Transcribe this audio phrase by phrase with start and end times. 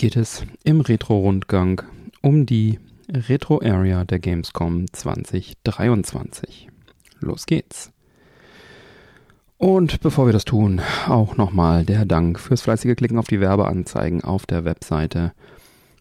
[0.00, 1.82] geht es im Retro-Rundgang
[2.22, 2.78] um die
[3.12, 6.70] Retro-Area der Gamescom 2023.
[7.20, 7.92] Los geht's.
[9.58, 14.24] Und bevor wir das tun, auch nochmal der Dank fürs fleißige Klicken auf die Werbeanzeigen
[14.24, 15.32] auf der Webseite.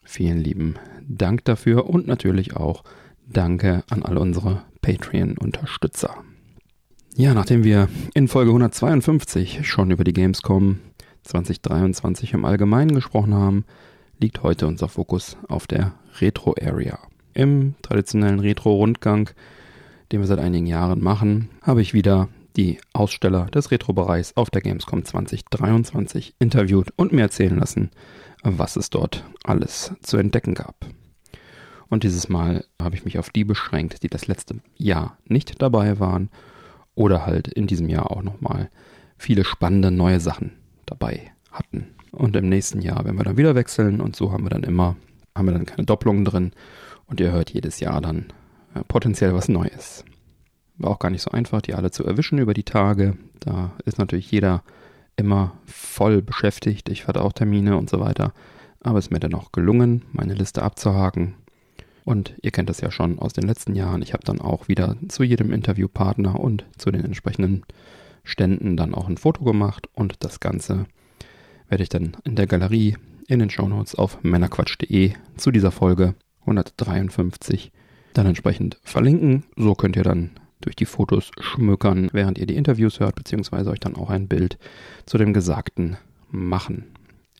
[0.05, 0.75] Vielen lieben
[1.05, 2.85] Dank dafür und natürlich auch
[3.27, 6.15] Danke an all unsere Patreon-Unterstützer.
[7.17, 10.79] Ja, nachdem wir in Folge 152 schon über die Gamescom
[11.23, 13.65] 2023 im Allgemeinen gesprochen haben,
[14.19, 16.99] liegt heute unser Fokus auf der Retro Area.
[17.33, 19.29] Im traditionellen Retro-Rundgang,
[20.11, 24.61] den wir seit einigen Jahren machen, habe ich wieder die Aussteller des Retro-Bereichs auf der
[24.61, 27.91] Gamescom 2023 interviewt und mir erzählen lassen,
[28.43, 30.85] was es dort alles zu entdecken gab.
[31.89, 35.99] Und dieses Mal habe ich mich auf die beschränkt, die das letzte Jahr nicht dabei
[35.99, 36.29] waren
[36.93, 38.69] oder halt in diesem Jahr auch nochmal
[39.17, 40.51] viele spannende neue Sachen
[40.85, 41.87] dabei hatten.
[42.11, 44.95] Und im nächsten Jahr werden wir dann wieder wechseln und so haben wir dann immer,
[45.35, 46.51] haben wir dann keine Doppelungen drin
[47.05, 48.27] und ihr hört jedes Jahr dann
[48.73, 50.05] äh, potenziell was Neues.
[50.77, 53.17] War auch gar nicht so einfach, die alle zu erwischen über die Tage.
[53.39, 54.63] Da ist natürlich jeder
[55.17, 56.87] immer voll beschäftigt.
[56.89, 58.33] Ich hatte auch Termine und so weiter.
[58.81, 61.35] Aber es ist mir dann auch gelungen, meine Liste abzuhaken.
[62.05, 64.01] Und ihr kennt das ja schon aus den letzten Jahren.
[64.01, 67.63] Ich habe dann auch wieder zu jedem Interviewpartner und zu den entsprechenden
[68.23, 69.89] Ständen dann auch ein Foto gemacht.
[69.93, 70.85] Und das Ganze
[71.69, 77.71] werde ich dann in der Galerie in den Shownotes auf männerquatsch.de zu dieser Folge 153
[78.13, 79.43] dann entsprechend verlinken.
[79.55, 80.31] So könnt ihr dann
[80.61, 84.57] durch die Fotos schmückern, während ihr die Interviews hört, beziehungsweise euch dann auch ein Bild
[85.05, 85.97] zu dem Gesagten
[86.29, 86.85] machen.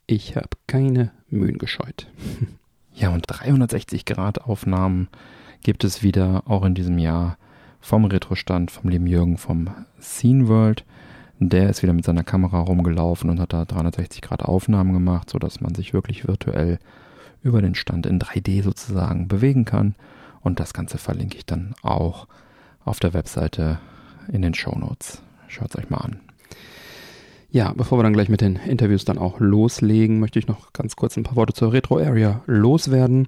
[0.07, 2.07] Ich habe keine Mühen gescheut.
[2.91, 5.07] Ja, und 360 Grad Aufnahmen
[5.63, 7.37] gibt es wieder auch in diesem Jahr
[7.79, 9.69] vom Retrostand vom lieben Jürgen vom
[10.01, 10.83] Scene World.
[11.41, 15.61] Der ist wieder mit seiner Kamera rumgelaufen und hat da 360 Grad Aufnahmen gemacht, sodass
[15.61, 16.79] man sich wirklich virtuell
[17.41, 19.95] über den Stand in 3D sozusagen bewegen kann.
[20.41, 22.27] Und das Ganze verlinke ich dann auch
[22.83, 23.79] auf der Webseite
[24.31, 25.21] in den Show Notes.
[25.47, 26.19] Schaut es euch mal an.
[27.51, 30.95] Ja, bevor wir dann gleich mit den Interviews dann auch loslegen, möchte ich noch ganz
[30.95, 33.27] kurz ein paar Worte zur Retro Area loswerden.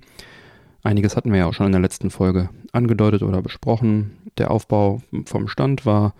[0.84, 4.12] Einiges hatten wir ja auch schon in der letzten Folge angedeutet oder besprochen.
[4.38, 6.14] Der Aufbau vom Stand war,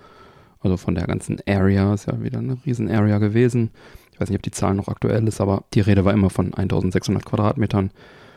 [0.62, 3.72] also von der ganzen Area, ist ja wieder eine riesen Area gewesen.
[4.14, 6.54] Ich weiß nicht, ob die Zahl noch aktuell ist, aber die Rede war immer von
[6.54, 7.92] 1600 Quadratmetern.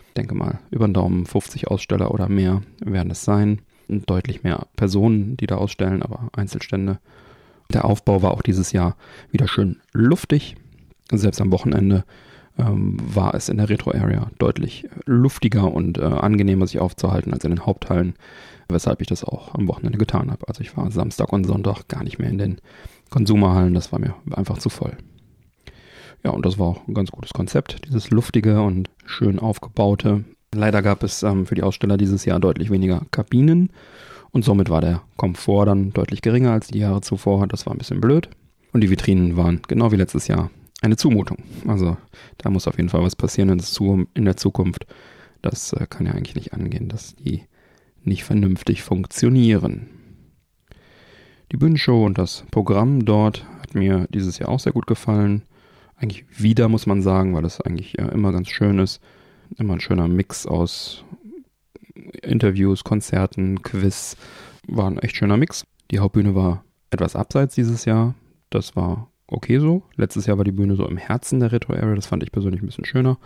[0.09, 4.67] Ich denke mal, über den Daumen 50 Aussteller oder mehr werden es sein deutlich mehr
[4.77, 6.99] Personen, die da ausstellen, aber Einzelstände.
[7.73, 8.97] Der Aufbau war auch dieses Jahr
[9.31, 10.57] wieder schön luftig.
[11.11, 12.05] Selbst am Wochenende
[12.59, 17.51] ähm, war es in der Retro-Area deutlich luftiger und äh, angenehmer sich aufzuhalten als in
[17.51, 18.15] den Haupthallen,
[18.69, 20.49] weshalb ich das auch am Wochenende getan habe.
[20.49, 22.61] Also ich war Samstag und Sonntag gar nicht mehr in den
[23.11, 24.97] Konsumerhallen, das war mir einfach zu voll.
[26.25, 30.25] Ja, und das war auch ein ganz gutes Konzept, dieses luftige und schön aufgebaute.
[30.55, 33.71] Leider gab es ähm, für die Aussteller dieses Jahr deutlich weniger Kabinen
[34.35, 37.47] und somit war der Komfort dann deutlich geringer als die Jahre zuvor.
[37.47, 38.29] Das war ein bisschen blöd.
[38.73, 40.51] Und die Vitrinen waren genau wie letztes Jahr
[40.83, 41.39] eine Zumutung.
[41.69, 41.97] Also
[42.39, 43.49] da muss auf jeden Fall was passieren
[44.15, 44.87] in der Zukunft.
[45.41, 47.43] Das äh, kann ja eigentlich nicht angehen, dass die
[48.07, 49.89] nicht vernünftig funktionieren.
[51.53, 55.43] Die Bühnenshow und das Programm dort hat mir dieses Jahr auch sehr gut gefallen.
[55.97, 59.01] Eigentlich wieder, muss man sagen, weil es eigentlich immer ganz schön ist
[59.57, 61.05] immer ein schöner Mix aus
[62.23, 64.17] Interviews, Konzerten, Quiz.
[64.67, 65.67] War ein echt schöner Mix.
[65.91, 68.15] Die Hauptbühne war etwas abseits dieses Jahr.
[68.51, 69.83] Das war okay so.
[69.97, 71.95] Letztes Jahr war die Bühne so im Herzen der Retro Area.
[71.95, 73.19] Das fand ich persönlich ein bisschen schöner.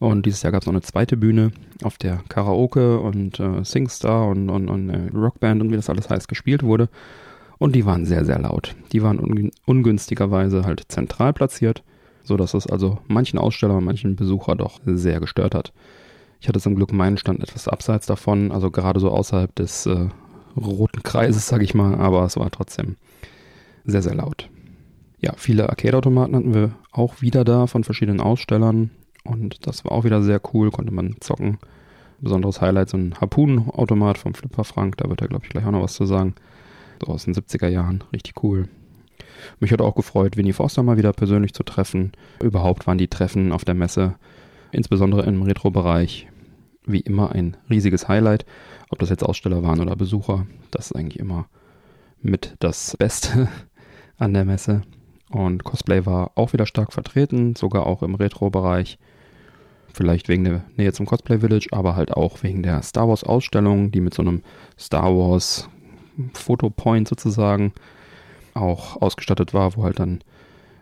[0.00, 1.52] Und dieses Jahr gab es noch eine zweite Bühne,
[1.84, 6.10] auf der Karaoke und äh, Singstar und, und, und äh, Rockband und wie das alles
[6.10, 6.88] heißt gespielt wurde.
[7.58, 8.74] Und die waren sehr, sehr laut.
[8.92, 11.84] Die waren un ungünstigerweise halt zentral platziert
[12.30, 15.72] so dass es also manchen Aussteller und manchen Besucher doch sehr gestört hat.
[16.40, 20.08] Ich hatte zum Glück meinen Stand etwas abseits davon, also gerade so außerhalb des äh,
[20.56, 22.96] roten Kreises, sag ich mal, aber es war trotzdem
[23.84, 24.48] sehr, sehr laut.
[25.20, 28.90] Ja, viele Arcade-Automaten hatten wir auch wieder da von verschiedenen Ausstellern
[29.24, 31.58] und das war auch wieder sehr cool, konnte man zocken.
[32.20, 35.70] Besonderes Highlight, so ein Harpunenautomat vom Flipper Frank, da wird er, glaube ich, gleich auch
[35.70, 36.34] noch was zu sagen.
[37.00, 38.68] So aus den 70er Jahren, richtig cool.
[39.58, 42.12] Mich hat auch gefreut, Winnie Forster mal wieder persönlich zu treffen.
[42.42, 44.16] Überhaupt waren die Treffen auf der Messe
[44.72, 46.28] insbesondere im Retro-Bereich
[46.86, 48.46] wie immer ein riesiges Highlight.
[48.88, 51.46] Ob das jetzt Aussteller waren oder Besucher, das ist eigentlich immer
[52.20, 53.48] mit das Beste
[54.18, 54.82] an der Messe.
[55.30, 58.98] Und Cosplay war auch wieder stark vertreten, sogar auch im Retro-Bereich.
[59.92, 63.90] Vielleicht wegen der Nähe zum Cosplay Village, aber halt auch wegen der Star Wars Ausstellung,
[63.90, 64.42] die mit so einem
[64.78, 65.68] Star Wars
[66.34, 67.72] Fotopoint sozusagen
[68.54, 70.20] auch ausgestattet war, wo halt dann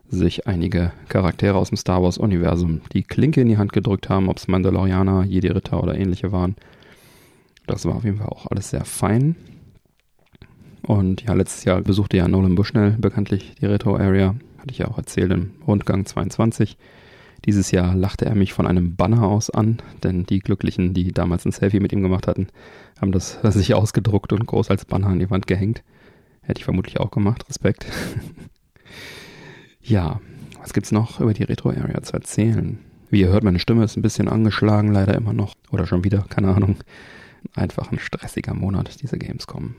[0.08, 4.28] sich einige Charaktere aus dem Star Wars Universum die Klinke in die Hand gedrückt haben,
[4.28, 6.56] ob es Mandalorianer, Jedi-Ritter oder ähnliche waren.
[7.66, 9.36] Das war auf jeden Fall auch alles sehr fein.
[10.82, 14.34] Und ja, letztes Jahr besuchte ja Nolan Bushnell bekanntlich die Retro Area.
[14.56, 16.78] Hatte ich ja auch erzählt im Rundgang 22.
[17.44, 21.44] Dieses Jahr lachte er mich von einem Banner aus an, denn die Glücklichen, die damals
[21.44, 22.48] ein Selfie mit ihm gemacht hatten,
[23.00, 25.82] haben das sich ausgedruckt und groß als Banner an die Wand gehängt.
[26.42, 27.86] Hätte ich vermutlich auch gemacht, Respekt.
[29.82, 30.20] ja,
[30.60, 32.78] was gibt's noch über die Retro Area zu erzählen?
[33.10, 35.54] Wie ihr hört, meine Stimme ist ein bisschen angeschlagen, leider immer noch.
[35.70, 36.76] Oder schon wieder, keine Ahnung.
[37.54, 39.76] Einfach ein stressiger Monat, diese Gamescom.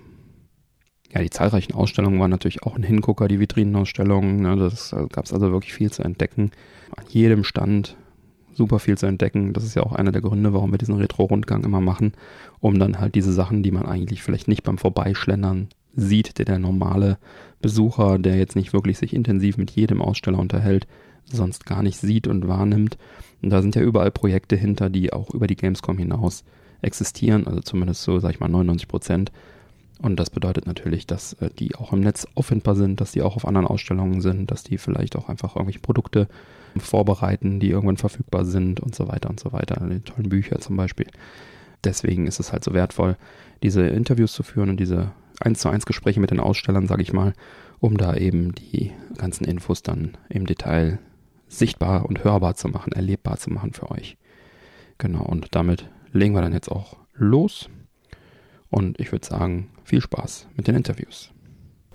[1.11, 4.37] Ja, die zahlreichen Ausstellungen waren natürlich auch ein Hingucker, die Vitrinenausstellungen.
[4.37, 6.51] Ne, das gab es also wirklich viel zu entdecken.
[6.95, 7.95] An jedem Stand
[8.53, 9.53] super viel zu entdecken.
[9.53, 12.13] Das ist ja auch einer der Gründe, warum wir diesen Retro-Rundgang immer machen,
[12.59, 16.59] um dann halt diese Sachen, die man eigentlich vielleicht nicht beim Vorbeischlendern sieht, der der
[16.59, 17.17] normale
[17.61, 20.87] Besucher, der jetzt nicht wirklich sich intensiv mit jedem Aussteller unterhält,
[21.25, 22.97] sonst gar nicht sieht und wahrnimmt.
[23.41, 26.43] Und da sind ja überall Projekte hinter, die auch über die Gamescom hinaus
[26.81, 29.31] existieren, also zumindest so, sag ich mal, 99 Prozent.
[30.01, 33.35] Und das bedeutet natürlich, dass äh, die auch im Netz auffindbar sind, dass die auch
[33.35, 36.27] auf anderen Ausstellungen sind, dass die vielleicht auch einfach irgendwelche Produkte
[36.77, 39.85] vorbereiten, die irgendwann verfügbar sind und so weiter und so weiter.
[39.89, 41.07] Die tollen Bücher zum Beispiel.
[41.83, 43.17] Deswegen ist es halt so wertvoll,
[43.63, 47.13] diese Interviews zu führen und diese 1 zu 1 Gespräche mit den Ausstellern, sage ich
[47.13, 47.33] mal,
[47.79, 50.99] um da eben die ganzen Infos dann im Detail
[51.47, 54.17] sichtbar und hörbar zu machen, erlebbar zu machen für euch.
[54.97, 57.69] Genau, und damit legen wir dann jetzt auch los.
[58.69, 61.31] Und ich würde sagen, viel Spaß mit den Interviews.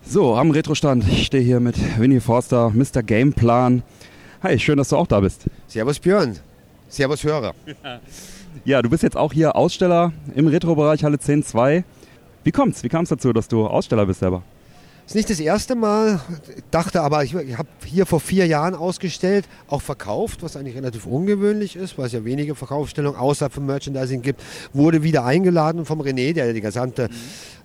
[0.02, 1.06] So, am Retrostand.
[1.08, 3.02] Ich stehe hier mit Winnie Forster, Mr.
[3.02, 3.82] Gameplan.
[4.44, 5.46] Hi, schön, dass du auch da bist.
[5.66, 6.38] Servus Björn.
[6.88, 7.54] Servus Hörer.
[8.64, 11.82] Ja, du bist jetzt auch hier Aussteller im Retro-Bereich Halle 10.2.
[12.44, 12.84] Wie kommt's?
[12.84, 14.44] Wie kam es dazu, dass du Aussteller bist selber?
[15.06, 16.18] Ist nicht das erste Mal,
[16.70, 21.04] dachte aber, ich, ich habe hier vor vier Jahren ausgestellt, auch verkauft, was eigentlich relativ
[21.04, 24.42] ungewöhnlich ist, weil es ja wenige Verkaufsstellungen außerhalb vom Merchandising gibt.
[24.72, 27.10] Wurde wieder eingeladen vom René, der die gesamte,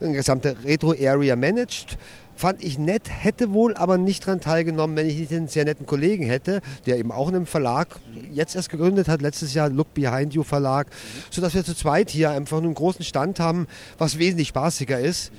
[0.01, 0.13] mhm.
[0.13, 1.97] gesamte Retro-Area managt.
[2.36, 5.85] Fand ich nett, hätte wohl aber nicht daran teilgenommen, wenn ich nicht einen sehr netten
[5.85, 7.88] Kollegen hätte, der eben auch in einem Verlag
[8.33, 10.88] jetzt erst gegründet hat, letztes Jahr Look Behind You Verlag,
[11.31, 13.65] sodass wir zu zweit hier einfach einen großen Stand haben,
[13.97, 15.31] was wesentlich spaßiger ist.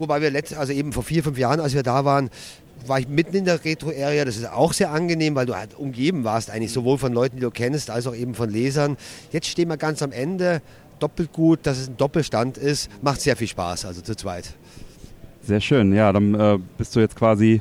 [0.00, 2.30] Wobei wir letzt, also eben vor vier, fünf Jahren, als wir da waren,
[2.86, 4.24] war ich mitten in der Retro-Area.
[4.24, 7.42] Das ist auch sehr angenehm, weil du halt umgeben warst, eigentlich sowohl von Leuten, die
[7.42, 8.96] du kennst, als auch eben von Lesern.
[9.30, 10.62] Jetzt stehen wir ganz am Ende,
[11.00, 12.90] doppelt gut, dass es ein Doppelstand ist.
[13.02, 14.54] Macht sehr viel Spaß, also zu zweit.
[15.42, 17.60] Sehr schön, ja, dann äh, bist du jetzt quasi.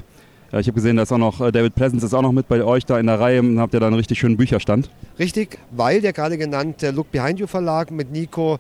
[0.53, 2.47] Ja, ich habe gesehen, da ist auch noch äh, David Pleasance ist auch noch mit
[2.47, 4.89] bei euch da in der Reihe und habt ihr da einen richtig schönen Bücherstand.
[5.19, 8.57] Richtig, weil der gerade genannte Look Behind You Verlag mit Nico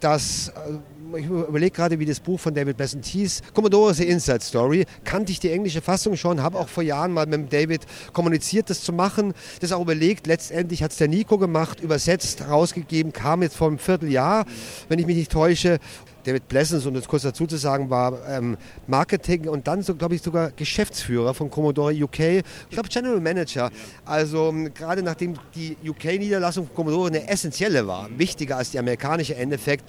[0.00, 0.78] das äh,
[1.16, 3.42] ich überlege gerade, wie das Buch von David Besant hieß.
[3.54, 4.86] Commodore The Inside Story.
[5.04, 7.82] Kannte ich die englische Fassung schon, habe auch vor Jahren mal mit David
[8.12, 9.34] kommuniziert, das zu machen.
[9.60, 10.26] Das auch überlegt.
[10.26, 14.44] Letztendlich hat es der Nico gemacht, übersetzt, rausgegeben, kam jetzt vor einem Vierteljahr,
[14.88, 15.78] wenn ich mich nicht täusche.
[16.26, 18.56] David Blessens, um das kurz dazu zu sagen, war ähm,
[18.88, 22.18] Marketing und dann, so, glaube ich, sogar Geschäftsführer von Commodore UK.
[22.18, 23.70] Ich glaube, General Manager.
[24.04, 29.36] Also ähm, gerade nachdem die UK-Niederlassung von Commodore eine essentielle war, wichtiger als die amerikanische
[29.36, 29.84] Endeffekt,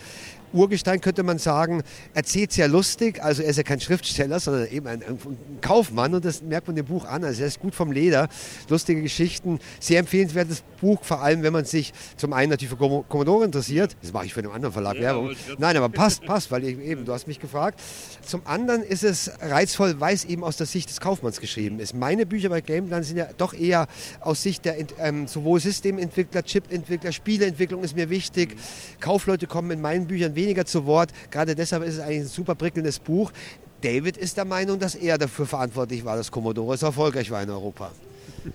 [0.54, 3.22] Urgestein könnte man sagen, erzählt sehr lustig.
[3.24, 5.20] Also er ist ja kein Schriftsteller, sondern eben ein, ein,
[5.62, 7.24] Kaufmann und das merkt man dem Buch an.
[7.24, 8.30] Also er ist gut vom Leder,
[8.70, 13.46] lustige Geschichten, sehr empfehlenswertes Buch, vor allem wenn man sich zum einen natürlich für Commodore
[13.46, 13.96] interessiert.
[14.02, 15.36] Das mache ich für einen anderen Verlag ja, Werbung.
[15.58, 17.82] Nein, aber passt, passt, weil eben, du hast mich gefragt.
[18.26, 21.94] Zum anderen ist es reizvoll, weil es eben aus der Sicht des Kaufmanns geschrieben ist.
[21.94, 23.88] Meine Bücher bei Gameplan sind ja doch eher
[24.22, 28.56] aus Sicht der ähm, sowohl Systementwickler, Chipentwickler, Spieleentwicklung ist mir wichtig.
[29.00, 31.12] Kaufleute kommen in meinen Büchern weniger zu Wort.
[31.30, 33.34] Gerade deshalb ist es eigentlich ein super prickelndes Buch.
[33.82, 37.50] David ist der Meinung, dass er dafür verantwortlich war, dass Commodore so erfolgreich war in
[37.50, 37.92] Europa.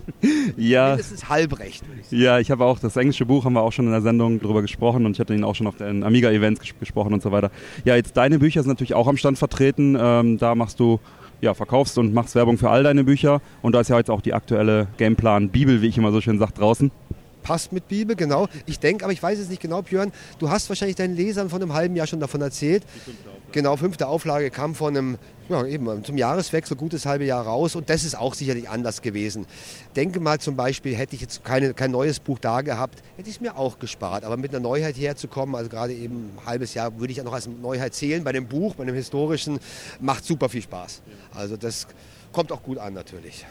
[0.57, 0.89] ja.
[0.89, 1.83] Mindestens halbrecht.
[2.09, 4.61] Ja, ich habe auch das englische Buch, haben wir auch schon in der Sendung darüber
[4.61, 7.51] gesprochen und ich hatte ihn auch schon auf den Amiga-Events ges gesprochen und so weiter.
[7.85, 9.95] Ja, jetzt deine Bücher sind natürlich auch am Stand vertreten.
[9.99, 10.99] Ähm, da machst du
[11.41, 13.41] ja, verkaufst und machst Werbung für all deine Bücher.
[13.61, 16.39] Und da ist ja jetzt auch die aktuelle Gameplan Bibel, wie ich immer so schön
[16.39, 16.91] sage, draußen.
[17.43, 18.47] Passt mit Bibel, genau.
[18.65, 20.11] Ich denke, aber ich weiß es nicht genau, Björn.
[20.39, 22.83] Du hast wahrscheinlich deinen Lesern von einem halben Jahr schon davon erzählt.
[23.51, 25.17] Genau, fünfte Auflage kam von einem,
[25.49, 29.45] ja, eben zum Jahreswechsel, gutes halbe Jahr raus und das ist auch sicherlich anders gewesen.
[29.95, 33.35] Denke mal zum Beispiel, hätte ich jetzt keine, kein neues Buch da gehabt, hätte ich
[33.35, 34.23] es mir auch gespart.
[34.23, 37.33] Aber mit einer Neuheit herzukommen, also gerade eben ein halbes Jahr, würde ich ja noch
[37.33, 38.23] als Neuheit zählen.
[38.23, 39.59] Bei dem Buch, bei dem historischen,
[39.99, 41.01] macht super viel Spaß.
[41.35, 41.87] Also das
[42.31, 43.45] kommt auch gut an natürlich.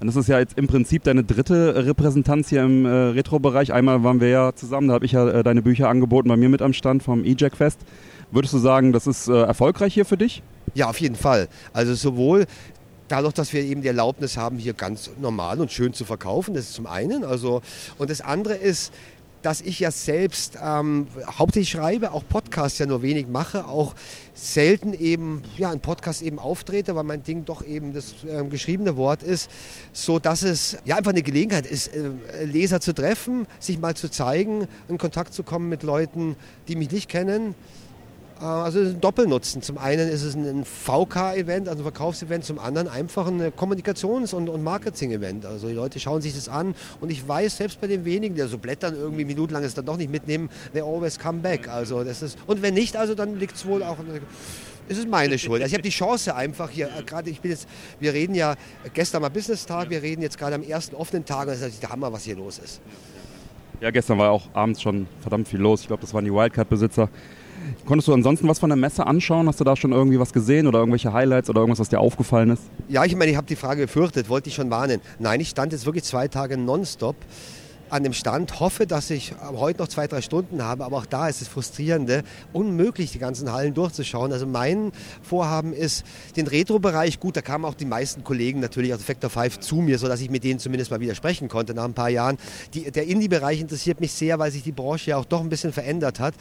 [0.00, 3.72] Und das ist ja jetzt im Prinzip deine dritte Repräsentanz hier im äh, Retro-Bereich.
[3.72, 6.48] Einmal waren wir ja zusammen, da habe ich ja äh, deine Bücher angeboten bei mir
[6.48, 7.80] mit am Stand vom E-Jack Fest.
[8.30, 10.42] Würdest du sagen, das ist äh, erfolgreich hier für dich?
[10.74, 11.48] Ja, auf jeden Fall.
[11.74, 12.46] Also sowohl
[13.08, 16.64] dadurch, dass wir eben die Erlaubnis haben, hier ganz normal und schön zu verkaufen, das
[16.64, 17.22] ist zum einen.
[17.22, 17.60] Also,
[17.98, 18.92] und das andere ist,
[19.42, 21.06] dass ich ja selbst ähm,
[21.38, 23.94] hauptsächlich schreibe, auch Podcasts ja nur wenig mache, auch
[24.34, 28.96] selten eben ja ein Podcast eben auftrete, weil mein Ding doch eben das äh, geschriebene
[28.96, 29.50] Wort ist,
[29.92, 34.10] so dass es ja einfach eine Gelegenheit ist, äh, Leser zu treffen, sich mal zu
[34.10, 36.36] zeigen, in Kontakt zu kommen mit Leuten,
[36.68, 37.54] die mich nicht kennen
[38.40, 39.62] äh, also ein Doppelnutzen.
[39.62, 44.48] Zum einen ist es ein VK-Event, also ein Verkaufsevent, zum anderen einfach ein Kommunikations- und,
[44.48, 45.46] und Marketing-Event.
[45.46, 48.42] Also die Leute schauen sich das an und ich weiß, selbst bei den wenigen, die
[48.42, 51.68] so blättern irgendwie minutenlang es dann doch nicht mitnehmen, they always come back.
[51.68, 53.98] Also das ist, und wenn nicht, also dann liegt es wohl auch...
[54.88, 55.62] Es ist meine Schuld.
[55.62, 57.68] Also ich habe die Chance einfach hier, äh, gerade ich bin jetzt,
[58.00, 58.56] wir reden ja,
[58.92, 61.80] gestern mal Business-Tag, wir reden jetzt gerade am ersten offenen Tag und das ist natürlich
[61.80, 62.80] der Hammer, was hier los ist.
[63.80, 65.82] Ja, gestern war auch abends schon verdammt viel los.
[65.82, 67.08] Ich glaube, das waren die Wildcard-Besitzer.
[67.86, 69.48] Konntest du ansonsten was von der Messe anschauen?
[69.48, 72.50] Hast du da schon irgendwie was gesehen oder irgendwelche Highlights oder irgendwas, was dir aufgefallen
[72.50, 72.62] ist?
[72.88, 75.00] Ja, ich meine, ich habe die Frage befürchtet, wollte ich schon warnen.
[75.18, 77.16] Nein, ich stand jetzt wirklich zwei Tage nonstop
[77.90, 81.28] an dem Stand, hoffe, dass ich heute noch zwei, drei Stunden habe, aber auch da
[81.28, 84.32] ist es frustrierende, unmöglich die ganzen Hallen durchzuschauen.
[84.32, 86.04] Also mein Vorhaben ist,
[86.36, 89.98] den Retro-Bereich, gut, da kamen auch die meisten Kollegen natürlich aus Factor 5 zu mir,
[89.98, 92.38] sodass ich mit denen zumindest mal wieder sprechen konnte nach ein paar Jahren.
[92.74, 95.72] Die, der Indie-Bereich interessiert mich sehr, weil sich die Branche ja auch doch ein bisschen
[95.72, 96.34] verändert hat.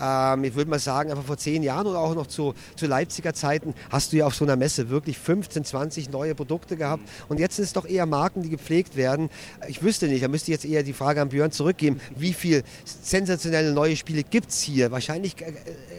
[0.00, 3.34] Ähm, ich würde mal sagen, einfach vor zehn Jahren oder auch noch zu, zu Leipziger
[3.34, 7.02] Zeiten hast du ja auf so einer Messe wirklich 15, 20 neue Produkte gehabt.
[7.28, 9.30] Und jetzt sind es doch eher Marken, die gepflegt werden.
[9.68, 12.62] Ich wüsste nicht, da müsste ich jetzt eher die Frage an Björn zurückgeben, wie viele
[12.84, 14.90] sensationelle neue Spiele gibt es hier?
[14.90, 15.52] Wahrscheinlich äh,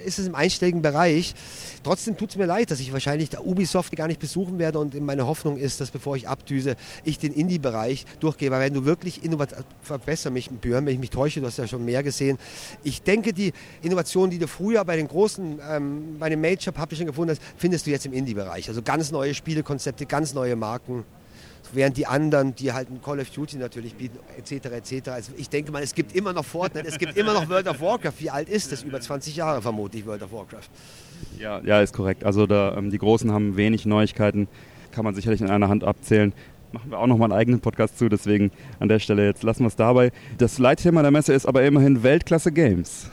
[0.05, 1.35] ist es im einstelligen Bereich.
[1.83, 5.25] Trotzdem tut es mir leid, dass ich wahrscheinlich Ubisoft gar nicht besuchen werde und meine
[5.25, 8.51] Hoffnung ist, dass bevor ich abdüse, ich den Indie-Bereich durchgehe.
[8.51, 11.67] Weil wenn du wirklich innovativ, verbessere mich, Björn, wenn ich mich täusche, du hast ja
[11.67, 12.37] schon mehr gesehen.
[12.83, 13.53] Ich denke, die
[13.91, 17.91] Innovationen, die du früher bei den großen, ähm, bei den Major-Publishern gefunden hast, findest du
[17.91, 18.69] jetzt im Indie-Bereich.
[18.69, 21.03] Also ganz neue Spielekonzepte, ganz neue Marken
[21.73, 24.65] während die anderen, die halt ein Call of Duty natürlich bieten, etc.
[24.67, 25.09] etc.
[25.09, 27.81] Also ich denke mal, es gibt immer noch Fortnite, es gibt immer noch World of
[27.81, 28.13] Warcraft.
[28.19, 28.83] Wie alt ist das?
[28.83, 30.69] Über 20 Jahre vermutlich World of Warcraft.
[31.39, 32.23] Ja, ja ist korrekt.
[32.23, 34.47] Also da, ähm, die Großen haben wenig Neuigkeiten,
[34.91, 36.33] kann man sicherlich in einer Hand abzählen.
[36.73, 39.63] Machen wir auch noch mal einen eigenen Podcast zu, deswegen an der Stelle jetzt lassen
[39.63, 40.11] wir es dabei.
[40.37, 43.09] Das Leitthema der Messe ist aber immerhin Weltklasse Games.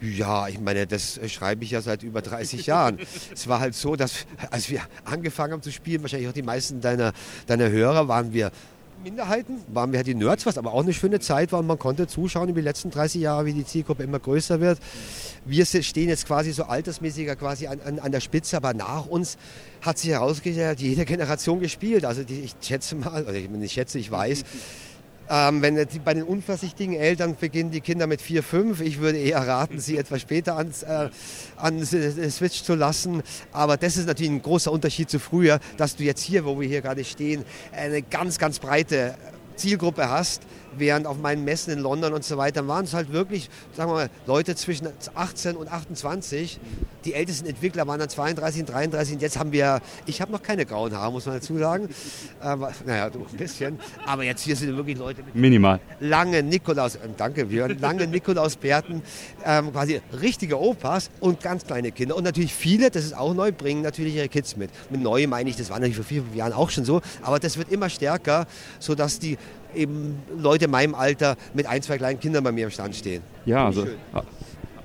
[0.00, 2.98] Ja, ich meine, das schreibe ich ja seit über 30 Jahren.
[3.32, 6.80] es war halt so, dass als wir angefangen haben zu spielen, wahrscheinlich auch die meisten
[6.80, 7.12] deiner,
[7.46, 8.52] deiner Hörer, waren wir
[9.02, 11.78] Minderheiten, waren wir halt die Nerds, was aber auch eine schöne Zeit war und man
[11.78, 14.80] konnte zuschauen über die letzten 30 Jahre, wie die Zielgruppe immer größer wird.
[15.44, 19.36] Wir stehen jetzt quasi so altersmäßiger quasi an, an, an der Spitze, aber nach uns
[19.80, 22.04] hat sich herausgestellt, jede Generation gespielt.
[22.04, 24.44] Also die, ich schätze mal, oder ich, ich schätze, ich weiß,
[25.28, 28.80] ähm, wenn bei den unvorsichtigen Eltern beginnen die Kinder mit vier, fünf.
[28.80, 31.08] Ich würde eher raten, sie etwas später an, äh,
[31.56, 33.22] an Switch zu lassen.
[33.52, 36.68] Aber das ist natürlich ein großer Unterschied zu früher, dass du jetzt hier, wo wir
[36.68, 39.14] hier gerade stehen, eine ganz, ganz breite
[39.56, 40.42] Zielgruppe hast,
[40.78, 43.94] während auf meinen Messen in London und so weiter waren es halt wirklich, sagen wir
[43.94, 46.58] mal, Leute zwischen 18 und 28.
[47.04, 50.42] Die ältesten Entwickler waren dann 32 und 33 und jetzt haben wir, ich habe noch
[50.42, 51.88] keine grauen Haare, muss man dazu sagen.
[52.40, 53.78] Aber, naja, du ein bisschen.
[54.04, 55.80] Aber jetzt hier sind wirklich Leute mit Minimal.
[56.00, 59.02] langen Nikolaus, äh, danke Björn, lange Nikolausbärten,
[59.44, 62.16] ähm, quasi richtige Opas und ganz kleine Kinder.
[62.16, 64.70] Und natürlich viele, das ist auch neu, bringen natürlich ihre Kids mit.
[64.90, 67.38] Mit neu meine ich, das war natürlich vor vier, fünf Jahren auch schon so, aber
[67.38, 68.46] das wird immer stärker,
[68.78, 69.38] sodass die
[69.76, 73.22] eben Leute in meinem Alter mit ein, zwei kleinen Kindern bei mir im Stand stehen.
[73.44, 73.86] Ja, also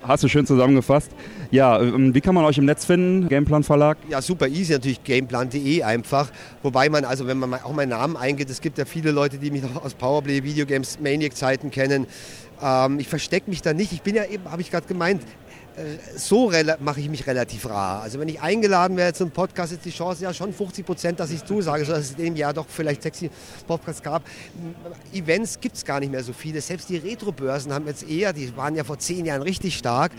[0.04, 1.12] hast du schön zusammengefasst.
[1.52, 3.28] Ja, ähm, wie kann man euch im Netz finden?
[3.28, 3.98] Gameplan Verlag?
[4.10, 6.32] Ja, super easy, natürlich gameplan.de einfach.
[6.64, 9.52] Wobei man, also wenn man auch meinen Namen eingeht, es gibt ja viele Leute, die
[9.52, 12.08] mich noch aus Powerplay Videogames Maniac Zeiten kennen.
[12.62, 13.92] Ähm, ich verstecke mich da nicht.
[13.92, 15.22] Ich bin ja eben, habe ich gerade gemeint,
[16.16, 18.02] so mache ich mich relativ rar.
[18.02, 21.32] Also wenn ich eingeladen werde zum Podcast, ist die Chance ja schon 50 Prozent, dass
[21.32, 23.30] ich zusage, sodass es in dem Jahr doch vielleicht sexy
[23.68, 24.24] Podcasts gab.
[25.14, 26.62] Events gibt es gar nicht mehr so viele.
[26.62, 30.12] Selbst die Retro-Börsen haben jetzt eher, die waren ja vor zehn Jahren richtig stark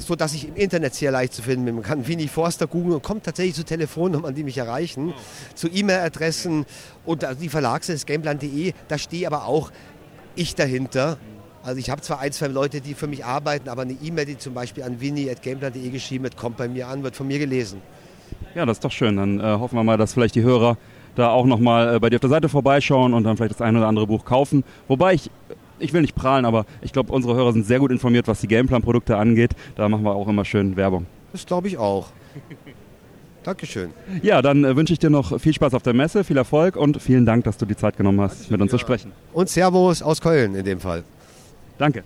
[0.00, 1.74] so dass ich im Internet sehr leicht zu finden bin.
[1.74, 5.12] Man kann Winnie Forster googeln und kommt tatsächlich zu Telefonnummern, die mich erreichen,
[5.54, 6.66] zu E-Mail-Adressen
[7.04, 8.74] und die Verlagsseite Gameplan.de.
[8.86, 9.72] Da stehe aber auch
[10.36, 11.18] ich dahinter.
[11.68, 14.38] Also ich habe zwar ein, zwei Leute, die für mich arbeiten, aber eine E-Mail, die
[14.38, 17.82] zum Beispiel an winnie.gameplan.de geschrieben wird, kommt bei mir an, wird von mir gelesen.
[18.54, 19.18] Ja, das ist doch schön.
[19.18, 20.78] Dann äh, hoffen wir mal, dass vielleicht die Hörer
[21.14, 23.80] da auch nochmal äh, bei dir auf der Seite vorbeischauen und dann vielleicht das eine
[23.80, 24.64] oder andere Buch kaufen.
[24.86, 25.30] Wobei ich,
[25.78, 28.48] ich will nicht prahlen, aber ich glaube, unsere Hörer sind sehr gut informiert, was die
[28.48, 29.50] Gameplan-Produkte angeht.
[29.76, 31.04] Da machen wir auch immer schön Werbung.
[31.32, 32.06] Das glaube ich auch.
[33.44, 33.90] Dankeschön.
[34.22, 37.02] Ja, dann äh, wünsche ich dir noch viel Spaß auf der Messe, viel Erfolg und
[37.02, 39.12] vielen Dank, dass du die Zeit genommen hast, mit uns zu sprechen.
[39.34, 41.04] Und Servus aus Köln in dem Fall.
[41.78, 42.02] Danke.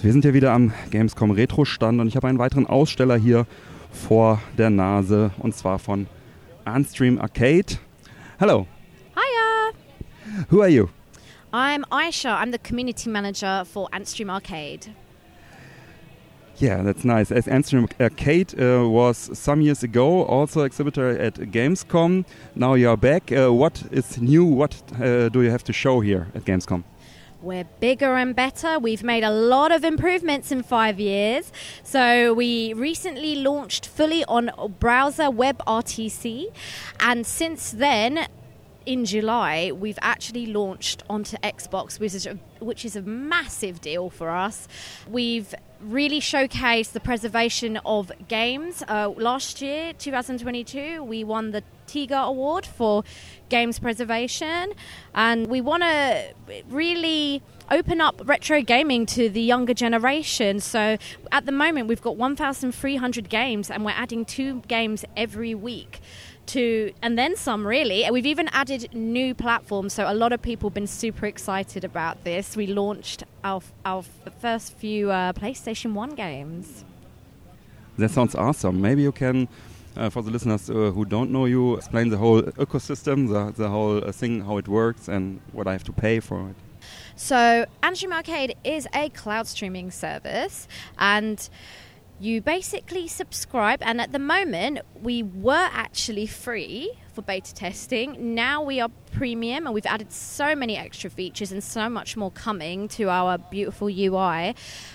[0.00, 3.46] Wir sind hier wieder am Gamescom Retro Stand und ich habe einen weiteren Aussteller hier
[3.92, 6.06] vor der Nase und zwar von
[6.64, 7.76] Unstream Arcade.
[8.38, 8.66] Hello.
[9.14, 10.46] Hiya.
[10.48, 10.88] Who are you?
[11.52, 12.40] I'm Aisha.
[12.40, 14.94] I'm the community manager for Antstream Arcade.
[16.56, 17.30] Yeah, that's nice.
[17.30, 22.24] As Antstream Arcade uh, was some years ago also exhibitor at Gamescom.
[22.54, 23.30] Now you are back.
[23.30, 24.46] Uh, what is new?
[24.46, 26.84] What uh, do you have to show here at Gamescom?
[27.44, 28.78] We're bigger and better.
[28.78, 31.52] We've made a lot of improvements in five years.
[31.82, 36.46] So, we recently launched fully on browser WebRTC,
[37.00, 38.28] and since then,
[38.86, 44.08] in July, we've actually launched onto Xbox, which is a, which is a massive deal
[44.08, 44.66] for us.
[45.06, 48.82] We've really showcased the preservation of games.
[48.88, 53.04] Uh, last year, 2022, we won the TIGA Award for
[53.48, 54.72] games preservation,
[55.14, 56.34] and we want to
[56.68, 60.60] really open up retro gaming to the younger generation.
[60.60, 60.98] So
[61.32, 66.00] at the moment, we've got 1,300 games, and we're adding two games every week
[66.46, 68.04] to and then some really.
[68.04, 71.84] And we've even added new platforms so a lot of people have been super excited
[71.84, 72.56] about this.
[72.56, 74.04] We launched our, our
[74.40, 76.84] first few uh, playstation 1 games.
[77.96, 78.80] That sounds awesome.
[78.80, 79.48] Maybe you can
[79.96, 83.68] uh, for the listeners uh, who don't know you explain the whole ecosystem the, the
[83.68, 86.56] whole uh, thing how it works and what i have to pay for it.
[87.16, 91.48] So Antstream Arcade is a cloud streaming service and
[92.20, 98.34] you basically subscribe, and at the moment, we were actually free for beta testing.
[98.34, 102.32] Now we are premium, and we've added so many extra features and so much more
[102.32, 104.54] coming to our beautiful UI.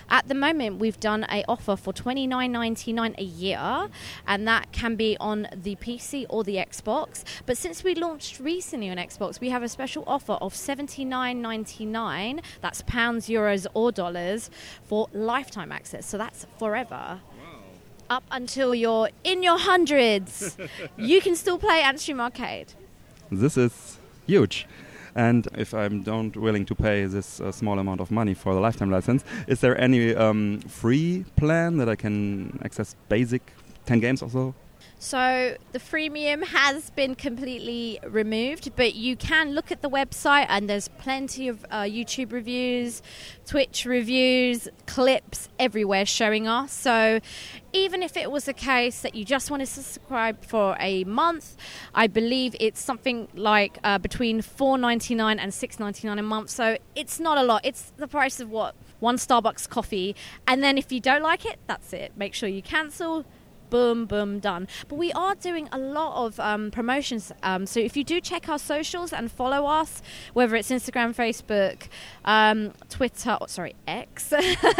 [0.09, 3.89] At the moment, we've done a offer for twenty nine ninety nine a year,
[4.27, 7.23] and that can be on the PC or the Xbox.
[7.45, 11.41] But since we launched recently on Xbox, we have a special offer of seventy nine
[11.41, 12.41] ninety nine.
[12.61, 14.49] That's pounds, euros, or dollars
[14.83, 16.05] for lifetime access.
[16.05, 17.21] So that's forever
[18.09, 20.57] up until you're in your hundreds,
[20.97, 22.73] you can still play Antstream Arcade.
[23.31, 24.67] This is huge.
[25.15, 28.59] And if I'm don't willing to pay this uh, small amount of money for the
[28.59, 33.53] lifetime license, is there any um, free plan that I can access basic
[33.85, 34.53] 10 games or so?
[35.01, 40.69] So the freemium has been completely removed, but you can look at the website and
[40.69, 43.01] there's plenty of uh, YouTube reviews,
[43.45, 46.73] Twitch reviews, clips everywhere showing us.
[46.73, 47.21] So
[47.71, 51.55] even if it was a case that you just wanted to subscribe for a month,
[51.95, 56.23] I believe it's something like uh, between four ninety nine and six ninety nine a
[56.23, 56.49] month.
[56.49, 57.61] So it's not a lot.
[57.63, 60.13] It's the price of what one Starbucks coffee,
[60.45, 62.11] and then if you don't like it, that's it.
[62.17, 63.23] Make sure you cancel
[63.69, 64.67] boom, boom, done.
[64.87, 67.31] But we are doing a lot of um, promotions.
[67.43, 70.01] Um, so if you do check our socials and follow us,
[70.33, 71.87] whether it's Instagram, Facebook,
[72.25, 74.33] um, Twitter, oh, sorry, X,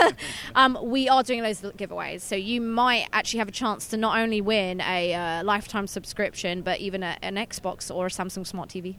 [0.55, 2.21] um, we are doing those giveaways.
[2.21, 6.61] So you might actually have a chance to not only win a uh, lifetime subscription,
[6.61, 8.95] but even a, an Xbox or a Samsung Smart TV.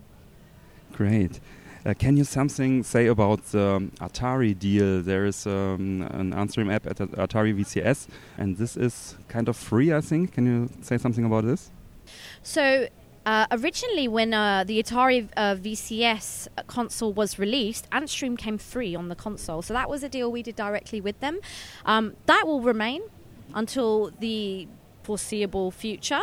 [0.93, 1.41] Great.
[1.85, 5.01] Uh, can you something say about the Atari deal?
[5.03, 9.93] There is um, an Unstream app at Atari VCS, and this is kind of free,
[9.93, 10.33] I think.
[10.33, 11.71] Can you say something about this?
[12.43, 12.89] So
[13.25, 19.09] uh, originally, when uh, the Atari uh, VCS console was released, Antstream came free on
[19.09, 19.63] the console.
[19.63, 21.41] So that was a deal we did directly with them.
[21.87, 23.03] Um, that will remain
[23.55, 24.69] until the
[25.11, 26.21] foreseeable future.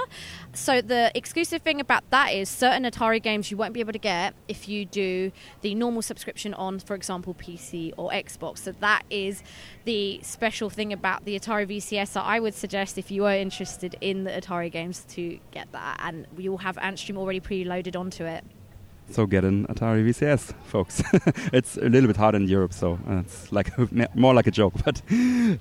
[0.54, 4.00] So the exclusive thing about that is certain Atari games you won't be able to
[4.00, 8.60] get if you do the normal subscription on, for example, PC or Xbox.
[8.60, 9.44] So that is
[9.84, 12.08] the special thing about the Atari VCS.
[12.08, 16.00] So I would suggest if you are interested in the Atari games to get that,
[16.02, 18.46] and we will have Antstream already preloaded onto it.
[19.10, 21.02] So get an Atari VCS, folks.
[21.54, 23.72] it's a little bit hard in Europe, so uh, it's like
[24.16, 24.74] more like a joke.
[24.86, 25.02] But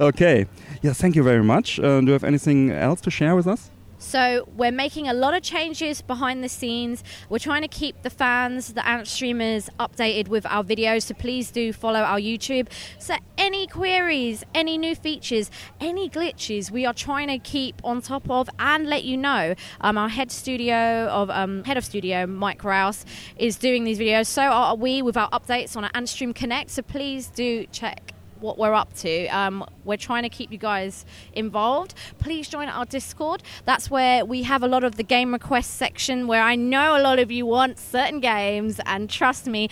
[0.01, 0.47] okay,
[0.83, 1.79] yeah, thank you very much.
[1.79, 3.71] Uh, do you have anything else to share with us?
[4.07, 7.03] So we're making a lot of changes behind the scenes.
[7.29, 11.03] We're trying to keep the fans, the ant streamers updated with our videos.
[11.03, 12.69] So please do follow our YouTube.
[13.01, 18.31] So any queries, any new features, any glitches, we are trying to keep on top
[18.31, 19.57] of and let you know.
[19.81, 23.05] Um, our head studio of um, head of studio Mike Rouse
[23.37, 24.29] is doing these videos.
[24.29, 26.71] So are we with our updates on our Antstream Connect.
[26.71, 29.27] So please do check what we're up to.
[29.29, 31.95] Um, we're trying to keep you guys involved.
[32.19, 33.43] Please join our Discord.
[33.65, 37.03] That's where we have a lot of the game request section where I know a
[37.03, 39.69] lot of you want certain games, and trust me.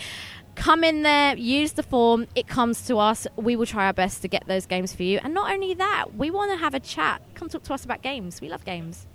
[0.55, 3.27] Come in there, use the form, it comes to us.
[3.35, 5.19] We will try our best to get those games for you.
[5.21, 7.21] And not only that, we want to have a chat.
[7.33, 8.39] Come talk to us about games.
[8.39, 9.05] We love games.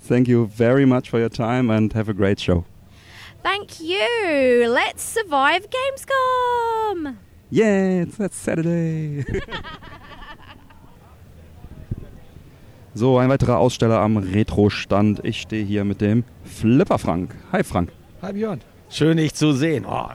[0.00, 2.64] Thank you very much for your time and have a great show.
[3.42, 4.66] Thank you.
[4.68, 7.16] Let's survive Gamescom.
[7.50, 9.24] Yeah, it's that Saturday.
[12.94, 15.20] so, ein weiterer Aussteller am Retro-Stand.
[15.24, 17.34] Ich stehe hier mit dem Flipper Frank.
[17.52, 17.92] Hi Frank.
[18.20, 18.60] Hi Björn.
[18.90, 19.84] Schön, dich zu sehen.
[19.88, 20.06] Oh,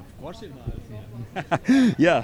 [1.97, 2.23] Ja,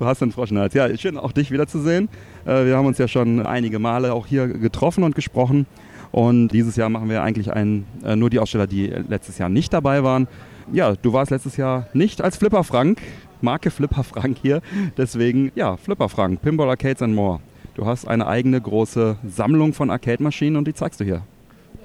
[0.00, 0.74] hast du einen Frosch im Hals.
[0.74, 2.08] Ja, schön auch dich wiederzusehen.
[2.44, 5.66] Äh, Wir haben uns ja schon einige Male auch hier getroffen und gesprochen.
[6.10, 9.72] Und dieses Jahr machen wir eigentlich einen, äh, nur die Aussteller, die letztes Jahr nicht
[9.72, 10.26] dabei waren.
[10.72, 13.00] Ja, du warst letztes Jahr nicht als Flipper Frank,
[13.40, 14.60] Marke Flipper Frank hier.
[14.96, 17.40] Deswegen, ja, Flipper Frank, Pinball Arcades and More.
[17.74, 21.22] Du hast eine eigene große Sammlung von Arcade-Maschinen und die zeigst du hier.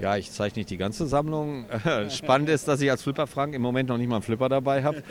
[0.00, 1.66] Ja, ich zeige nicht die ganze Sammlung.
[2.10, 4.82] Spannend ist, dass ich als Flipper Frank im Moment noch nicht mal einen Flipper dabei
[4.82, 5.02] habe.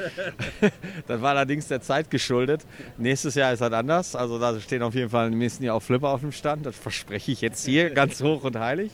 [1.07, 2.65] das war allerdings der Zeit geschuldet.
[2.97, 4.15] Nächstes Jahr ist das anders.
[4.15, 6.65] Also da stehen auf jeden Fall im nächsten Jahr auch Flipper auf dem Stand.
[6.65, 8.91] Das verspreche ich jetzt hier ganz hoch und heilig.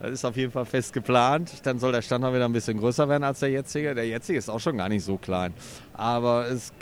[0.00, 1.52] Das ist auf jeden Fall fest geplant.
[1.64, 3.94] Dann soll der Stand auch wieder ein bisschen größer werden als der jetzige.
[3.94, 5.54] Der jetzige ist auch schon gar nicht so klein.
[5.94, 6.72] Aber es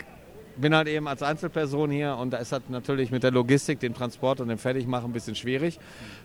[0.56, 3.94] bin halt eben als Einzelperson hier und da ist halt natürlich mit der Logistik, dem
[3.94, 5.78] Transport und dem Fertigmachen ein bisschen schwierig.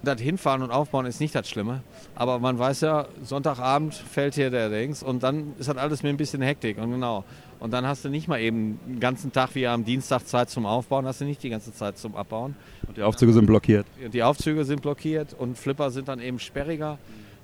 [0.04, 1.82] Das Hinfahren und Aufbauen ist nicht das Schlimme.
[2.16, 6.12] Aber man weiß ja, Sonntagabend fällt hier der Dings und dann ist halt alles mit
[6.12, 7.24] ein bisschen Hektik und genau.
[7.60, 10.66] Und dann hast du nicht mal eben den ganzen Tag wie am Dienstag Zeit zum
[10.66, 12.56] Aufbauen, hast du nicht die ganze Zeit zum Abbauen.
[12.88, 13.88] Und die Aufzüge sind blockiert.
[14.14, 17.00] Die Aufzüge sind blockiert und Flipper sind dann eben sperriger.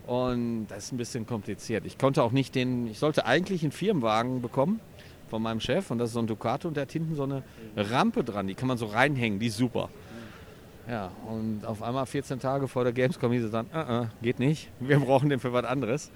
[0.06, 1.86] Und das ist ein bisschen kompliziert.
[1.86, 4.80] Ich konnte auch nicht den, ich sollte eigentlich einen Firmenwagen bekommen
[5.30, 7.42] von meinem Chef und das ist so ein Ducato und der hat hinten so eine
[7.76, 9.90] Rampe dran, die kann man so reinhängen, die ist super.
[10.88, 14.40] Ja, und auf einmal 14 Tage vor der Gamescom hieß es dann, uh -uh, geht
[14.40, 16.12] nicht, wir brauchen den für was anderes.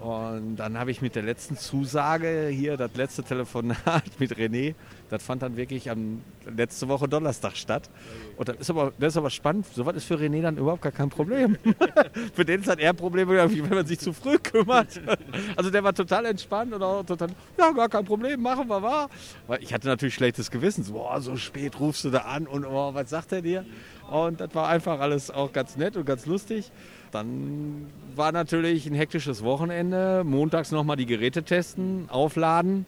[0.00, 4.74] Und dann habe ich mit der letzten Zusage hier, das letzte Telefonat mit René,
[5.08, 7.88] das fand dann wirklich am letzte Woche Donnerstag statt.
[8.36, 9.66] Und das ist aber, das ist aber spannend.
[9.72, 11.56] Sowas ist für René dann überhaupt gar kein Problem.
[12.34, 15.00] für den ist das eher ein Problem, wenn man sich zu früh kümmert.
[15.56, 17.28] Also der war total entspannt und auch total,
[17.58, 19.08] ja, gar kein Problem, machen wir wahr.
[19.46, 20.82] Weil ich hatte natürlich schlechtes Gewissen.
[20.82, 23.64] So, boah, so spät rufst du da an und oh, was sagt er dir?
[24.10, 26.70] Und das war einfach alles auch ganz nett und ganz lustig.
[27.14, 30.24] Dann war natürlich ein hektisches Wochenende.
[30.24, 32.86] Montags nochmal die Geräte testen, aufladen.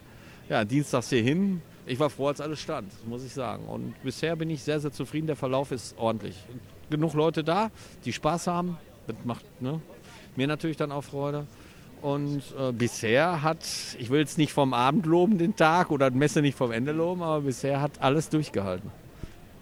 [0.48, 1.62] Ja, dienstags hier hin.
[1.86, 3.66] Ich war froh, als alles stand, muss ich sagen.
[3.66, 5.28] Und bisher bin ich sehr, sehr zufrieden.
[5.28, 6.34] Der Verlauf ist ordentlich.
[6.90, 7.70] Genug Leute da,
[8.04, 8.76] die Spaß haben.
[9.06, 9.80] Das macht ne,
[10.34, 11.46] mir natürlich dann auch Freude.
[12.02, 13.60] Und äh, bisher hat,
[13.96, 17.22] ich will jetzt nicht vom Abend loben, den Tag, oder Messe nicht vom Ende loben,
[17.22, 18.90] aber bisher hat alles durchgehalten.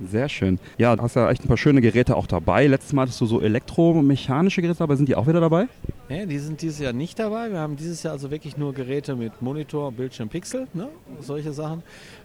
[0.00, 0.58] Sehr schön.
[0.76, 2.66] Ja, du hast ja echt ein paar schöne Geräte auch dabei.
[2.66, 4.96] Letztes Mal hattest du so elektromechanische Geräte dabei.
[4.96, 5.68] Sind die auch wieder dabei?
[6.08, 7.50] Nee, die sind dieses Jahr nicht dabei.
[7.50, 10.88] Wir haben dieses Jahr also wirklich nur Geräte mit Monitor, Bildschirm, Pixel, ne?
[11.20, 11.82] solche Sachen.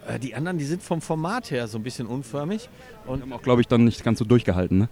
[0.07, 2.69] Äh, die anderen, die sind vom Format her so ein bisschen unförmig.
[3.05, 4.79] Und haben auch, glaube ich, dann nicht ganz so durchgehalten.
[4.79, 4.89] Ne?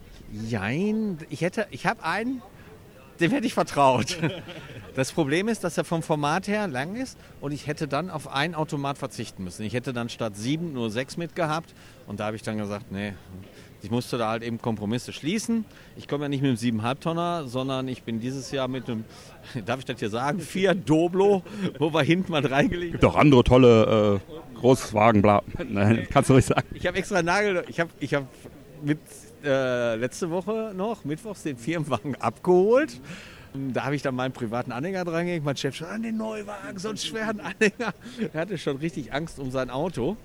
[0.47, 2.41] Jein, ich hätte, ich habe einen,
[3.19, 4.17] dem hätte ich vertraut.
[4.95, 8.27] Das Problem ist, dass er vom Format her lang ist und ich hätte dann auf
[8.27, 9.63] einen Automat verzichten müssen.
[9.63, 11.73] Ich hätte dann statt sieben nur sechs mitgehabt
[12.07, 13.13] und da habe ich dann gesagt, nee,
[13.83, 15.65] ich musste da halt eben Kompromisse schließen.
[15.97, 19.05] Ich komme ja nicht mit einem 7,5 Tonner, sondern ich bin dieses Jahr mit einem,
[19.65, 21.43] darf ich das hier sagen, vier Doblo,
[21.77, 25.43] wo wir hinten mal reingelegt Gibt auch andere tolle äh, Großwagen, bla.
[25.69, 26.67] Nein, kannst du ruhig sagen.
[26.73, 28.27] Ich habe extra Nagel, ich habe ich hab
[28.81, 28.99] mit
[29.43, 32.99] äh, letzte Woche noch, mittwochs, den Firmenwagen abgeholt.
[33.73, 35.45] Da habe ich dann meinen privaten Anhänger dran gelegt.
[35.45, 37.93] Mein Chef schon an den Neuwagen, so einen schweren Anhänger.
[38.33, 40.17] Er hatte schon richtig Angst um sein Auto.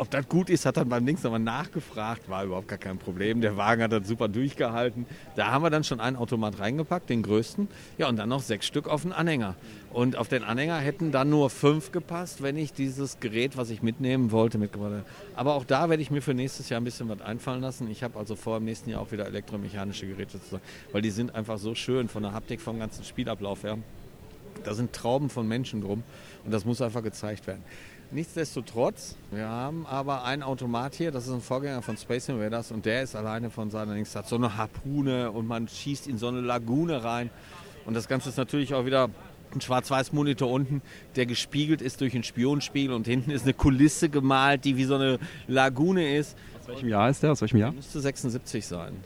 [0.00, 2.30] Ob das gut ist, hat er beim Links nochmal nachgefragt.
[2.30, 3.42] War überhaupt gar kein Problem.
[3.42, 5.04] Der Wagen hat das super durchgehalten.
[5.36, 7.68] Da haben wir dann schon einen Automat reingepackt, den größten.
[7.98, 9.56] Ja, und dann noch sechs Stück auf den Anhänger.
[9.92, 13.82] Und auf den Anhänger hätten dann nur fünf gepasst, wenn ich dieses Gerät, was ich
[13.82, 15.04] mitnehmen wollte, mitgebracht hätte.
[15.36, 17.90] Aber auch da werde ich mir für nächstes Jahr ein bisschen was einfallen lassen.
[17.90, 21.10] Ich habe also vor, im nächsten Jahr auch wieder elektromechanische Geräte zu sagen, weil die
[21.10, 23.76] sind einfach so schön von der Haptik, vom ganzen Spielablauf her.
[24.64, 26.02] da sind Trauben von Menschen drum
[26.46, 27.62] und das muss einfach gezeigt werden.
[28.12, 32.84] Nichtsdestotrotz, wir haben aber einen Automat hier, das ist ein Vorgänger von Space Invaders und
[32.84, 36.26] der ist alleine von seiner Links, hat so eine Harpune und man schießt in so
[36.26, 37.30] eine Lagune rein.
[37.86, 39.10] Und das Ganze ist natürlich auch wieder
[39.54, 40.82] ein Schwarz-Weiß-Monitor unten,
[41.14, 44.96] der gespiegelt ist durch einen Spionspiegel und hinten ist eine Kulisse gemalt, die wie so
[44.96, 46.36] eine Lagune ist.
[46.62, 47.30] Aus welchem Jahr ist der?
[47.30, 47.70] Aus welchem Jahr?
[47.70, 48.96] Müsste 76 sein.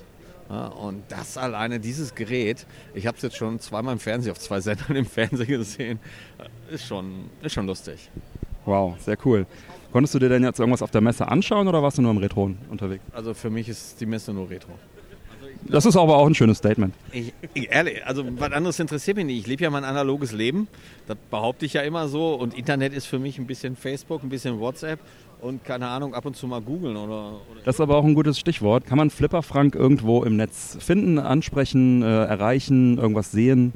[0.49, 4.39] Ja, und das alleine, dieses Gerät, ich habe es jetzt schon zweimal im Fernsehen, auf
[4.39, 5.99] zwei Sendern im Fernsehen gesehen,
[6.71, 8.11] ist schon, ist schon lustig.
[8.65, 9.47] Wow, sehr cool.
[9.93, 12.19] Konntest du dir denn jetzt irgendwas auf der Messe anschauen oder warst du nur im
[12.19, 13.05] Retro unterwegs?
[13.13, 14.73] Also für mich ist die Messe nur Retro.
[15.67, 16.95] Das ist aber auch ein schönes Statement.
[17.13, 19.41] Ich, ich, ehrlich, also was anderes interessiert mich nicht.
[19.41, 20.69] Ich lebe ja mein analoges Leben.
[21.07, 22.35] Das behaupte ich ja immer so.
[22.35, 25.01] Und Internet ist für mich ein bisschen Facebook, ein bisschen WhatsApp
[25.41, 27.61] und keine Ahnung, ab und zu mal googeln oder, oder.
[27.65, 28.87] Das ist aber auch ein gutes Stichwort.
[28.87, 33.73] Kann man Flipper Frank irgendwo im Netz finden, ansprechen, äh, erreichen, irgendwas sehen?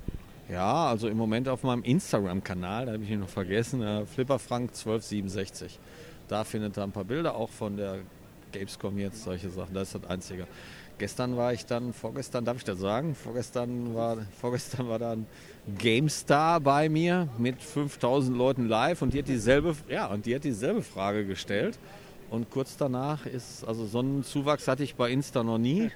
[0.50, 5.78] Ja, also im Moment auf meinem Instagram-Kanal, da habe ich ihn noch vergessen, äh, flipperfrank1267.
[6.26, 7.98] Da findet er ein paar Bilder, auch von der
[8.52, 9.74] Gamescom jetzt, solche Sachen.
[9.74, 10.46] Das ist das Einzige.
[10.96, 13.14] Gestern war ich dann, vorgestern, darf ich das sagen?
[13.14, 15.26] Vorgestern war, vorgestern war dann
[15.78, 20.44] GameStar bei mir mit 5000 Leuten live und die hat dieselbe, ja, und die hat
[20.44, 21.78] dieselbe Frage gestellt.
[22.30, 25.90] Und kurz danach ist, also so einen Zuwachs hatte ich bei Insta noch nie.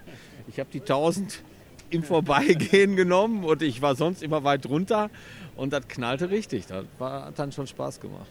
[0.46, 1.42] Ich habe die 1000
[1.92, 5.10] im Vorbeigehen genommen und ich war sonst immer weit drunter
[5.56, 6.66] und das knallte richtig.
[6.66, 8.28] Das war, hat dann schon Spaß gemacht.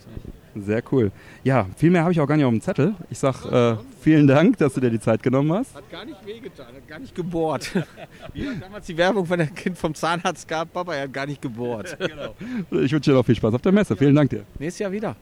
[0.55, 1.11] Sehr cool.
[1.43, 2.95] Ja, viel mehr habe ich auch gar nicht auf dem Zettel.
[3.09, 5.75] Ich sage äh, vielen Dank, dass du dir die Zeit genommen hast.
[5.75, 7.71] Hat gar nicht wehgetan, hat gar nicht gebohrt.
[8.33, 11.41] Wie damals die Werbung, wenn ein Kind vom Zahnarzt gab, Papa, er hat gar nicht
[11.41, 11.95] gebohrt.
[11.99, 12.35] genau.
[12.71, 13.95] Ich wünsche dir noch viel Spaß auf der Messe.
[13.95, 14.43] Vielen Dank dir.
[14.59, 15.15] Nächstes Jahr wieder.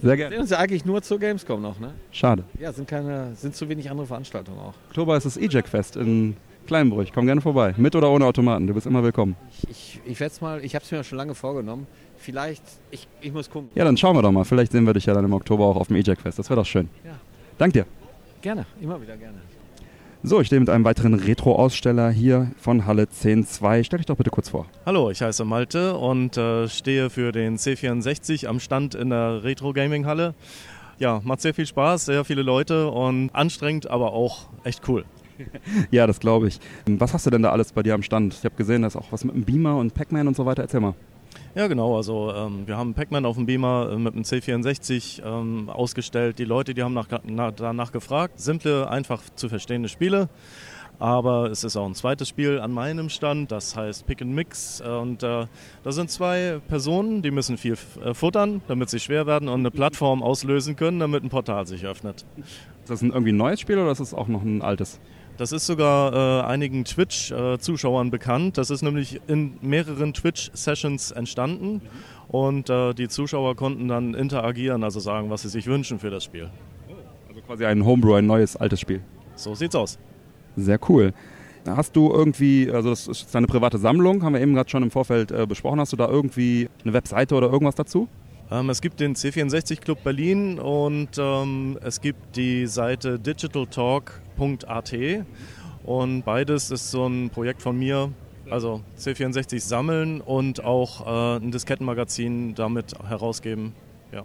[0.00, 0.18] Sehr gerne.
[0.18, 1.92] Wir sehen uns ja eigentlich nur zur Gamescom noch, ne?
[2.12, 2.44] Schade.
[2.60, 4.74] Ja, sind, keine, sind zu wenig andere Veranstaltungen auch.
[4.88, 6.36] Oktober ist das E-Jack-Fest in
[6.68, 7.12] Kleinbrüch.
[7.14, 7.74] Komm gerne vorbei.
[7.78, 8.66] Mit oder ohne Automaten.
[8.66, 9.36] Du bist immer willkommen.
[9.50, 11.86] Ich, ich, ich werde es mal, ich habe es mir schon lange vorgenommen.
[12.18, 13.70] Vielleicht, ich, ich muss gucken.
[13.74, 14.44] Ja, dann schauen wir doch mal.
[14.44, 16.38] Vielleicht sehen wir dich ja dann im Oktober auch auf dem E-Jack-Fest.
[16.38, 16.90] Das wäre doch schön.
[17.04, 17.12] Ja.
[17.56, 17.86] Dank dir.
[18.42, 19.38] Gerne, immer wieder gerne.
[20.22, 23.84] So, ich stehe mit einem weiteren Retro-Aussteller hier von Halle 10.2.
[23.84, 24.66] Stell dich doch bitte kurz vor.
[24.84, 30.34] Hallo, ich heiße Malte und äh, stehe für den C64 am Stand in der Retro-Gaming-Halle.
[30.98, 35.06] Ja, macht sehr viel Spaß, sehr viele Leute und anstrengend, aber auch echt cool.
[35.90, 36.60] ja, das glaube ich.
[36.86, 38.34] Was hast du denn da alles bei dir am Stand?
[38.34, 40.62] Ich habe gesehen, da ist auch was mit dem Beamer und Pac-Man und so weiter.
[40.62, 40.94] Erzähl mal.
[41.54, 41.96] Ja, genau.
[41.96, 46.38] Also ähm, wir haben Pac-Man auf dem Beamer äh, mit dem C64 ähm, ausgestellt.
[46.38, 48.40] Die Leute, die haben nach, na, danach gefragt.
[48.40, 50.28] Simple, einfach zu verstehende Spiele.
[51.00, 54.80] Aber es ist auch ein zweites Spiel an meinem Stand, das heißt Pick and Mix.
[54.80, 55.46] Und äh,
[55.84, 59.70] da sind zwei Personen, die müssen viel äh, futtern, damit sie schwer werden und eine
[59.70, 62.26] Plattform auslösen können, damit ein Portal sich öffnet.
[62.36, 64.98] Ist das ein irgendwie ein neues Spiel oder ist das auch noch ein altes?
[65.38, 68.58] Das ist sogar äh, einigen Twitch-Zuschauern bekannt.
[68.58, 71.80] Das ist nämlich in mehreren Twitch-Sessions entstanden
[72.26, 76.24] und äh, die Zuschauer konnten dann interagieren, also sagen, was sie sich wünschen für das
[76.24, 76.50] Spiel.
[77.28, 79.00] Also quasi ein Homebrew, ein neues, altes Spiel.
[79.36, 79.96] So sieht's aus.
[80.56, 81.14] Sehr cool.
[81.64, 84.90] Hast du irgendwie, also das ist deine private Sammlung, haben wir eben gerade schon im
[84.90, 88.08] Vorfeld äh, besprochen, hast du da irgendwie eine Webseite oder irgendwas dazu?
[88.50, 94.94] Ähm, es gibt den C64 Club Berlin und ähm, es gibt die Seite digitaltalk.at
[95.84, 98.10] und beides ist so ein Projekt von mir,
[98.50, 103.74] also C64 sammeln und auch äh, ein Diskettenmagazin damit herausgeben.
[104.12, 104.24] Ja.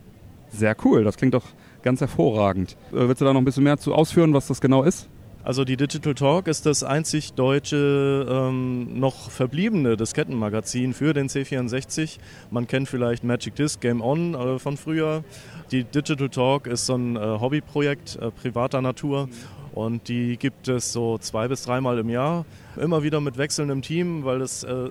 [0.50, 1.46] Sehr cool, das klingt doch
[1.82, 2.78] ganz hervorragend.
[2.92, 5.10] Äh, willst du da noch ein bisschen mehr zu ausführen, was das genau ist?
[5.46, 12.18] Also die Digital Talk ist das einzig deutsche ähm, noch verbliebene Diskettenmagazin für den C64.
[12.50, 15.26] Man kennt vielleicht Magic Disc Game On äh, von früher.
[15.72, 19.28] Die Digital Talk ist so ein äh, Hobbyprojekt äh, privater Natur
[19.74, 22.46] und die gibt es so zwei bis dreimal im Jahr.
[22.78, 24.90] Immer wieder mit wechselndem Team, weil es äh,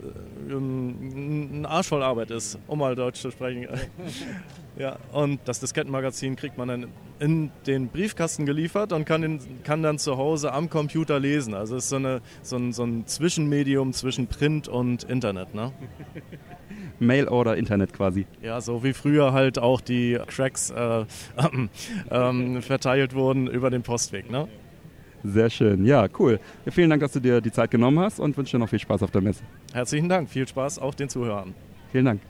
[0.51, 3.69] ein Arsch voll Arbeit ist, um mal Deutsch zu sprechen.
[4.79, 6.87] ja, und das Diskettenmagazin kriegt man dann
[7.19, 11.55] in den Briefkasten geliefert und kann, den, kann dann zu Hause am Computer lesen.
[11.55, 15.55] Also es ist so, eine, so, ein, so ein Zwischenmedium zwischen Print und Internet.
[15.55, 15.73] Ne?
[16.99, 18.27] Mail oder Internet quasi.
[18.43, 21.05] Ja, so wie früher halt auch die Cracks äh,
[22.11, 24.31] äh, verteilt wurden über den Postweg.
[24.31, 24.49] Ne?
[25.23, 25.85] Sehr schön.
[25.85, 26.41] Ja, cool.
[26.65, 28.81] Ja, vielen Dank, dass du dir die Zeit genommen hast und wünsche dir noch viel
[28.81, 29.45] Spaß auf der Messe.
[29.73, 30.29] Herzlichen Dank.
[30.31, 31.55] Viel Spaß auch den Zuhörern.
[31.93, 32.21] Vielen Dank.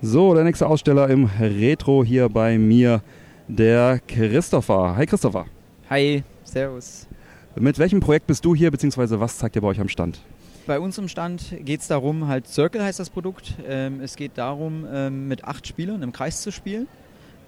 [0.00, 3.02] So, der nächste Aussteller im Retro hier bei mir,
[3.48, 4.94] der Christopher.
[4.94, 5.46] Hi Christopher.
[5.90, 7.08] Hi, Servus.
[7.56, 10.20] Mit welchem Projekt bist du hier, beziehungsweise was zeigt ihr bei euch am Stand?
[10.68, 13.54] Bei uns im Stand geht es darum, halt Circle heißt das Produkt.
[13.68, 16.86] Ähm, es geht darum, ähm, mit acht Spielern im Kreis zu spielen.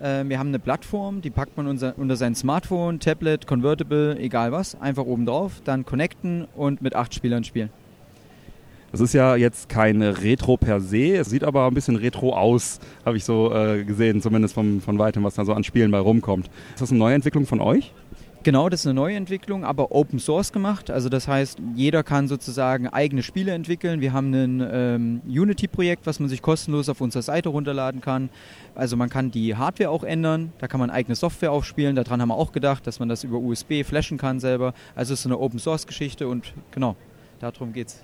[0.03, 4.75] Äh, wir haben eine Plattform, die packt man unter sein Smartphone, Tablet, Convertible, egal was,
[4.81, 7.71] einfach oben drauf, dann connecten und mit acht Spielern spielen.
[8.93, 12.81] Das ist ja jetzt kein Retro per se, es sieht aber ein bisschen retro aus,
[13.05, 16.01] habe ich so äh, gesehen, zumindest vom, von weitem, was da so an Spielen bei
[16.01, 16.47] rumkommt.
[16.75, 17.93] Ist das eine Neuentwicklung von euch?
[18.43, 20.91] Genau, das ist eine Neuentwicklung, aber Open Source gemacht.
[20.91, 24.01] Also das heißt, jeder kann sozusagen eigene Spiele entwickeln.
[24.01, 28.31] Wir haben ein ähm, Unity-Projekt, was man sich kostenlos auf unserer Seite runterladen kann.
[28.75, 31.95] Also man kann die Hardware auch ändern, da kann man eigene Software aufspielen.
[31.97, 34.73] Daran haben wir auch gedacht, dass man das über USB flashen kann selber.
[34.97, 36.97] Also es ist eine Open Source-Geschichte und genau,
[37.41, 38.03] darum geht's.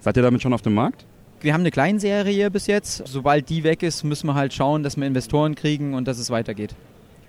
[0.00, 1.04] Seid ihr damit schon auf dem Markt?
[1.42, 3.02] Wir haben eine Kleinserie bis jetzt.
[3.06, 6.30] Sobald die weg ist, müssen wir halt schauen, dass wir Investoren kriegen und dass es
[6.30, 6.74] weitergeht.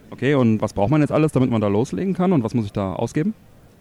[0.09, 2.65] Okay, und was braucht man jetzt alles, damit man da loslegen kann und was muss
[2.65, 3.33] ich da ausgeben?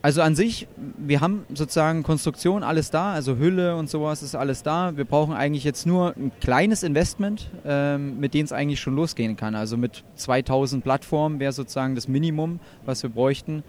[0.03, 4.63] Also an sich, wir haben sozusagen Konstruktion, alles da, also Hülle und sowas ist alles
[4.63, 4.97] da.
[4.97, 9.37] Wir brauchen eigentlich jetzt nur ein kleines Investment, ähm, mit dem es eigentlich schon losgehen
[9.37, 9.55] kann.
[9.55, 13.63] Also mit 2000 Plattformen wäre sozusagen das Minimum, was wir bräuchten,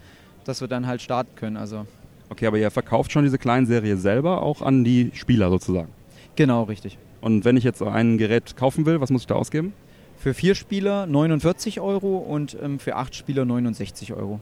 [0.44, 1.58] dass wir dann halt starten können.
[1.58, 1.86] Also
[2.32, 5.88] Okay, aber ihr verkauft schon diese kleinen Serie selber auch an die Spieler sozusagen.
[6.34, 6.96] genau, richtig.
[7.20, 9.74] Und wenn ich jetzt ein Gerät kaufen will, was muss ich da ausgeben?
[10.16, 14.40] Für vier Spieler 49 Euro und ähm, für acht Spieler 69 Euro.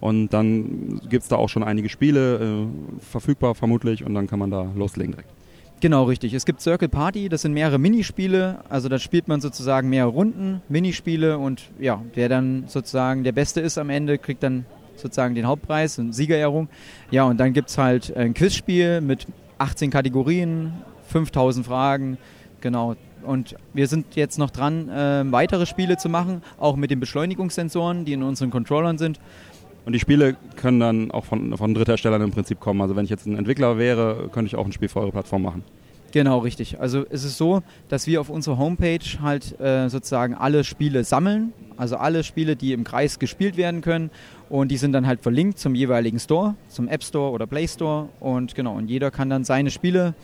[0.00, 2.66] Und dann gibt es da auch schon einige Spiele äh,
[3.04, 5.28] verfügbar vermutlich und dann kann man da loslegen direkt.
[5.80, 6.32] Genau, richtig.
[6.32, 8.60] Es gibt Circle Party, das sind mehrere Minispiele.
[8.70, 13.60] Also da spielt man sozusagen mehrere Runden, Minispiele und ja, wer dann sozusagen der Beste
[13.60, 14.64] ist am Ende, kriegt dann
[14.98, 16.68] sozusagen den Hauptpreis, eine Siegerehrung.
[17.10, 19.26] Ja, und dann gibt es halt ein Quizspiel mit
[19.58, 20.72] 18 Kategorien,
[21.08, 22.18] 5000 Fragen,
[22.60, 22.96] genau.
[23.22, 28.04] Und wir sind jetzt noch dran, äh, weitere Spiele zu machen, auch mit den Beschleunigungssensoren,
[28.04, 29.18] die in unseren Controllern sind.
[29.84, 32.80] Und die Spiele können dann auch von, von Drittherstellern im Prinzip kommen.
[32.80, 35.42] Also wenn ich jetzt ein Entwickler wäre, könnte ich auch ein Spiel für eure Plattform
[35.42, 35.62] machen.
[36.16, 36.80] Genau, richtig.
[36.80, 41.52] Also es ist so, dass wir auf unserer Homepage halt äh, sozusagen alle Spiele sammeln,
[41.76, 44.08] also alle Spiele, die im Kreis gespielt werden können
[44.48, 48.08] und die sind dann halt verlinkt zum jeweiligen Store, zum App Store oder Play Store
[48.18, 50.14] und genau, und jeder kann dann seine Spiele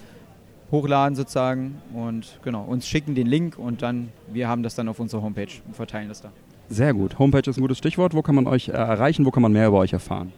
[0.71, 4.99] hochladen sozusagen und genau, uns schicken den Link und dann, wir haben das dann auf
[4.99, 6.33] unserer Homepage und verteilen das da.
[6.71, 7.19] Sehr gut.
[7.19, 8.15] Homepage ist ein gutes Stichwort.
[8.15, 9.27] Wo kann man euch äh, erreichen?
[9.27, 10.33] Wo kann man mehr über euch erfahren?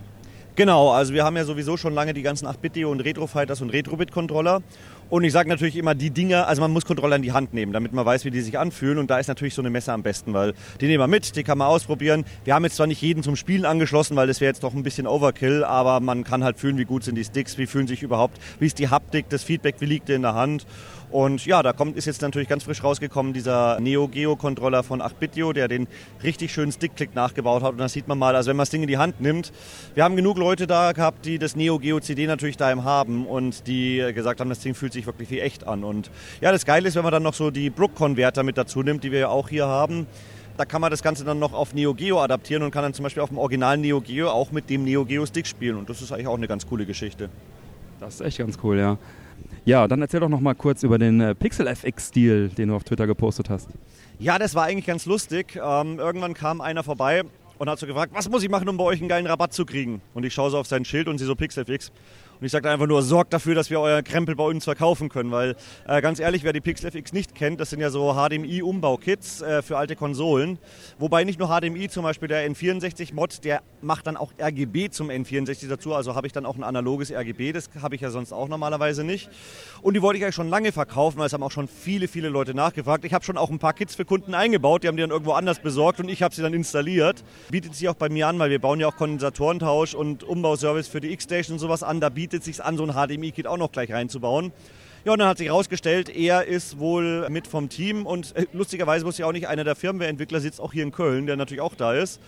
[0.55, 4.61] Genau, also wir haben ja sowieso schon lange die ganzen 8-Bit-Dio und Retro-Fighters und Retro-Bit-Controller.
[5.09, 7.73] Und ich sage natürlich immer die Dinge, also man muss Controller in die Hand nehmen,
[7.73, 8.99] damit man weiß, wie die sich anfühlen.
[8.99, 11.43] Und da ist natürlich so eine Messe am besten, weil die nehmen wir mit, die
[11.43, 12.25] kann man ausprobieren.
[12.43, 14.83] Wir haben jetzt zwar nicht jeden zum Spielen angeschlossen, weil das wäre jetzt doch ein
[14.83, 18.03] bisschen Overkill, aber man kann halt fühlen, wie gut sind die Sticks, wie fühlen sich
[18.03, 20.67] überhaupt, wie ist die Haptik, das Feedback, wie liegt der in der Hand.
[21.11, 25.01] Und ja, da kommt, ist jetzt natürlich ganz frisch rausgekommen dieser Neo Geo Controller von
[25.01, 25.87] 8-Bitio, der den
[26.21, 27.71] richtig schönen Stick-Click nachgebaut hat.
[27.71, 29.51] Und da sieht man mal, also wenn man das Ding in die Hand nimmt,
[29.95, 33.65] wir haben genug Leute da gehabt, die das Neo Geo CD natürlich daheim haben und
[33.65, 35.83] die gesagt haben, das Ding fühlt sich wirklich wie echt an.
[35.83, 39.03] Und ja, das Geile ist, wenn man dann noch so die Brook-Konverter mit dazu nimmt,
[39.03, 40.05] die wir ja auch hier haben.
[40.57, 43.03] Da kann man das Ganze dann noch auf Neo Geo adaptieren und kann dann zum
[43.03, 45.77] Beispiel auf dem originalen Neo Geo auch mit dem Neo Geo Stick spielen.
[45.77, 47.29] Und das ist eigentlich auch eine ganz coole Geschichte.
[47.99, 48.97] Das ist echt ganz cool, ja.
[49.65, 52.83] Ja, dann erzähl doch noch mal kurz über den äh, Pixel FX-Stil, den du auf
[52.83, 53.69] Twitter gepostet hast.
[54.19, 55.55] Ja, das war eigentlich ganz lustig.
[55.55, 57.23] Ähm, irgendwann kam einer vorbei
[57.57, 59.65] und hat so gefragt, was muss ich machen, um bei euch einen geilen Rabatt zu
[59.65, 60.01] kriegen?
[60.13, 61.91] Und ich schaue so auf sein Schild und sehe so Pixelfix.
[62.39, 65.29] Und ich sage einfach nur, sorgt dafür, dass wir euer Krempel bei uns verkaufen können,
[65.29, 69.41] weil äh, ganz ehrlich, wer die Pixel FX nicht kennt, das sind ja so HDMI-Umbau-Kits
[69.41, 70.57] äh, für alte Konsolen.
[70.99, 75.67] Wobei nicht nur HDMI, zum Beispiel der N64-Mod, der macht dann auch RGB zum N64
[75.67, 78.47] dazu, also habe ich dann auch ein analoges RGB, das habe ich ja sonst auch
[78.47, 79.29] normalerweise nicht.
[79.81, 82.29] Und die wollte ich eigentlich schon lange verkaufen, weil es haben auch schon viele, viele
[82.29, 83.03] Leute nachgefragt.
[83.03, 85.33] Ich habe schon auch ein paar Kits für Kunden eingebaut, die haben die dann irgendwo
[85.33, 87.25] anders besorgt und ich habe sie dann installiert.
[87.51, 91.01] Bietet sich auch bei mir an, weil wir bauen ja auch Kondensatorentausch und Umbauservice für
[91.01, 91.99] die X-Station und sowas an.
[91.99, 94.51] Da bietet sich an, so ein HDMI-Kit auch noch gleich reinzubauen.
[95.05, 99.05] Ja, und dann hat sich herausgestellt, er ist wohl mit vom Team und äh, lustigerweise
[99.05, 101.75] muss ja auch nicht einer der Firmware-Entwickler sitzt auch hier in Köln, der natürlich auch
[101.75, 102.19] da ist.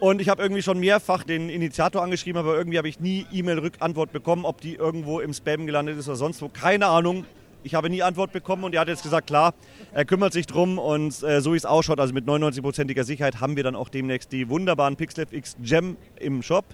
[0.00, 4.12] Und ich habe irgendwie schon mehrfach den Initiator angeschrieben, aber irgendwie habe ich nie E-Mail-Rückantwort
[4.12, 6.48] bekommen, ob die irgendwo im Spam gelandet ist oder sonst wo.
[6.48, 7.26] Keine Ahnung.
[7.62, 9.52] Ich habe nie Antwort bekommen und er hat jetzt gesagt, klar,
[9.92, 13.56] er kümmert sich drum und äh, so wie es ausschaut, also mit 99%iger Sicherheit haben
[13.56, 16.64] wir dann auch demnächst die wunderbaren Pixel X Gem im Shop.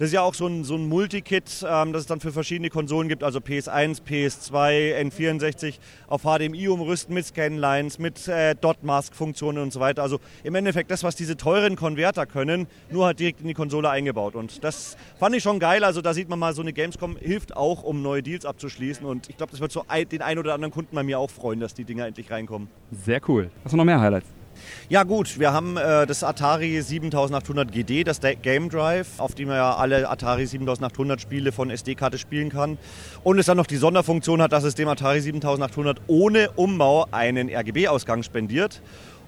[0.00, 2.70] Das ist ja auch so ein, so ein Multikit, ähm, das es dann für verschiedene
[2.70, 5.74] Konsolen gibt, also PS1, PS2, N64
[6.08, 10.02] auf HDMI umrüsten mit Scanlines, mit äh, Dot-Mask-Funktionen und so weiter.
[10.02, 13.90] Also im Endeffekt das, was diese teuren Konverter können, nur halt direkt in die Konsole
[13.90, 14.36] eingebaut.
[14.36, 15.84] Und das fand ich schon geil.
[15.84, 19.04] Also da sieht man mal, so eine Gamescom hilft auch, um neue Deals abzuschließen.
[19.04, 21.60] Und ich glaube, das wird so den einen oder anderen Kunden bei mir auch freuen,
[21.60, 22.68] dass die Dinger endlich reinkommen.
[22.90, 23.50] Sehr cool.
[23.64, 24.39] Hast du noch mehr Highlights?
[24.88, 29.56] Ja gut, wir haben äh, das Atari 7800 GD, das Game Drive, auf dem man
[29.56, 32.78] ja alle Atari 7800 Spiele von SD-Karte spielen kann.
[33.22, 37.48] Und es dann noch die Sonderfunktion hat, dass es dem Atari 7800 ohne Umbau einen
[37.48, 38.82] RGB-Ausgang spendiert.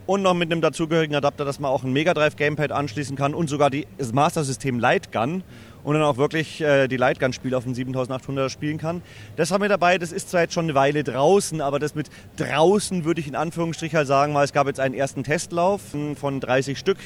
[0.05, 3.35] Und noch mit einem dazugehörigen Adapter, dass man auch ein Mega Drive Gamepad anschließen kann
[3.35, 5.45] und sogar die, das Master System Lightgun
[5.85, 9.03] und dann auch wirklich äh, die Lightgun-Spiele auf dem 7800er spielen kann.
[9.37, 12.09] Das haben wir dabei, das ist zwar jetzt schon eine Weile draußen, aber das mit
[12.37, 15.81] draußen würde ich in Anführungsstrichen halt sagen, weil es gab jetzt einen ersten Testlauf
[16.17, 16.99] von 30 Stück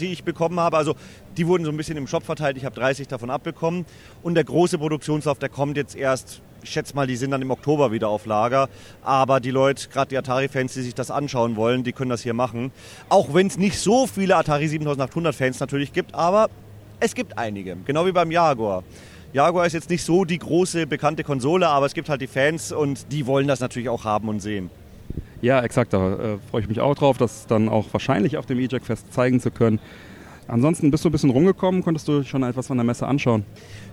[0.00, 0.76] die ich bekommen habe.
[0.76, 0.94] Also
[1.36, 2.56] die wurden so ein bisschen im Shop verteilt.
[2.56, 3.86] Ich habe 30 davon abbekommen.
[4.22, 7.50] Und der große Produktionslauf, der kommt jetzt erst, ich schätze mal, die sind dann im
[7.50, 8.68] Oktober wieder auf Lager.
[9.02, 12.34] Aber die Leute, gerade die Atari-Fans, die sich das anschauen wollen, die können das hier
[12.34, 12.72] machen.
[13.08, 16.48] Auch wenn es nicht so viele Atari 7800-Fans natürlich gibt, aber
[17.00, 18.84] es gibt einige, genau wie beim Jaguar.
[19.32, 22.72] Jaguar ist jetzt nicht so die große bekannte Konsole, aber es gibt halt die Fans
[22.72, 24.70] und die wollen das natürlich auch haben und sehen.
[25.40, 25.92] Ja, exakt.
[25.92, 29.40] Da äh, freue ich mich auch drauf, das dann auch wahrscheinlich auf dem E-Jack-Fest zeigen
[29.40, 29.78] zu können.
[30.48, 33.44] Ansonsten bist du ein bisschen rumgekommen, konntest du schon etwas von der Messe anschauen?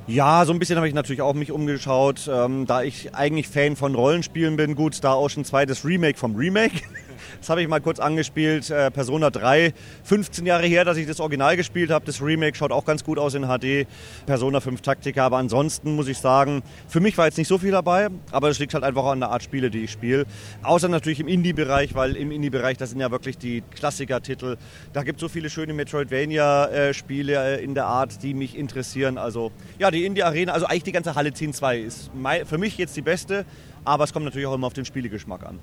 [0.08, 3.76] Ja, so ein bisschen habe ich natürlich auch mich umgeschaut, ähm, da ich eigentlich Fan
[3.76, 4.74] von Rollenspielen bin.
[4.74, 6.82] Gut, Star Ocean 2, das Remake vom Remake.
[7.40, 8.70] Das habe ich mal kurz angespielt.
[8.70, 9.74] Äh, Persona 3,
[10.04, 12.06] 15 Jahre her, dass ich das Original gespielt habe.
[12.06, 13.88] Das Remake schaut auch ganz gut aus in HD.
[14.26, 15.26] Persona 5 Taktika.
[15.26, 18.10] Aber ansonsten muss ich sagen, für mich war jetzt nicht so viel dabei.
[18.32, 20.26] Aber das liegt halt einfach an der Art Spiele, die ich spiele.
[20.64, 24.58] Außer natürlich im Indie-Bereich, weil im Indie-Bereich, das sind ja wirklich die Klassiker-Titel.
[24.94, 29.18] Da gibt es so viele schöne Metroidvania-Spiele in der Art, die mich interessieren.
[29.18, 32.12] Also ja, die Indie-Arena, also eigentlich die ganze Halle 10 2 ist
[32.46, 33.46] für mich jetzt die beste.
[33.86, 35.60] Aber es kommt natürlich auch immer auf den Spielegeschmack an.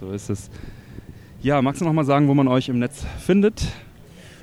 [0.00, 0.50] So ist es.
[1.42, 3.66] Ja, magst du noch mal sagen, wo man euch im Netz findet?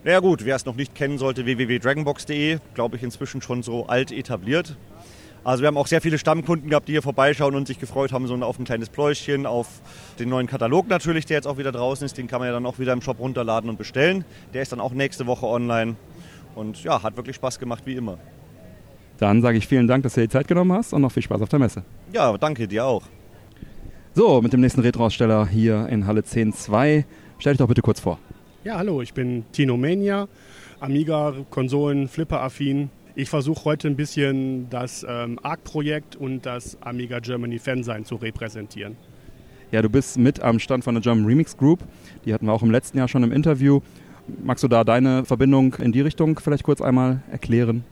[0.03, 3.85] Na ja gut, wer es noch nicht kennen sollte, www.dragonbox.de, glaube ich inzwischen schon so
[3.87, 4.75] alt etabliert.
[5.45, 8.27] Also wir haben auch sehr viele Stammkunden gehabt, die hier vorbeischauen und sich gefreut haben,
[8.27, 9.81] so auf ein kleines Pläuschen, auf
[10.19, 12.17] den neuen Katalog natürlich, der jetzt auch wieder draußen ist.
[12.17, 14.25] Den kann man ja dann auch wieder im Shop runterladen und bestellen.
[14.53, 15.95] Der ist dann auch nächste Woche online.
[16.53, 18.17] Und ja, hat wirklich Spaß gemacht wie immer.
[19.19, 21.23] Dann sage ich vielen Dank, dass du dir die Zeit genommen hast und noch viel
[21.23, 21.83] Spaß auf der Messe.
[22.11, 23.03] Ja, danke dir auch.
[24.19, 27.05] So, mit dem nächsten Retro-Aussteller hier in Halle 10.2.
[27.37, 28.19] Stell dich doch bitte kurz vor.
[28.65, 30.27] Ja, hallo, ich bin Tino Mania,
[30.81, 32.89] Amiga, Konsolen, Flipper-affin.
[33.15, 38.97] Ich versuche heute ein bisschen das ähm, ARC-Projekt und das Amiga Germany Fansein zu repräsentieren.
[39.71, 41.79] Ja, du bist mit am Stand von der German Remix Group.
[42.25, 43.79] Die hatten wir auch im letzten Jahr schon im Interview.
[44.43, 47.85] Magst du da deine Verbindung in die Richtung vielleicht kurz einmal erklären?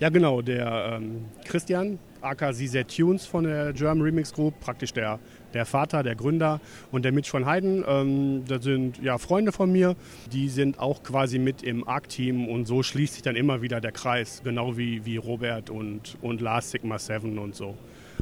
[0.00, 0.42] Ja, genau.
[0.42, 5.18] Der ähm, Christian, aka Tunes von der German Remix Group, praktisch der
[5.54, 7.84] der Vater, der Gründer und der Mitch von Heiden.
[7.86, 9.96] Ähm, das sind ja Freunde von mir,
[10.32, 13.92] die sind auch quasi mit im ARC-Team und so schließt sich dann immer wieder der
[13.92, 17.76] Kreis, genau wie, wie Robert und, und Lars Sigma 7 und so.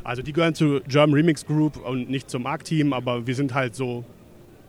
[0.04, 3.74] Also die gehören zu German Remix Group und nicht zum ARC-Team, aber wir sind halt
[3.74, 4.04] so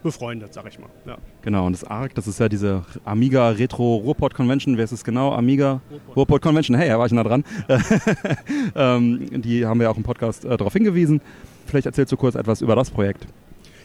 [0.03, 0.89] befreundet, sag ich mal.
[1.05, 1.17] Ja.
[1.41, 4.77] Genau, und das ARC, das ist ja diese Amiga Retro Ruhrpott Convention.
[4.77, 5.33] Wer ist es genau?
[5.33, 5.81] Amiga
[6.15, 6.77] Ruhrpott Convention.
[6.77, 7.43] Hey, da war ich nah dran.
[8.75, 11.21] ähm, die haben wir auch im Podcast äh, darauf hingewiesen.
[11.65, 13.27] Vielleicht erzählst du kurz etwas über das Projekt.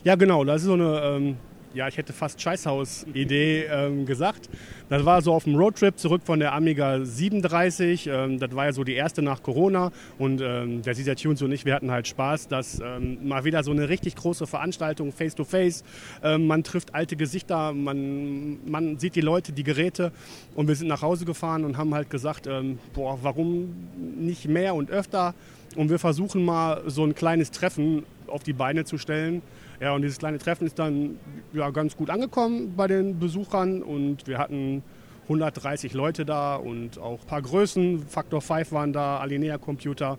[0.05, 0.45] Ja, genau.
[0.45, 1.37] Das ist so eine ähm,
[1.75, 4.49] ja, ich hätte fast Scheißhaus-Idee ähm, gesagt.
[4.89, 8.07] Das war so auf dem Roadtrip zurück von der Amiga 37.
[8.07, 9.93] Ähm, das war ja so die erste nach Corona.
[10.19, 13.63] Und ähm, der Caesar Tunes und ich, wir hatten halt Spaß, dass ähm, mal wieder
[13.63, 15.85] so eine richtig große Veranstaltung face-to-face.
[16.23, 20.13] Ähm, man trifft alte Gesichter, man, man sieht die Leute, die Geräte.
[20.55, 23.75] Und wir sind nach Hause gefahren und haben halt gesagt, ähm, boah, warum
[24.19, 25.35] nicht mehr und öfter?
[25.75, 29.43] Und wir versuchen mal so ein kleines Treffen auf die Beine zu stellen.
[29.81, 31.19] Ja, und dieses kleine Treffen ist dann
[31.53, 34.83] ja, ganz gut angekommen bei den Besuchern und wir hatten
[35.25, 38.07] 130 Leute da und auch ein paar Größen.
[38.09, 40.19] Factor 5 waren da, Alinea Computer.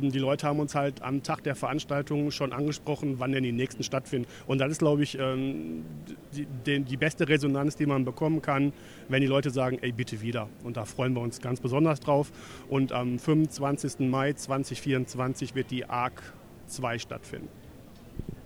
[0.00, 3.82] Die Leute haben uns halt am Tag der Veranstaltung schon angesprochen, wann denn die nächsten
[3.82, 4.28] stattfinden.
[4.46, 5.84] Und das ist, glaube ich, ähm,
[6.32, 8.72] die, die, die, beste Resonanz, die man bekommen kann,
[9.08, 10.48] wenn die Leute sagen, ey, bitte wieder.
[10.62, 12.30] Und da freuen wir uns ganz besonders drauf.
[12.68, 14.08] Und am 25.
[14.08, 16.22] Mai 2024 wird die ARC
[16.68, 17.57] 2 stattfinden.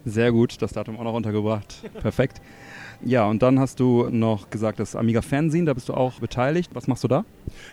[0.04, 1.82] Sehr gut, das Datum auch noch untergebracht.
[2.00, 2.40] Perfekt.
[3.04, 6.70] Ja, und dann hast du noch gesagt, das Amiga Fernsehen, da bist du auch beteiligt.
[6.74, 7.24] Was machst du da?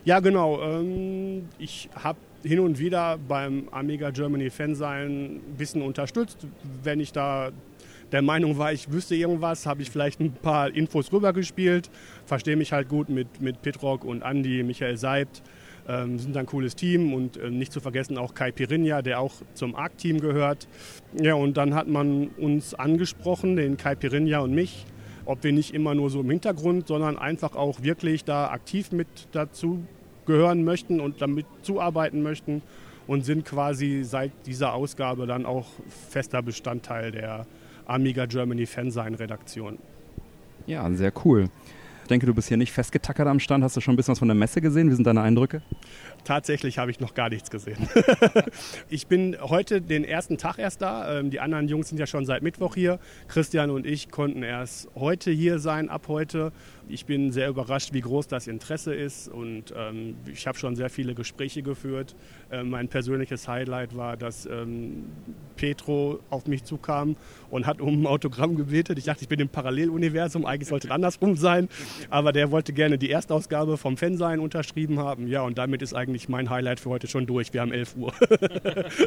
[0.03, 0.61] Ja, genau.
[0.61, 6.47] Ähm, ich habe hin und wieder beim Amiga Germany Fansein ein bisschen unterstützt.
[6.83, 7.51] Wenn ich da
[8.11, 11.91] der Meinung war, ich wüsste irgendwas, habe ich vielleicht ein paar Infos rübergespielt.
[12.25, 15.43] Verstehe mich halt gut mit, mit Pitrock und Andy, Michael Seibt.
[15.89, 19.33] Ähm, sind ein cooles Team und äh, nicht zu vergessen auch Kai Pirinha, der auch
[19.55, 20.67] zum ARC-Team gehört.
[21.19, 24.85] Ja, und dann hat man uns angesprochen, den Kai Pirinha und mich,
[25.25, 29.07] ob wir nicht immer nur so im Hintergrund, sondern einfach auch wirklich da aktiv mit
[29.31, 29.79] dazu
[30.27, 32.61] gehören möchten und damit zuarbeiten möchten
[33.07, 35.65] und sind quasi seit dieser Ausgabe dann auch
[36.09, 37.47] fester Bestandteil der
[37.87, 39.79] Amiga Germany Fansign-Redaktion.
[40.67, 41.49] Ja, sehr cool.
[42.09, 43.63] Ich denke, du bist hier nicht festgetackert am Stand.
[43.63, 44.89] Hast du schon ein bisschen was von der Messe gesehen?
[44.89, 45.61] Wie sind deine Eindrücke?
[46.23, 47.87] Tatsächlich habe ich noch gar nichts gesehen.
[48.89, 51.19] ich bin heute den ersten Tag erst da.
[51.19, 52.97] Ähm, die anderen Jungs sind ja schon seit Mittwoch hier.
[53.27, 56.51] Christian und ich konnten erst heute hier sein, ab heute.
[56.91, 60.89] Ich bin sehr überrascht, wie groß das Interesse ist und ähm, ich habe schon sehr
[60.89, 62.15] viele Gespräche geführt.
[62.51, 65.05] Ähm, mein persönliches Highlight war, dass ähm,
[65.55, 67.15] Petro auf mich zukam
[67.51, 68.97] und hat um ein Autogramm gebetet.
[68.97, 71.69] Ich dachte, ich bin im Paralleluniversum, eigentlich sollte es andersrum sein,
[72.09, 75.27] aber der wollte gerne die Erstausgabe vom Fansein unterschrieben haben.
[75.27, 77.53] Ja, und damit ist eigentlich mein Highlight für heute schon durch.
[77.53, 78.13] Wir haben 11 Uhr.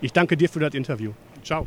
[0.00, 1.12] Ich danke dir für das Interview.
[1.42, 1.66] Ciao.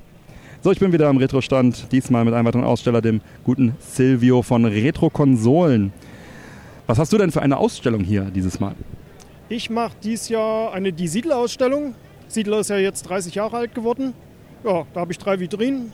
[0.61, 4.65] So, ich bin wieder am Retro-Stand, diesmal mit einem weiteren Aussteller, dem guten Silvio von
[4.65, 5.93] Retro-Konsolen.
[6.87, 8.75] Was hast du denn für eine Ausstellung hier dieses Mal?
[9.49, 11.95] Ich mache dieses Jahr eine Die Siedler-Ausstellung.
[12.35, 14.13] Siedler ist ja jetzt 30 Jahre alt geworden.
[14.65, 15.93] Ja, da habe ich drei Vitrinen.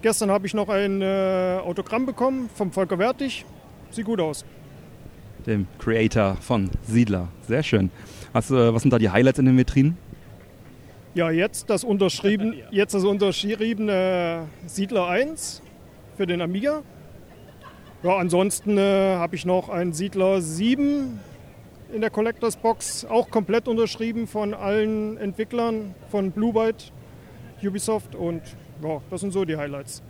[0.00, 3.44] Gestern habe ich noch ein äh, Autogramm bekommen vom Volker Wertig.
[3.90, 4.46] Sieht gut aus.
[5.46, 7.28] Dem Creator von Siedler.
[7.46, 7.90] Sehr schön.
[8.32, 9.98] Was, äh, was sind da die Highlights in den Vitrinen?
[11.14, 15.60] Ja, jetzt das, unterschrieben, jetzt das unterschriebene Siedler 1
[16.16, 16.82] für den Amiga.
[18.02, 21.20] Ja, ansonsten äh, habe ich noch einen Siedler 7
[21.92, 26.92] in der Collectors Box, auch komplett unterschrieben von allen Entwicklern von Blue Byte,
[27.62, 28.42] Ubisoft und
[28.82, 30.02] ja, das sind so die Highlights.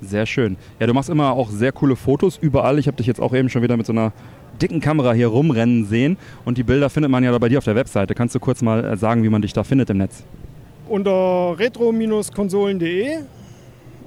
[0.00, 0.56] Sehr schön.
[0.80, 2.78] Ja, du machst immer auch sehr coole Fotos überall.
[2.78, 4.12] Ich habe dich jetzt auch eben schon wieder mit so einer
[4.60, 6.16] dicken Kamera hier rumrennen sehen.
[6.44, 8.14] Und die Bilder findet man ja bei dir auf der Webseite.
[8.14, 10.24] Kannst du kurz mal äh, sagen, wie man dich da findet im Netz?
[10.88, 13.18] Unter retro-konsolen.de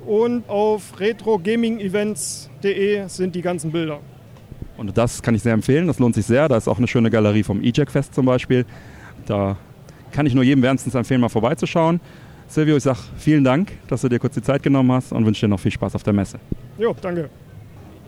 [0.06, 4.02] und auf retrogaming-events.de sind die ganzen Bilder.
[4.78, 6.48] Und das kann ich sehr empfehlen, das lohnt sich sehr.
[6.48, 8.66] Da ist auch eine schöne Galerie vom E-Jack Fest zum Beispiel.
[9.26, 9.58] Da
[10.12, 12.00] kann ich nur jedem wärmstens empfehlen, mal vorbeizuschauen.
[12.48, 15.42] Silvio, ich sage vielen Dank, dass du dir kurz die Zeit genommen hast und wünsche
[15.42, 16.40] dir noch viel Spaß auf der Messe.
[16.78, 17.30] Jo, danke.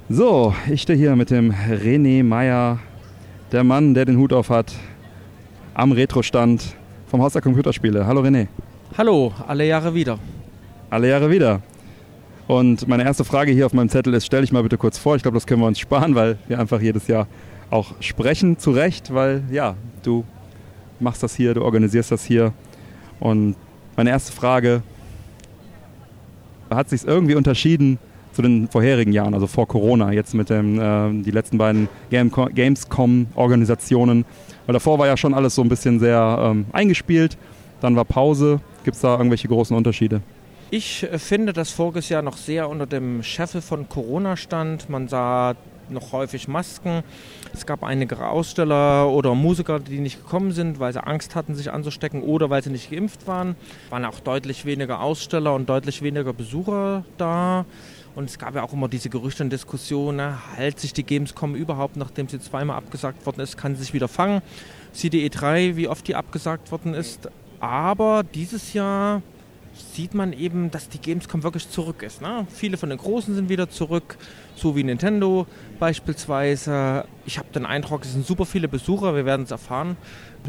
[0.10, 2.80] So, ich stehe hier mit dem René Meyer,
[3.52, 4.74] der Mann, der den Hut auf hat,
[5.74, 6.76] am Retro-Stand
[7.08, 8.06] vom Haus der Computerspiele.
[8.06, 8.48] Hallo René.
[8.98, 10.18] Hallo, alle Jahre wieder.
[10.90, 11.62] Alle Jahre wieder.
[12.48, 15.16] Und meine erste Frage hier auf meinem Zettel ist, stell dich mal bitte kurz vor.
[15.16, 17.28] Ich glaube, das können wir uns sparen, weil wir einfach jedes Jahr
[17.70, 20.24] auch sprechen, zu Recht, weil ja, du
[21.02, 22.54] machst das hier, du organisierst das hier.
[23.20, 23.56] Und
[23.98, 24.82] meine erste Frage,
[26.70, 27.98] Hat sich irgendwie unterschieden
[28.34, 34.26] zu den vorherigen Jahren, also vor Corona, jetzt mit dem, äh, letzten beiden Game Gamescom-Organisationen?
[34.66, 37.38] Weil davor war ja schon alles so ein bisschen sehr ähm, eingespielt,
[37.80, 38.60] dann war Pause.
[38.84, 40.22] Gibt es da irgendwelche großen Unterschiede?
[40.70, 44.90] Ich finde, dass voriges Jahr noch sehr unter dem Scheffel von Corona stand.
[44.90, 45.56] Man sah
[45.90, 47.04] noch häufig Masken.
[47.54, 51.72] Es gab einige Aussteller oder Musiker, die nicht gekommen sind, weil sie Angst hatten, sich
[51.72, 53.56] anzustecken oder weil sie nicht geimpft waren.
[53.86, 57.66] Es waren auch deutlich weniger Aussteller und deutlich weniger Besucher da.
[58.16, 61.56] Und es gab ja auch immer diese Gerüchte und Diskussionen, ne, hält sich die Gamescom
[61.56, 64.42] überhaupt, nachdem sie zweimal abgesagt worden ist, kann sie sich wieder fangen.
[64.92, 67.30] CDE 3, wie oft die abgesagt worden ist.
[67.62, 69.22] Aber dieses Jahr
[69.80, 72.22] sieht man eben, dass die Gamescom wirklich zurück ist.
[72.22, 72.48] Ne?
[72.50, 74.18] Viele von den Großen sind wieder zurück,
[74.56, 75.48] so wie Nintendo
[75.80, 77.06] beispielsweise.
[77.26, 79.98] Ich habe den Eindruck, es sind super viele Besucher, wir werden es erfahren.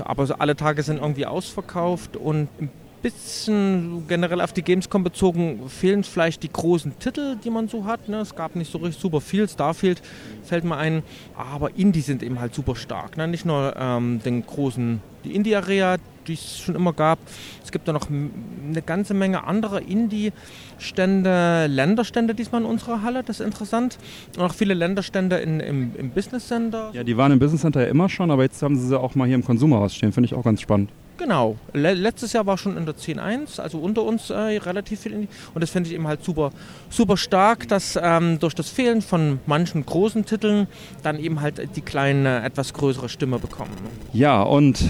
[0.04, 2.70] Aber so alle Tage sind irgendwie ausverkauft und ein
[3.02, 8.08] bisschen generell auf die Gamescom bezogen fehlen vielleicht die großen Titel, die man so hat.
[8.08, 8.20] Ne?
[8.20, 10.02] Es gab nicht so richtig super viel, Starfield
[10.42, 11.02] fällt mir ein,
[11.36, 13.16] aber Indie sind eben halt super stark.
[13.16, 13.28] Ne?
[13.28, 15.96] Nicht nur ähm, den großen, die Indie-Area,
[16.28, 17.18] die es schon immer gab.
[17.64, 23.40] Es gibt da noch eine ganze Menge anderer Indie-Stände, Länderstände diesmal in unserer Halle, das
[23.40, 23.98] ist interessant.
[24.36, 26.90] Und auch viele Länderstände in, im, im Business Center.
[26.92, 29.14] Ja, die waren im Business Center ja immer schon, aber jetzt haben sie sie auch
[29.14, 30.90] mal hier im Konsumerhaus stehen, finde ich auch ganz spannend.
[31.18, 31.56] Genau.
[31.72, 35.12] Le letztes Jahr war schon in der 10.1, also unter uns äh, relativ viel.
[35.12, 35.28] Indie.
[35.52, 36.52] Und das finde ich eben halt super,
[36.90, 40.68] super stark, dass ähm, durch das Fehlen von manchen großen Titeln
[41.02, 43.72] dann eben halt die kleine, etwas größere Stimme bekommen.
[44.12, 44.84] Ja, und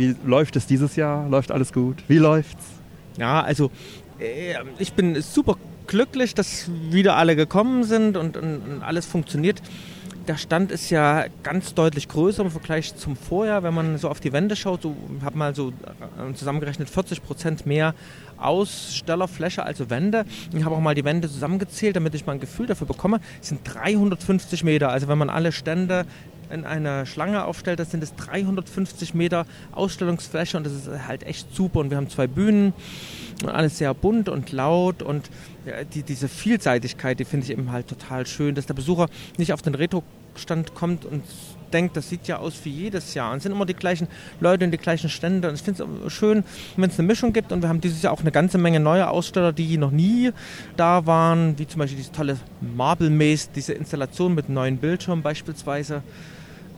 [0.00, 1.28] wie läuft es dieses Jahr?
[1.28, 2.02] Läuft alles gut?
[2.08, 2.64] Wie läuft's?
[3.18, 3.70] Ja, also
[4.18, 9.60] äh, ich bin super glücklich, dass wieder alle gekommen sind und, und, und alles funktioniert
[10.30, 13.64] der Stand ist ja ganz deutlich größer im Vergleich zum Vorjahr.
[13.64, 14.94] Wenn man so auf die Wände schaut, so
[15.24, 17.94] habe mal so äh, zusammengerechnet 40 Prozent mehr
[18.36, 20.24] Ausstellerfläche, also Wände.
[20.56, 23.20] Ich habe auch mal die Wände zusammengezählt, damit ich mal ein Gefühl dafür bekomme.
[23.42, 24.90] Es sind 350 Meter.
[24.90, 26.06] Also wenn man alle Stände
[26.50, 31.54] in einer Schlange aufstellt, das sind es 350 Meter Ausstellungsfläche und das ist halt echt
[31.54, 31.80] super.
[31.80, 32.72] Und wir haben zwei Bühnen
[33.42, 35.30] und alles sehr bunt und laut und
[35.94, 39.62] die, diese Vielseitigkeit, die finde ich eben halt total schön, dass der Besucher nicht auf
[39.62, 41.22] den Retro-Stand kommt und
[41.72, 43.30] denkt, das sieht ja aus wie jedes Jahr.
[43.30, 44.08] Und es sind immer die gleichen
[44.40, 45.48] Leute und die gleichen Stände.
[45.48, 46.44] Und ich finde es schön,
[46.76, 47.52] wenn es eine Mischung gibt.
[47.52, 50.32] Und wir haben dieses Jahr auch eine ganze Menge neue Aussteller, die noch nie
[50.76, 56.02] da waren, wie zum Beispiel diese tolle Marble Maze, diese Installation mit neuen Bildschirmen beispielsweise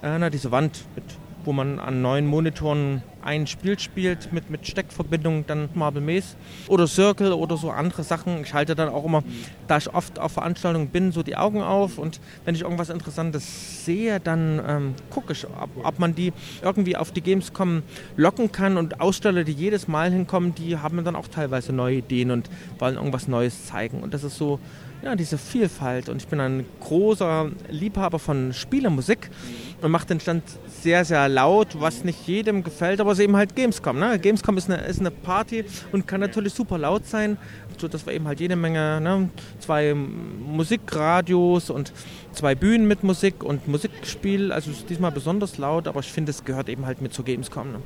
[0.02, 1.04] äh, na, diese Wand, mit,
[1.44, 6.36] wo man an neuen Monitoren ein Spiel spielt mit, mit Steckverbindung, dann Marble Maze
[6.68, 8.42] oder Circle oder so andere Sachen.
[8.42, 9.22] Ich halte dann auch immer,
[9.68, 13.84] da ich oft auf Veranstaltungen bin, so die Augen auf und wenn ich irgendwas Interessantes
[13.84, 16.32] sehe, dann ähm, gucke ich, ob, ob, man die
[16.62, 17.82] irgendwie auf die Gamescom
[18.16, 22.30] locken kann und Aussteller, die jedes Mal hinkommen, die haben dann auch teilweise neue Ideen
[22.30, 24.58] und wollen irgendwas Neues zeigen und das ist so
[25.02, 26.08] ja, diese Vielfalt.
[26.08, 29.30] Und ich bin ein großer Liebhaber von Spielemusik
[29.80, 33.36] und mache den Stand sehr, sehr laut, was nicht jedem gefällt, aber es ist eben
[33.36, 33.98] halt Gamescom.
[33.98, 34.18] Ne?
[34.18, 37.36] Gamescom ist eine, ist eine Party und kann natürlich super laut sein,
[37.78, 39.28] so dass wir eben halt jede Menge, ne?
[39.58, 41.92] zwei Musikradios und
[42.32, 44.52] zwei Bühnen mit Musik und Musikspiel.
[44.52, 47.72] Also ist diesmal besonders laut, aber ich finde, es gehört eben halt mit zur Gamescom.
[47.72, 47.78] Ne?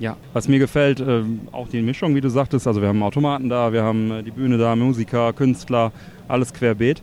[0.00, 1.22] Ja, was mir gefällt, äh,
[1.52, 2.66] auch die Mischung, wie du sagtest.
[2.66, 5.92] Also wir haben Automaten da, wir haben äh, die Bühne da, Musiker, Künstler,
[6.26, 7.02] alles querbeet.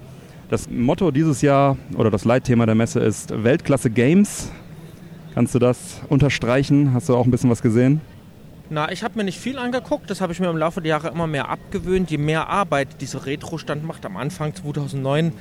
[0.49, 4.51] Das Motto dieses Jahr oder das Leitthema der Messe ist Weltklasse Games.
[5.35, 6.95] Kannst du das unterstreichen?
[6.95, 8.01] Hast du auch ein bisschen was gesehen?
[8.71, 10.09] Na, ich habe mir nicht viel angeguckt.
[10.09, 12.09] Das habe ich mir im Laufe der Jahre immer mehr abgewöhnt.
[12.09, 15.33] Je mehr Arbeit dieser Retro-Stand macht, am Anfang 2009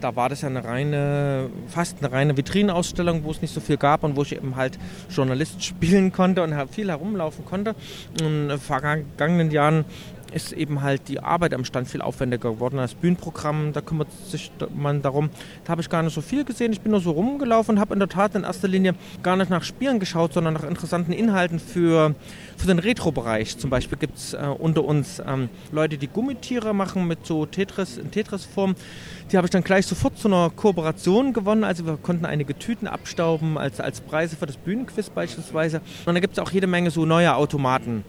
[0.00, 3.76] da war das ja eine reine, fast eine reine Vitrinenausstellung, wo es nicht so viel
[3.76, 4.78] gab und wo ich eben halt
[5.08, 7.74] Journalist spielen konnte und viel herumlaufen konnte.
[8.20, 9.84] In den vergangenen Jahren
[10.32, 12.76] ist eben halt die Arbeit am Stand viel aufwendiger geworden.
[12.76, 15.30] Das Bühnenprogramm, da kümmert sich man darum.
[15.64, 16.72] Da habe ich gar nicht so viel gesehen.
[16.72, 19.50] Ich bin nur so rumgelaufen und habe in der Tat in erster Linie gar nicht
[19.50, 22.14] nach Spielen geschaut, sondern nach interessanten Inhalten für,
[22.56, 23.58] für den Retro-Bereich.
[23.58, 27.96] Zum Beispiel gibt es äh, unter uns ähm, Leute, die Gummitiere machen mit so Tetris
[27.96, 28.74] in Tetris-Form.
[29.32, 31.64] Die habe ich dann gleich sofort zu einer Kooperation gewonnen.
[31.64, 35.80] Also wir konnten einige Tüten abstauben als, als Preise für das Bühnenquiz beispielsweise.
[36.04, 38.04] Und da gibt es auch jede Menge so neue Automaten.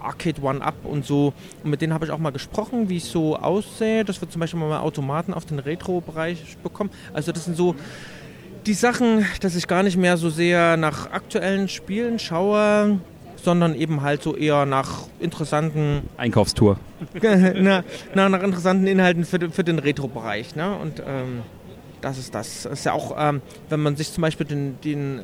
[0.00, 1.32] Arcade One Up und so.
[1.62, 4.40] Und mit denen habe ich auch mal gesprochen, wie es so aussähe, dass wir zum
[4.40, 6.90] Beispiel mal Automaten auf den Retro-Bereich bekommen.
[7.12, 7.74] Also das sind so
[8.66, 13.00] die Sachen, dass ich gar nicht mehr so sehr nach aktuellen Spielen schaue,
[13.36, 16.78] sondern eben halt so eher nach interessanten Einkaufstour.
[17.22, 20.56] na, na, nach interessanten Inhalten für, für den Retro-Bereich.
[20.56, 20.76] Ne?
[20.76, 21.42] Und ähm,
[22.00, 22.64] das ist das.
[22.64, 25.20] das ist ja auch, ähm, wenn man sich zum Beispiel den, den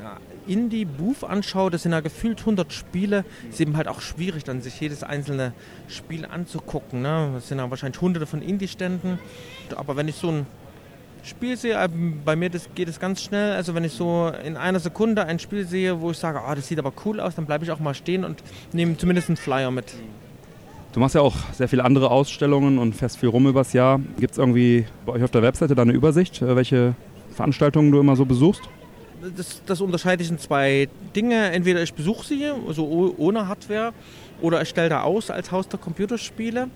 [0.47, 4.81] Indie-Booth anschaue, das sind ja gefühlt 100 Spiele, ist eben halt auch schwierig, dann sich
[4.81, 5.53] jedes einzelne
[5.89, 7.03] Spiel anzugucken.
[7.03, 7.31] Ne?
[7.35, 9.19] Das sind ja wahrscheinlich hunderte von Indie-Ständen.
[9.77, 10.47] Aber wenn ich so ein
[11.25, 11.89] Spiel sehe, äh,
[12.25, 13.53] bei mir das geht es ganz schnell.
[13.53, 16.69] Also wenn ich so in einer Sekunde ein Spiel sehe, wo ich sage, ah, das
[16.69, 18.43] sieht aber cool aus, dann bleibe ich auch mal stehen und
[18.73, 19.95] nehme zumindest einen Flyer mit.
[20.93, 24.01] Du machst ja auch sehr viele andere Ausstellungen und fährst viel rum übers Jahr.
[24.21, 26.95] Gibt es irgendwie bei euch auf der Webseite da eine Übersicht, äh, welche
[27.31, 28.63] Veranstaltungen du immer so besuchst?
[29.37, 31.53] Das, das unterscheide ich in zwei Dinge.
[31.53, 33.93] Entweder ich besuche sie, also oh- ohne Hardware,
[34.41, 36.69] oder ich stelle da aus als Haus der Computerspiele.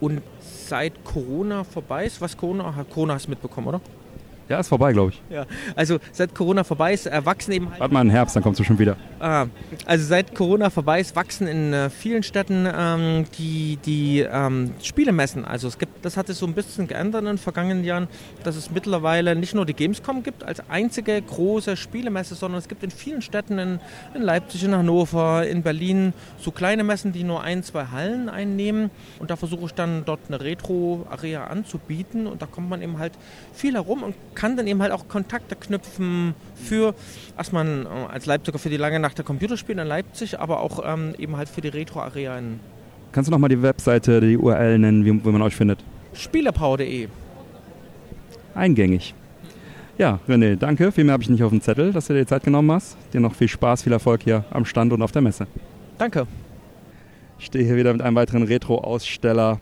[0.00, 3.80] Und seit Corona vorbei ist, was Corona, Corona hast du mitbekommen, oder?
[4.48, 5.22] Ja, ist vorbei, glaube ich.
[5.28, 5.44] Ja,
[5.76, 8.58] also seit Corona vorbei ist, äh, wachsen eben halt Warte mal im Herbst, dann kommst
[8.58, 8.96] du schon wieder.
[9.20, 9.46] Ah,
[9.84, 15.44] also seit Corona vorbei ist, wachsen in äh, vielen Städten ähm, die, die ähm, Spielemessen.
[15.44, 18.08] Also es gibt, das hat sich so ein bisschen geändert in den vergangenen Jahren,
[18.42, 22.82] dass es mittlerweile nicht nur die Gamescom gibt als einzige große Spielemesse, sondern es gibt
[22.82, 23.80] in vielen Städten, in,
[24.14, 28.90] in Leipzig, in Hannover, in Berlin, so kleine Messen, die nur ein, zwei Hallen einnehmen.
[29.18, 33.12] Und da versuche ich dann dort eine Retro-Area anzubieten und da kommt man eben halt
[33.52, 36.94] viel herum und kann dann eben halt auch Kontakte knüpfen für
[37.36, 41.14] erstmal äh, als Leipziger für die lange Nacht der Computerspiele in Leipzig, aber auch ähm,
[41.18, 42.60] eben halt für die Retro-Area in
[43.10, 45.82] Kannst du nochmal die Webseite, die URL nennen, wie, wie man euch findet?
[46.12, 47.08] Spielepower.de.
[48.54, 49.14] Eingängig.
[49.96, 50.92] Ja, René, danke.
[50.92, 52.96] Viel mehr habe ich nicht auf dem Zettel, dass du dir die Zeit genommen hast.
[53.12, 55.48] Dir noch viel Spaß, viel Erfolg hier am Stand und auf der Messe.
[55.96, 56.28] Danke.
[57.40, 59.58] Ich stehe hier wieder mit einem weiteren Retro-Aussteller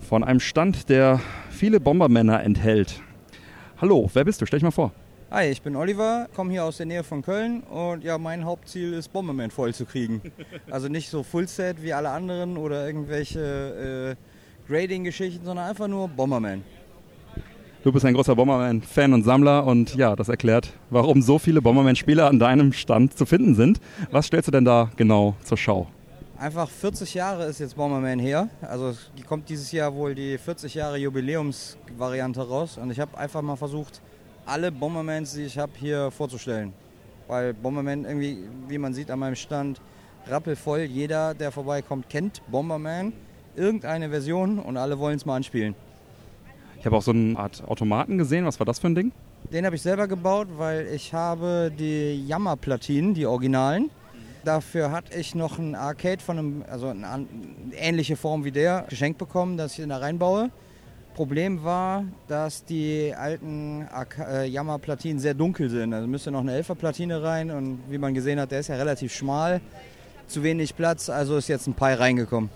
[0.00, 1.20] von einem Stand, der
[1.50, 3.00] viele Bombermänner enthält.
[3.78, 4.46] Hallo, wer bist du?
[4.46, 4.90] Stell dich mal vor.
[5.30, 8.94] Hi, ich bin Oliver, komme hier aus der Nähe von Köln und ja, mein Hauptziel
[8.94, 10.22] ist Bomberman voll zu kriegen.
[10.70, 16.62] Also nicht so Fullset wie alle anderen oder irgendwelche äh, Grading-Geschichten, sondern einfach nur Bomberman.
[17.84, 22.24] Du bist ein großer Bomberman-Fan und Sammler und ja, das erklärt, warum so viele Bomberman-Spiele
[22.24, 23.80] an deinem Stand zu finden sind.
[24.10, 25.86] Was stellst du denn da genau zur Schau?
[26.38, 28.48] Einfach 40 Jahre ist jetzt Bomberman her.
[28.60, 28.94] Also
[29.26, 34.02] kommt dieses Jahr wohl die 40 Jahre Jubiläumsvariante raus und ich habe einfach mal versucht,
[34.44, 36.74] alle Bombermans, die ich habe, hier vorzustellen.
[37.26, 39.80] Weil Bomberman irgendwie, wie man sieht an meinem Stand,
[40.26, 40.80] rappelvoll.
[40.80, 43.14] Jeder, der vorbeikommt, kennt Bomberman.
[43.56, 45.74] Irgendeine Version und alle wollen es mal anspielen.
[46.78, 48.44] Ich habe auch so eine Art Automaten gesehen.
[48.44, 49.12] Was war das für ein Ding?
[49.50, 53.90] Den habe ich selber gebaut, weil ich habe die Yammer-Platinen, die Originalen.
[54.46, 57.26] Dafür hatte ich noch ein Arcade von einem, also eine
[57.72, 60.50] ähnliche Form wie der, geschenkt bekommen, dass ich den da reinbaue.
[61.16, 63.88] Problem war, dass die alten
[64.20, 65.92] äh, Yammer-Platinen sehr dunkel sind.
[65.92, 69.12] Also müsste noch eine 11er-Platine rein und wie man gesehen hat, der ist ja relativ
[69.12, 69.60] schmal.
[70.28, 72.48] Zu wenig Platz, also ist jetzt ein Pi reingekommen.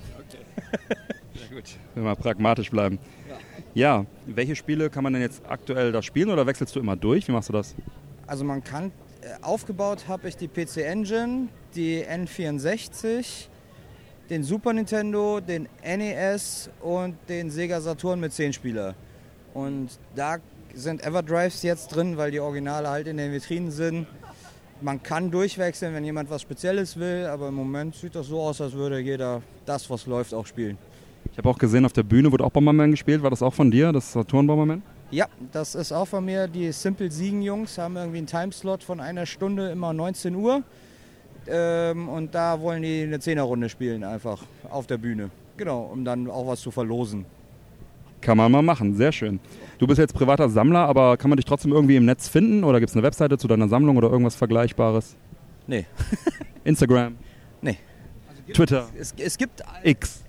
[1.34, 1.70] Sehr gut.
[1.96, 3.00] Wenn wir pragmatisch bleiben.
[3.74, 7.26] Ja, welche Spiele kann man denn jetzt aktuell da spielen oder wechselst du immer durch?
[7.26, 7.74] Wie machst du das?
[8.28, 8.92] Also man kann,
[9.42, 13.48] aufgebaut habe ich die PC Engine, die N64,
[14.28, 18.94] den Super Nintendo, den NES und den Sega Saturn mit 10 Spieler.
[19.54, 20.38] Und da
[20.74, 24.06] sind Everdrives jetzt drin, weil die Originale halt in den Vitrinen sind.
[24.80, 28.60] Man kann durchwechseln, wenn jemand was Spezielles will, aber im Moment sieht das so aus,
[28.60, 30.78] als würde jeder das, was läuft, auch spielen.
[31.32, 33.22] Ich habe auch gesehen, auf der Bühne wurde auch Bomberman gespielt.
[33.22, 34.82] War das auch von dir, das Saturn Bomberman?
[35.10, 36.46] Ja, das ist auch von mir.
[36.46, 40.62] Die Simple Siegen Jungs haben irgendwie einen Timeslot von einer Stunde, immer 19 Uhr.
[41.48, 44.40] Ähm, und da wollen die eine Zehnerrunde spielen, einfach
[44.70, 45.30] auf der Bühne.
[45.56, 47.26] Genau, um dann auch was zu verlosen.
[48.20, 49.40] Kann man mal machen, sehr schön.
[49.78, 52.62] Du bist jetzt privater Sammler, aber kann man dich trotzdem irgendwie im Netz finden?
[52.62, 55.16] Oder gibt es eine Webseite zu deiner Sammlung oder irgendwas Vergleichbares?
[55.66, 55.86] Nee.
[56.64, 57.16] Instagram?
[57.62, 57.78] Nee.
[58.52, 58.88] Twitter?
[58.96, 60.24] Es, es gibt X?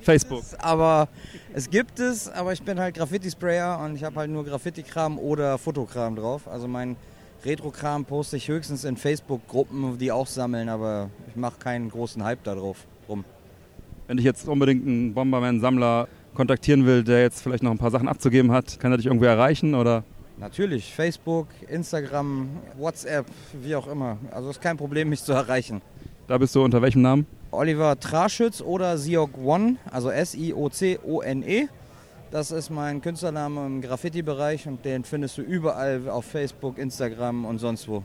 [0.00, 0.40] Facebook?
[0.40, 1.08] es, aber
[1.52, 5.58] es gibt es, aber ich bin halt Graffiti-Sprayer und ich habe halt nur Graffiti-Kram oder
[5.58, 6.48] Fotokram drauf.
[6.48, 6.96] Also mein
[7.44, 12.42] Retro-Kram poste ich höchstens in Facebook-Gruppen, die auch sammeln, aber ich mache keinen großen Hype
[12.44, 13.24] da drauf rum.
[14.06, 18.08] Wenn dich jetzt unbedingt ein Bomberman-Sammler kontaktieren will, der jetzt vielleicht noch ein paar Sachen
[18.08, 20.04] abzugeben hat, kann er dich irgendwie erreichen oder?
[20.36, 23.26] Natürlich, Facebook, Instagram, WhatsApp,
[23.62, 24.18] wie auch immer.
[24.32, 25.80] Also ist kein Problem, mich zu erreichen.
[26.26, 27.26] Da bist du unter welchem Namen?
[27.50, 31.68] Oliver Traschütz oder Siok One, also S-I-O-C-O-N-E.
[32.30, 37.58] Das ist mein Künstlername im Graffiti-Bereich und den findest du überall auf Facebook, Instagram und
[37.58, 38.02] sonst wo.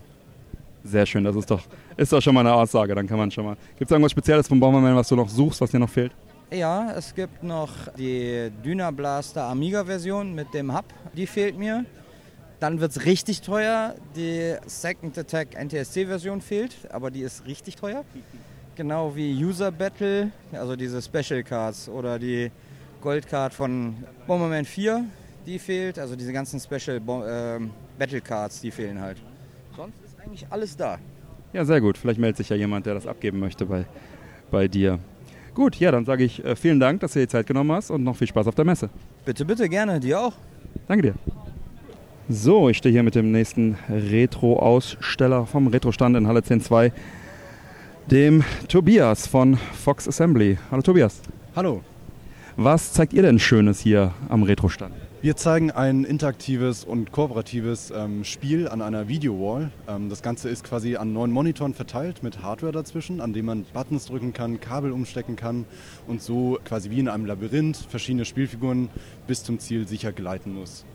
[0.83, 1.61] Sehr schön, das ist doch,
[1.95, 3.55] ist doch schon mal eine Aussage, dann kann man schon mal.
[3.77, 6.11] Gibt es irgendwas Spezielles vom Bomberman, was du noch suchst, was dir noch fehlt?
[6.51, 11.85] Ja, es gibt noch die Dyna Blaster Amiga-Version mit dem Hub, die fehlt mir.
[12.59, 13.95] Dann wird es richtig teuer.
[14.15, 18.03] Die Second Attack NTSC-Version fehlt, aber die ist richtig teuer.
[18.75, 22.51] Genau wie User Battle, also diese Special Cards oder die
[23.01, 23.95] Goldcard von
[24.27, 25.05] Bomberman 4,
[25.45, 25.99] die fehlt.
[25.99, 29.17] Also diese ganzen Special Bo ähm, Battle Cards, die fehlen halt.
[29.75, 30.97] Sonst ist eigentlich alles da.
[31.53, 31.97] Ja, sehr gut.
[31.97, 33.85] Vielleicht meldet sich ja jemand, der das abgeben möchte bei,
[34.51, 34.99] bei dir.
[35.53, 37.89] Gut, ja, dann sage ich äh, vielen Dank, dass du dir die Zeit genommen hast
[37.89, 38.89] und noch viel Spaß auf der Messe.
[39.25, 39.99] Bitte, bitte, gerne.
[39.99, 40.33] Dir auch.
[40.87, 41.48] Danke dir.
[42.31, 46.91] So, ich stehe hier mit dem nächsten Retro-Aussteller vom Retro-Stand in Halle 10.2,
[48.11, 50.59] dem Tobias von Fox Assembly.
[50.69, 51.21] Hallo Tobias.
[51.55, 51.81] Hallo.
[52.55, 54.93] Was zeigt ihr denn Schönes hier am Retro-Stand?
[55.23, 59.71] Wir zeigen ein interaktives und kooperatives ähm, Spiel an einer Video-Wall.
[59.87, 63.65] Ähm, das Ganze ist quasi an neun Monitoren verteilt mit Hardware dazwischen, an dem man
[63.73, 65.65] Buttons drücken kann, Kabel umstecken kann
[66.05, 68.89] und so quasi wie in einem Labyrinth verschiedene Spielfiguren
[69.25, 70.85] bis zum Ziel sicher gleiten muss.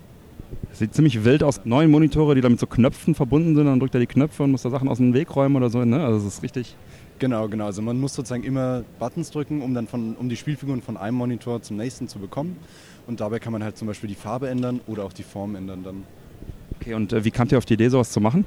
[0.73, 1.61] Sieht ziemlich wild aus.
[1.65, 3.67] Neun Monitore, die da mit so Knöpfen verbunden sind.
[3.67, 5.85] Dann drückt er die Knöpfe und muss da Sachen aus dem Weg räumen oder so.
[5.85, 6.05] Ne?
[6.05, 6.75] Also das ist richtig.
[7.21, 7.67] Genau, genau.
[7.67, 11.17] Also man muss sozusagen immer Buttons drücken, um dann von, um die Spielfiguren von einem
[11.17, 12.57] Monitor zum nächsten zu bekommen.
[13.07, 15.85] Und dabei kann man halt zum Beispiel die Farbe ändern oder auch die Form ändern
[15.85, 16.03] dann.
[16.81, 18.45] Okay, und äh, wie kamt ihr auf die Idee, sowas zu machen?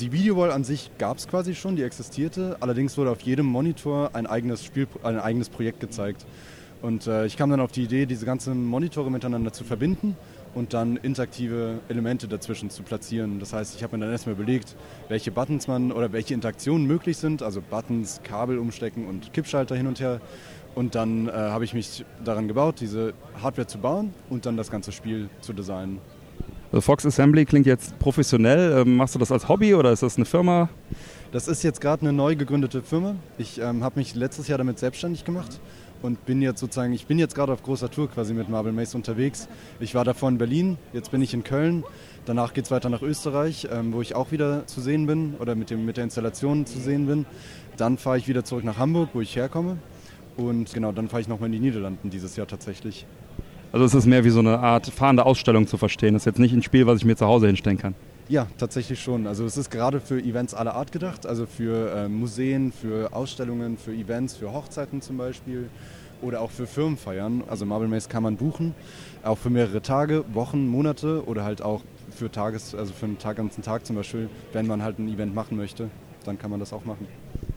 [0.00, 2.56] Die Videowall an sich gab es quasi schon, die existierte.
[2.60, 6.26] Allerdings wurde auf jedem Monitor ein eigenes, Spiel, ein eigenes Projekt gezeigt.
[6.82, 10.16] Und äh, ich kam dann auf die Idee, diese ganzen Monitore miteinander zu verbinden
[10.54, 13.38] und dann interaktive Elemente dazwischen zu platzieren.
[13.38, 14.76] Das heißt, ich habe mir dann erstmal überlegt,
[15.08, 19.86] welche Buttons man oder welche Interaktionen möglich sind, also Buttons, Kabel umstecken und Kippschalter hin
[19.86, 20.20] und her.
[20.74, 24.70] Und dann äh, habe ich mich daran gebaut, diese Hardware zu bauen und dann das
[24.70, 25.98] ganze Spiel zu designen.
[26.72, 28.82] Also Fox Assembly klingt jetzt professionell.
[28.82, 30.68] Ähm, machst du das als Hobby oder ist das eine Firma?
[31.32, 33.16] Das ist jetzt gerade eine neu gegründete Firma.
[33.38, 35.60] Ich ähm, habe mich letztes Jahr damit selbstständig gemacht
[36.02, 38.96] und bin jetzt sozusagen, ich bin jetzt gerade auf großer Tour quasi mit Marble Maze
[38.96, 39.48] unterwegs.
[39.80, 41.84] Ich war davor in Berlin, jetzt bin ich in Köln.
[42.26, 45.54] Danach geht es weiter nach Österreich, ähm, wo ich auch wieder zu sehen bin oder
[45.54, 47.26] mit, dem, mit der Installation zu sehen bin.
[47.76, 49.78] Dann fahre ich wieder zurück nach Hamburg, wo ich herkomme.
[50.36, 53.06] Und genau, dann fahre ich nochmal in die Niederlanden dieses Jahr tatsächlich.
[53.72, 56.14] Also es ist mehr wie so eine Art fahrende Ausstellung zu verstehen.
[56.14, 57.94] Das ist jetzt nicht ein Spiel, was ich mir zu Hause hinstellen kann.
[58.30, 59.26] Ja, tatsächlich schon.
[59.26, 63.76] Also es ist gerade für Events aller Art gedacht, also für äh, Museen, für Ausstellungen,
[63.76, 65.68] für Events, für Hochzeiten zum Beispiel
[66.22, 67.42] oder auch für Firmenfeiern.
[67.50, 68.72] Also Marble Maze kann man buchen,
[69.24, 73.36] auch für mehrere Tage, Wochen, Monate oder halt auch für Tages, also für einen Tag,
[73.36, 75.90] ganzen Tag zum Beispiel, wenn man halt ein Event machen möchte,
[76.24, 77.08] dann kann man das auch machen.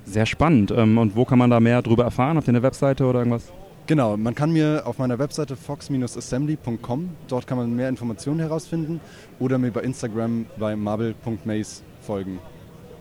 [0.06, 0.72] Sehr spannend.
[0.72, 2.36] Ähm, Und wo kann man da mehr darüber erfahren?
[2.36, 3.44] Habt ihr Webseite oder irgendwas?
[3.86, 9.02] Genau, man kann mir auf meiner Webseite fox-assembly.com, dort kann man mehr Informationen herausfinden
[9.40, 12.40] oder mir bei Instagram bei marble.maze folgen.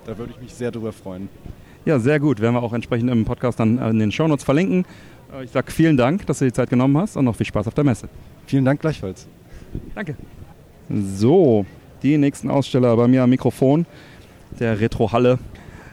[0.07, 1.28] Da würde ich mich sehr drüber freuen.
[1.85, 2.41] Ja, sehr gut.
[2.41, 4.85] Werden wir auch entsprechend im Podcast dann in den Shownotes verlinken.
[5.33, 7.68] Äh, Ich sage vielen Dank, dass du die Zeit genommen hast und noch viel Spaß
[7.68, 8.09] auf der Messe.
[8.47, 9.26] Vielen Dank gleichfalls.
[9.95, 10.16] Danke.
[10.91, 11.64] So,
[12.03, 13.87] die nächsten Aussteller bei mir am Mikrofon,
[14.59, 15.39] der Retro Halle.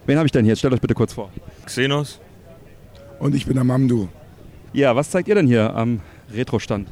[0.07, 0.55] Wen habe ich denn hier?
[0.55, 1.29] Stellt euch bitte kurz vor.
[1.65, 2.19] Xenos.
[3.19, 4.07] Und ich bin der Mamdu.
[4.74, 6.01] Ja, was zeigt ihr denn hier am
[6.34, 6.88] Retro-Stand?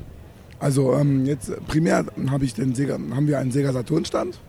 [0.60, 4.40] Also ähm, jetzt primär hab ich den Sega, haben wir einen Sega Saturn Stand,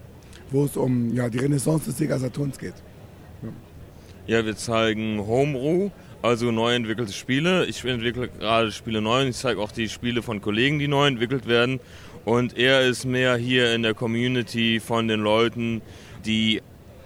[0.51, 2.75] wo es um ja, die Renaissance des Sega Saturns geht.
[4.27, 5.91] Ja, wir zeigen Homebrew,
[6.23, 7.67] also neu entwickelte Spiele.
[7.67, 11.07] Ich entwickle gerade Spiele neu und ich zeige auch die Spiele von Kollegen, die neu
[11.07, 11.81] entwickelt werden.
[12.25, 15.81] Und er ist mehr hier in der Community von den Leuten,
[16.27, 16.63] die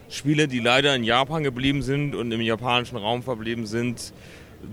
[0.09, 4.13] Spiele, die leider in Japan geblieben sind und im japanischen Raum verblieben sind,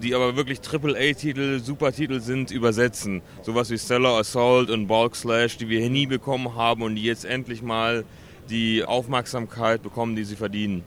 [0.02, 3.22] die aber wirklich AAA-Titel, Supertitel sind, übersetzen.
[3.42, 7.04] Sowas wie Stellar Assault und Bulk Slash, die wir hier nie bekommen haben und die
[7.04, 8.06] jetzt endlich mal
[8.50, 10.84] die Aufmerksamkeit bekommen, die sie verdienen.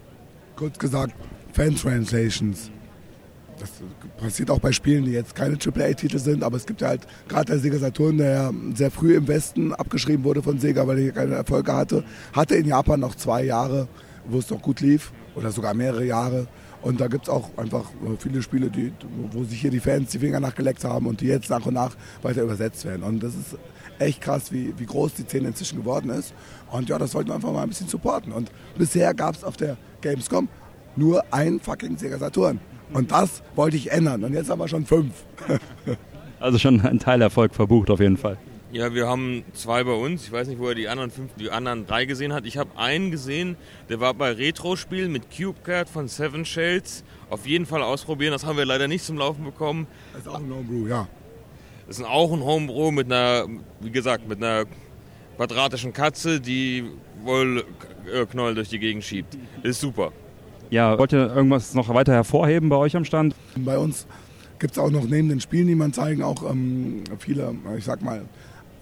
[0.57, 1.15] Kurz gesagt,
[1.53, 2.71] Fan-Translations.
[3.59, 3.71] Das
[4.19, 7.53] passiert auch bei Spielen, die jetzt keine AAA-Titel sind, aber es gibt ja halt gerade
[7.53, 11.03] der Sega Saturn, der ja sehr früh im Westen abgeschrieben wurde von Sega, weil er
[11.05, 13.87] hier keine Erfolge hatte, hatte in Japan noch zwei Jahre,
[14.27, 16.49] wo es noch gut lief oder sogar mehrere Jahre.
[16.83, 18.93] Und da gibt es auch einfach äh, viele Spiele, die,
[19.31, 21.97] wo sich hier die Fans die Finger nachgeleckt haben und die jetzt nach und nach
[22.23, 23.03] weiter übersetzt werden.
[23.05, 23.57] Und das ist
[23.99, 26.35] echt krass, wie, wie groß die Szene inzwischen geworden ist.
[26.71, 28.33] Und ja, das sollten wir einfach mal ein bisschen supporten.
[28.33, 30.49] Und bisher gab es auf der Gamescom
[30.97, 32.61] nur ein fucking Sega Saturn.
[32.93, 34.25] Und das wollte ich ändern.
[34.25, 35.13] Und jetzt haben wir schon fünf.
[36.41, 38.37] Also schon ein Teilerfolg verbucht auf jeden Fall.
[38.73, 40.25] Ja, wir haben zwei bei uns.
[40.25, 42.47] Ich weiß nicht, wo er die anderen fünf, die anderen drei gesehen hat.
[42.47, 43.57] Ich habe einen gesehen,
[43.91, 47.05] der war bei Retro-Spielen mit CubeCard von Seven Shades.
[47.29, 48.33] Auf jeden Fall ausprobieren.
[48.33, 49.87] Das haben wir leider nicht zum Laufen bekommen.
[50.15, 51.07] Das ist auch ein Homebrew, ja.
[51.87, 53.47] Das ist auch ein Homebrew mit einer,
[53.81, 54.65] wie gesagt, mit einer
[55.37, 56.85] quadratischen Katze, die
[57.23, 57.65] wohl
[58.11, 59.37] äh, Knoll durch die Gegend schiebt.
[59.63, 60.13] Ist super.
[60.71, 63.35] Ja, wollt ihr irgendwas noch weiter hervorheben bei euch am Stand?
[63.55, 64.07] Bei uns
[64.59, 68.01] gibt es auch noch neben den Spielen, die man zeigen, auch ähm, viele, ich sag
[68.01, 68.23] mal,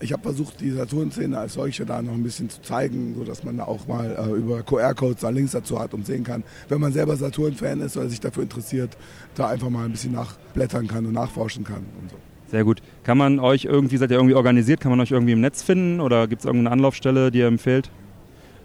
[0.01, 3.59] ich habe versucht, die Saturn-Szene als solche da noch ein bisschen zu zeigen, sodass man
[3.59, 6.93] da auch mal äh, über QR-Codes da Links dazu hat und sehen kann, wenn man
[6.93, 8.97] selber Saturn-Fan ist oder sich dafür interessiert,
[9.35, 12.17] da einfach mal ein bisschen nachblättern kann und nachforschen kann und so.
[12.51, 12.83] Sehr gut.
[13.05, 16.01] Kann man euch irgendwie, seid ihr irgendwie organisiert, kann man euch irgendwie im Netz finden
[16.01, 17.91] oder gibt es irgendeine Anlaufstelle, die ihr empfehlt?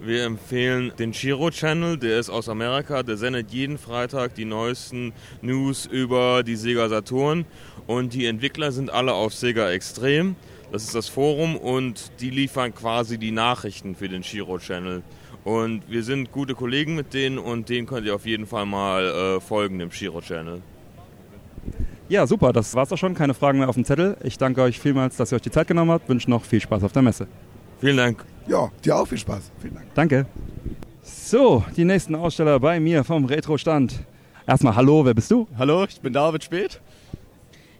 [0.01, 5.13] Wir empfehlen den Shiro Channel, der ist aus Amerika, der sendet jeden Freitag die neuesten
[5.41, 7.45] News über die Sega Saturn
[7.87, 10.35] und die Entwickler sind alle auf Sega Extrem.
[10.71, 15.03] Das ist das Forum und die liefern quasi die Nachrichten für den Shiro Channel.
[15.43, 19.05] Und wir sind gute Kollegen mit denen und denen könnt ihr auf jeden Fall mal
[19.37, 20.61] äh, folgen, dem Shiro Channel.
[22.09, 23.13] Ja, super, das war's auch schon.
[23.13, 24.17] Keine Fragen mehr auf dem Zettel.
[24.23, 26.09] Ich danke euch vielmals, dass ihr euch die Zeit genommen habt.
[26.09, 27.27] Wünsche noch viel Spaß auf der Messe.
[27.79, 28.25] Vielen Dank.
[28.47, 29.51] Ja, dir auch viel Spaß.
[29.59, 29.87] Vielen Dank.
[29.93, 30.25] Danke.
[31.01, 33.99] So, die nächsten Aussteller bei mir vom Retro-Stand.
[34.47, 35.47] Erstmal Hallo, wer bist du?
[35.57, 36.79] Hallo, ich bin David Speth.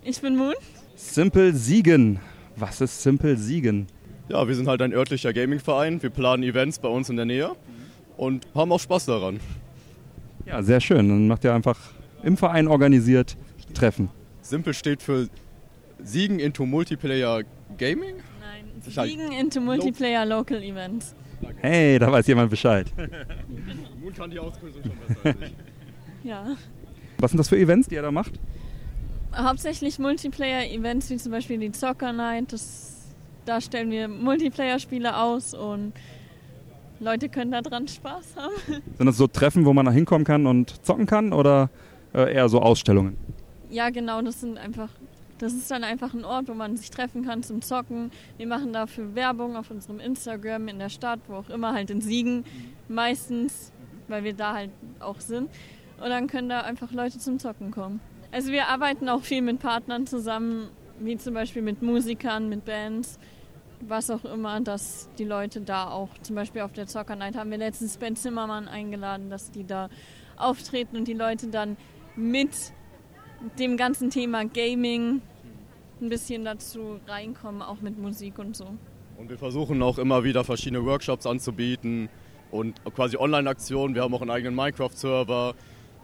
[0.03, 0.53] Ich bin Moon.
[0.95, 2.19] Simple Siegen.
[2.57, 3.87] Was ist Simple Siegen?
[4.29, 6.01] Ja, wir sind halt ein örtlicher Gaming-Verein.
[6.01, 7.51] Wir planen Events bei uns in der Nähe
[8.17, 9.39] und haben auch Spaß daran.
[10.45, 11.09] Ja, sehr schön.
[11.09, 11.77] Dann macht ihr einfach
[12.23, 13.37] im Verein organisiert
[13.73, 14.09] Treffen.
[14.41, 15.27] Simple steht für
[16.03, 17.43] Siegen into Multiplayer
[17.77, 18.15] Gaming?
[18.39, 21.13] Nein, Siegen into Multiplayer Local Events.
[21.57, 22.91] Hey, da weiß jemand Bescheid.
[24.01, 26.29] Moon kann die Auskürzung schon besser als ich.
[26.29, 26.55] Ja.
[27.17, 28.39] Was sind das für Events, die ihr da macht?
[29.37, 32.53] Hauptsächlich Multiplayer-Events wie zum Beispiel die Soccer Night.
[32.53, 32.95] Das,
[33.45, 35.93] da stellen wir Multiplayer-Spiele aus und
[36.99, 38.53] Leute können da dran Spaß haben.
[38.97, 41.69] Sind das so Treffen, wo man da hinkommen kann und zocken kann oder
[42.13, 43.17] äh, eher so Ausstellungen?
[43.69, 44.89] Ja, genau, das sind einfach.
[45.37, 48.09] Das ist dann einfach ein Ort, wo man sich treffen kann zum Zocken.
[48.37, 51.99] Wir machen dafür Werbung auf unserem Instagram in der Stadt, wo auch immer, halt in
[51.99, 52.45] Siegen
[52.87, 53.73] meistens,
[54.07, 54.69] weil wir da halt
[55.01, 55.49] auch sind.
[56.01, 57.99] Und dann können da einfach Leute zum Zocken kommen.
[58.31, 60.69] Also wir arbeiten auch viel mit Partnern zusammen,
[60.99, 63.19] wie zum Beispiel mit Musikern, mit Bands,
[63.81, 67.51] was auch immer, dass die Leute da auch, zum Beispiel auf der Zocker Night haben
[67.51, 69.89] wir letztens Ben Zimmermann eingeladen, dass die da
[70.37, 71.77] auftreten und die Leute dann
[72.15, 72.73] mit
[73.59, 75.21] dem ganzen Thema Gaming
[76.01, 78.67] ein bisschen dazu reinkommen, auch mit Musik und so.
[79.17, 82.09] Und wir versuchen auch immer wieder verschiedene Workshops anzubieten
[82.51, 83.95] und quasi Online-Aktionen.
[83.95, 85.55] Wir haben auch einen eigenen Minecraft-Server,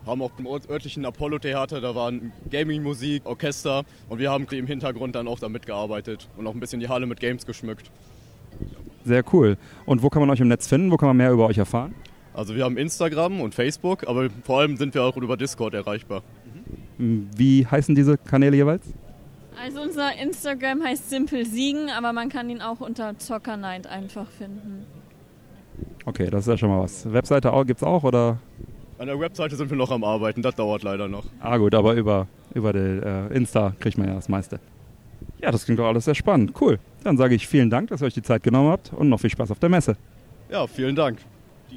[0.06, 5.28] haben auch im örtlichen Apollo-Theater, da waren Gaming-Musik, Orchester und wir haben im Hintergrund dann
[5.28, 7.92] auch da mitgearbeitet und auch ein bisschen die Halle mit Games geschmückt.
[9.04, 9.58] Sehr cool.
[9.86, 10.92] Und wo kann man euch im Netz finden?
[10.92, 11.94] Wo kann man mehr über euch erfahren?
[12.34, 16.24] Also wir haben Instagram und Facebook, aber vor allem sind wir auch über Discord erreichbar.
[16.98, 18.94] Wie heißen diese Kanäle jeweils?
[19.62, 24.28] Also unser Instagram heißt Simple Siegen, aber man kann ihn auch unter Zocker Night einfach
[24.30, 24.86] finden.
[26.06, 27.12] Okay, das ist ja schon mal was.
[27.12, 28.40] Webseite gibt es auch oder?
[29.02, 31.24] An der Webseite sind wir noch am Arbeiten, das dauert leider noch.
[31.40, 34.60] Ah gut, aber über, über die, äh, Insta kriegt man ja das meiste.
[35.40, 36.54] Ja, das klingt doch alles sehr spannend.
[36.62, 36.78] Cool.
[37.04, 39.32] Dann sage ich vielen Dank, dass ihr euch die Zeit genommen habt und noch viel
[39.32, 39.98] Spaß auf der Messe.
[40.52, 41.18] Ja, vielen Dank.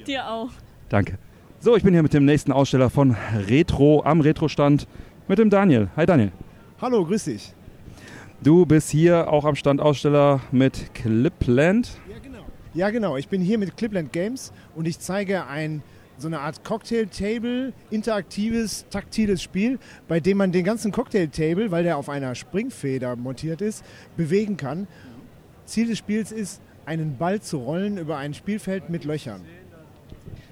[0.07, 0.51] Dir auch.
[0.91, 1.17] Danke.
[1.61, 3.17] So, ich bin hier mit dem nächsten Aussteller von
[3.49, 4.87] Retro am Retro-Stand
[5.27, 5.89] mit dem Daniel.
[5.97, 6.31] Hi Daniel.
[6.79, 7.55] Hallo, grüß dich.
[8.43, 11.89] Du bist hier auch am Stand Aussteller mit Clipland.
[12.75, 13.17] Ja, genau.
[13.17, 15.83] Ich bin hier mit Clipland Games und ich zeige ein
[16.19, 21.97] so eine Art Cocktail-Table, interaktives, taktiles Spiel, bei dem man den ganzen Cocktail-Table, weil der
[21.97, 23.85] auf einer Springfeder montiert ist,
[24.17, 24.87] bewegen kann.
[25.67, 29.41] Ziel des Spiels ist, einen Ball zu rollen über ein Spielfeld mit Löchern.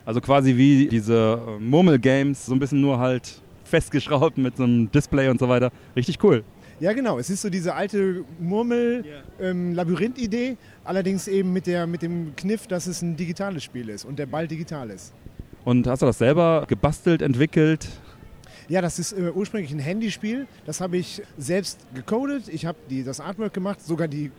[0.05, 4.91] Also quasi wie diese äh, Murmel-Games, so ein bisschen nur halt festgeschraubt mit so einem
[4.91, 5.71] Display und so weiter.
[5.95, 6.43] Richtig cool.
[6.81, 7.21] Ja, genau.
[7.21, 13.03] Es ist so diese alte Murmel-Labyrinth-Idee, allerdings eben mit, der, mit dem Kniff, dass es
[13.03, 15.13] ein digitales Spiel ist und der Ball digital ist.
[15.65, 17.89] Und hast du das selber gebastelt, entwickelt?
[18.69, 20.47] Ja, das ist äh, ursprünglich ein Handyspiel.
[20.67, 22.49] Das habe ich selbst gecodet.
[22.49, 24.31] Ich habe das Artwork gemacht, sogar die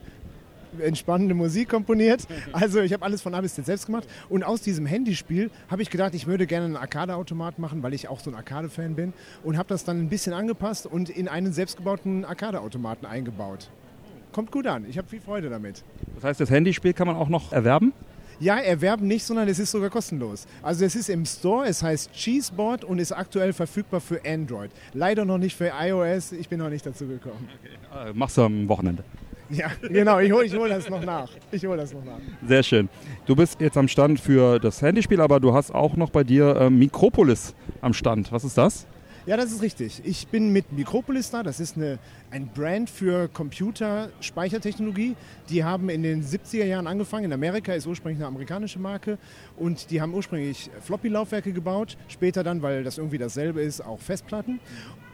[0.79, 2.27] entspannende Musik komponiert.
[2.51, 4.07] Also ich habe alles von A bis Z selbst gemacht.
[4.29, 8.07] Und aus diesem Handyspiel habe ich gedacht, ich würde gerne einen Arcade-Automat machen, weil ich
[8.07, 9.13] auch so ein Arcade-Fan bin.
[9.43, 13.69] Und habe das dann ein bisschen angepasst und in einen selbstgebauten Arcade-Automaten eingebaut.
[14.31, 14.85] Kommt gut an.
[14.89, 15.83] Ich habe viel Freude damit.
[16.15, 17.93] Das heißt, das Handyspiel kann man auch noch erwerben?
[18.39, 20.45] Ja, erwerben nicht, sondern es ist sogar kostenlos.
[20.61, 24.71] Also es ist im Store, es heißt Cheeseboard und ist aktuell verfügbar für Android.
[24.93, 27.49] Leider noch nicht für iOS, ich bin noch nicht dazu gekommen.
[27.59, 28.09] Okay.
[28.09, 29.03] Äh, machst du am Wochenende.
[29.49, 31.29] Ja, genau, ich hole ich hol das noch nach.
[31.51, 32.19] Ich hole das noch nach.
[32.47, 32.89] Sehr schön.
[33.25, 36.55] Du bist jetzt am Stand für das Handyspiel, aber du hast auch noch bei dir
[36.55, 38.31] äh, Mikropolis am Stand.
[38.31, 38.87] Was ist das?
[39.25, 40.01] Ja, das ist richtig.
[40.03, 41.43] Ich bin mit Micropolis da.
[41.43, 41.97] Das ist eine,
[42.29, 45.15] ein Brand für Computerspeichertechnologie.
[45.47, 47.25] Die haben in den 70er Jahren angefangen.
[47.25, 49.17] In Amerika ist ursprünglich eine amerikanische Marke.
[49.55, 51.95] Und die haben ursprünglich Floppy-Laufwerke gebaut.
[52.09, 54.59] Später dann, weil das irgendwie dasselbe ist, auch Festplatten.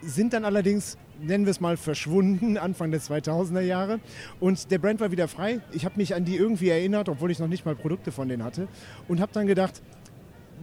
[0.02, 4.00] Sind dann allerdings, nennen wir es mal, verschwunden Anfang der 2000er Jahre.
[4.40, 5.60] Und der Brand war wieder frei.
[5.72, 8.44] Ich habe mich an die irgendwie erinnert, obwohl ich noch nicht mal Produkte von denen
[8.44, 8.70] hatte.
[9.08, 9.84] Und habe dann gedacht,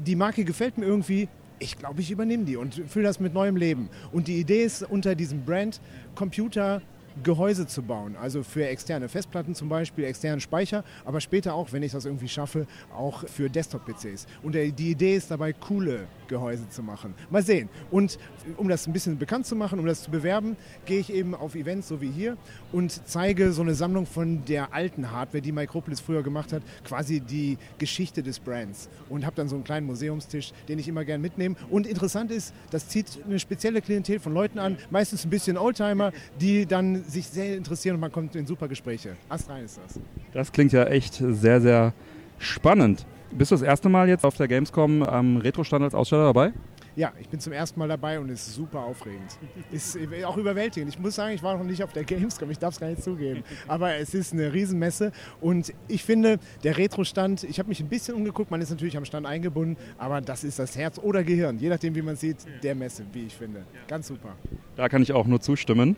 [0.04, 1.28] die Marke gefällt mir irgendwie,
[1.58, 3.88] ich glaube, ich übernehme die und fülle das mit neuem Leben.
[4.12, 5.80] Und die Idee ist unter diesem Brand
[6.14, 6.82] Computer
[7.22, 8.16] Gehäuse zu bauen.
[8.16, 12.28] Also für externe Festplatten zum Beispiel, externen Speicher, aber später auch, wenn ich das irgendwie
[12.28, 14.26] schaffe, auch für Desktop-PCs.
[14.42, 17.14] Und die Idee ist dabei, coole Gehäuse zu machen.
[17.30, 17.68] Mal sehen.
[17.90, 18.18] Und
[18.56, 21.54] um das ein bisschen bekannt zu machen, um das zu bewerben, gehe ich eben auf
[21.54, 22.36] Events so wie hier
[22.72, 27.20] und zeige so eine Sammlung von der alten Hardware, die Micropolis früher gemacht hat, quasi
[27.20, 28.88] die Geschichte des Brands.
[29.08, 31.56] Und habe dann so einen kleinen Museumstisch, den ich immer gern mitnehme.
[31.70, 36.12] Und interessant ist, das zieht eine spezielle Klientel von Leuten an, meistens ein bisschen Oldtimer,
[36.40, 39.16] die dann sich sehr interessieren und man kommt in super Gespräche.
[39.28, 40.00] Astrein ist das.
[40.32, 41.92] Das klingt ja echt sehr, sehr
[42.38, 43.06] spannend.
[43.30, 46.52] Bist du das erste Mal jetzt auf der Gamescom am Retro-Stand als Aussteller dabei?
[46.94, 49.38] Ja, ich bin zum ersten Mal dabei und es ist super aufregend.
[49.70, 50.94] Ist auch überwältigend.
[50.94, 53.02] Ich muss sagen, ich war noch nicht auf der Gamescom, ich darf es gar nicht
[53.02, 53.44] zugeben.
[53.68, 58.14] Aber es ist eine Riesenmesse und ich finde, der Retro-Stand, ich habe mich ein bisschen
[58.14, 61.68] umgeguckt, man ist natürlich am Stand eingebunden, aber das ist das Herz oder Gehirn, je
[61.68, 63.66] nachdem, wie man sieht, der Messe, wie ich finde.
[63.88, 64.34] Ganz super.
[64.76, 65.96] Da kann ich auch nur zustimmen.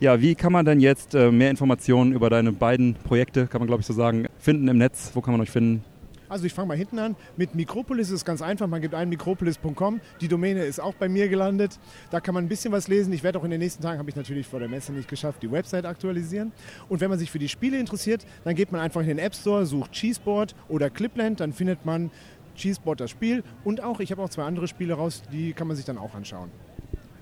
[0.00, 3.68] Ja, wie kann man denn jetzt äh, mehr Informationen über deine beiden Projekte, kann man
[3.68, 5.10] glaube ich so sagen, finden im Netz?
[5.12, 5.84] Wo kann man euch finden?
[6.26, 7.16] Also ich fange mal hinten an.
[7.36, 8.66] Mit Mikropolis ist es ganz einfach.
[8.66, 10.00] Man gibt ein mikropolis.com.
[10.22, 11.78] Die Domäne ist auch bei mir gelandet.
[12.10, 13.12] Da kann man ein bisschen was lesen.
[13.12, 15.42] Ich werde auch in den nächsten Tagen, habe ich natürlich vor der Messe nicht geschafft,
[15.42, 16.52] die Website aktualisieren.
[16.88, 19.34] Und wenn man sich für die Spiele interessiert, dann geht man einfach in den App
[19.34, 21.40] Store, sucht Cheeseboard oder Clipland.
[21.40, 22.10] Dann findet man
[22.54, 23.42] Cheeseboard das Spiel.
[23.64, 26.14] Und auch, ich habe auch zwei andere Spiele raus, die kann man sich dann auch
[26.14, 26.50] anschauen.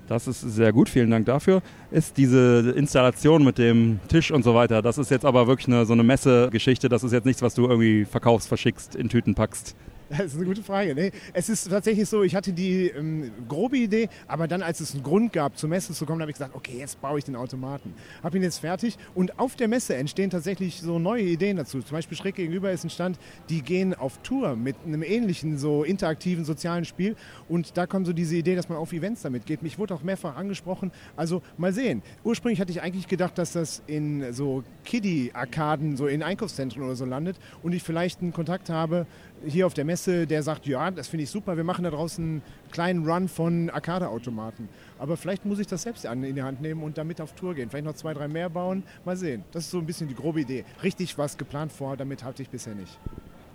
[0.09, 1.61] Das ist sehr gut, vielen Dank dafür.
[1.91, 5.85] Ist diese Installation mit dem Tisch und so weiter, das ist jetzt aber wirklich eine,
[5.85, 9.75] so eine Messegeschichte, das ist jetzt nichts, was du irgendwie verkaufst, verschickst, in Tüten packst.
[10.17, 10.95] Das ist eine gute Frage.
[10.95, 14.93] Nee, es ist tatsächlich so, ich hatte die ähm, grobe Idee, aber dann, als es
[14.93, 17.35] einen Grund gab, zur Messe zu kommen, habe ich gesagt, okay, jetzt baue ich den
[17.35, 17.93] Automaten.
[18.23, 21.81] Habe ihn jetzt fertig und auf der Messe entstehen tatsächlich so neue Ideen dazu.
[21.81, 25.83] Zum Beispiel schräg gegenüber ist ein Stand, die gehen auf Tour mit einem ähnlichen, so
[25.83, 27.15] interaktiven sozialen Spiel
[27.47, 29.61] und da kommt so diese Idee, dass man auf Events damit geht.
[29.61, 30.91] Mich wurde auch mehrfach angesprochen.
[31.15, 32.01] Also mal sehen.
[32.23, 37.05] Ursprünglich hatte ich eigentlich gedacht, dass das in so Kiddie-Arkaden, so in Einkaufszentren oder so
[37.05, 39.05] landet und ich vielleicht einen Kontakt habe
[39.45, 42.23] hier auf der Messe, der sagt, ja, das finde ich super, wir machen da draußen
[42.23, 44.69] einen kleinen Run von Arcade-Automaten.
[44.97, 47.69] Aber vielleicht muss ich das selbst in die Hand nehmen und damit auf Tour gehen.
[47.69, 48.83] Vielleicht noch zwei, drei mehr bauen.
[49.05, 49.43] Mal sehen.
[49.51, 50.65] Das ist so ein bisschen die grobe Idee.
[50.83, 52.97] Richtig was geplant vor, damit hatte ich bisher nicht.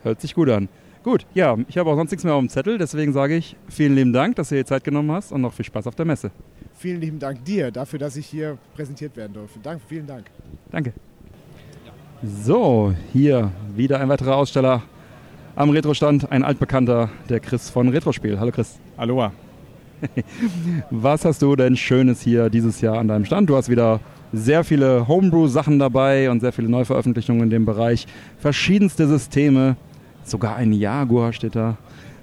[0.03, 0.69] Hört sich gut an.
[1.03, 3.95] Gut, ja, ich habe auch sonst nichts mehr auf dem Zettel, deswegen sage ich vielen
[3.95, 6.31] lieben Dank, dass du dir Zeit genommen hast und noch viel Spaß auf der Messe.
[6.79, 9.59] Vielen lieben Dank dir dafür, dass ich hier präsentiert werden durfte.
[9.63, 10.31] Danke, vielen Dank.
[10.71, 10.95] Danke.
[12.23, 14.83] So, hier wieder ein weiterer Aussteller
[15.57, 18.39] am Retrostand, ein altbekannter, der Chris von Retrospiel.
[18.41, 18.79] Hallo Chris.
[18.97, 19.33] Aloha.
[20.91, 23.49] Was hast du denn Schönes hier dieses Jahr an deinem Stand?
[23.49, 24.01] Du hast wieder
[24.33, 28.07] sehr viele Homebrew-Sachen dabei und sehr viele Neuveröffentlichungen in dem Bereich.
[28.39, 29.77] Verschiedenste Systeme,
[30.25, 31.77] sogar ein Jaguar steht da.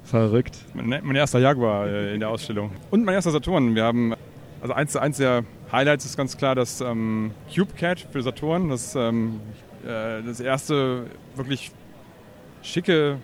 [0.03, 0.57] Verrückt.
[0.73, 2.71] Mein erster Jaguar äh, in der Ausstellung.
[2.89, 3.75] Und mein erster Saturn.
[3.75, 4.13] Wir haben,
[4.59, 8.67] also eins, eins der Highlights ist ganz klar das ähm, CubeCat für Saturn.
[8.67, 9.39] Das, ähm,
[9.85, 11.05] äh, das erste
[11.35, 11.71] wirklich
[12.61, 13.17] schicke,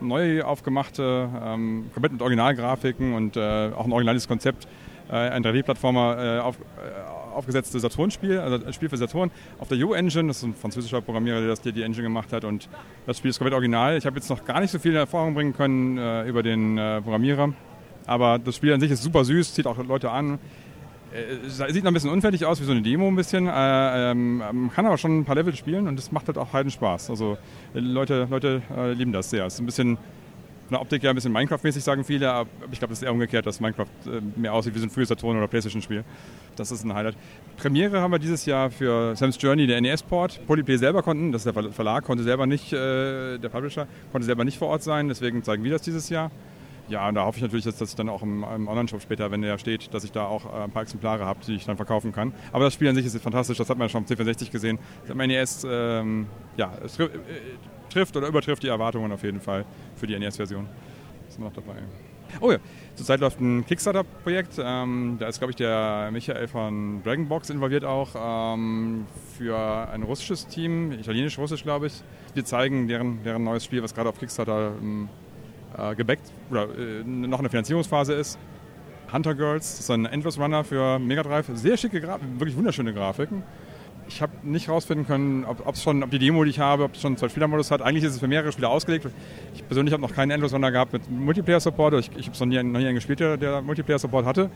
[0.00, 4.66] neu aufgemachte, ähm, komplett mit Originalgrafiken und äh, auch ein originales Konzept,
[5.10, 9.78] äh, ein 3D-Plattformer äh, auf, äh, aufgesetzte Saturn-Spiel, also ein Spiel für Saturn auf der
[9.78, 10.28] U-Engine.
[10.28, 12.68] Das ist ein französischer Programmierer, der das die, die Engine gemacht hat und
[13.06, 13.96] das Spiel ist komplett original.
[13.96, 17.00] Ich habe jetzt noch gar nicht so viel Erfahrung bringen können äh, über den äh,
[17.02, 17.52] Programmierer,
[18.06, 20.38] aber das Spiel an sich ist super süß, zieht auch Leute an.
[21.48, 23.48] Sieht noch ein bisschen unfertig aus, wie so eine Demo ein bisschen.
[23.48, 26.70] Äh, ähm, kann aber schon ein paar Level spielen und das macht halt auch heiden
[26.70, 27.10] Spaß.
[27.10, 27.36] Also
[27.74, 29.44] Leute, Leute äh, lieben das sehr.
[29.46, 29.98] Es ist ein bisschen
[30.70, 33.12] von der Optik ja ein bisschen Minecraft-mäßig, sagen viele, aber ich glaube, das ist eher
[33.12, 36.04] umgekehrt, dass Minecraft äh, mehr aussieht wie so ein frühes Saturn- oder Playstation-Spiel.
[36.54, 37.16] Das ist ein Highlight.
[37.56, 40.46] Premiere haben wir dieses Jahr für Sam's Journey, der NES-Port.
[40.46, 44.44] Polyplay selber konnten, das ist der Verlag, konnte selber nicht, äh, der Publisher, konnte selber
[44.44, 46.30] nicht vor Ort sein, deswegen zeigen wir das dieses Jahr.
[46.90, 49.30] Ja, und da hoffe ich natürlich, dass, dass ich dann auch im, im Online-Shop später,
[49.30, 51.76] wenn der steht, dass ich da auch äh, ein paar Exemplare habe, die ich dann
[51.76, 52.34] verkaufen kann.
[52.52, 54.78] Aber das Spiel an sich ist fantastisch, das hat man schon am C64 gesehen.
[55.06, 56.26] Das NES, ähm,
[56.56, 57.08] ja, es tri äh,
[57.90, 59.64] trifft oder übertrifft die Erwartungen auf jeden Fall
[59.94, 60.66] für die NES-Version.
[61.28, 61.76] Ist noch dabei.
[62.40, 62.58] Oh ja,
[62.96, 64.54] zurzeit läuft ein Kickstarter-Projekt.
[64.60, 69.56] Ähm, da ist, glaube ich, der Michael von Dragonbox involviert auch ähm, für
[69.92, 72.02] ein russisches Team, italienisch-russisch, glaube ich.
[72.34, 75.08] Wir zeigen deren, deren neues Spiel, was gerade auf Kickstarter ähm,
[75.76, 78.38] äh, gebackt oder äh, noch in der Finanzierungsphase ist.
[79.12, 81.46] Hunter Girls, das ist ein Endless Runner für Mega Drive.
[81.54, 83.42] Sehr schicke Grafiken, wirklich wunderschöne Grafiken.
[84.08, 87.00] Ich habe nicht herausfinden können, ob, schon, ob die Demo, die ich habe, ob es
[87.00, 87.80] schon einen Zwei-Spieler-Modus hat.
[87.80, 89.06] Eigentlich ist es für mehrere Spieler ausgelegt.
[89.54, 91.94] Ich persönlich habe noch keinen Endless Runner gehabt mit Multiplayer-Support.
[91.94, 94.50] Ich, ich habe es noch nie, noch nie einen gespielt, der, Multiplayer-Support hatte.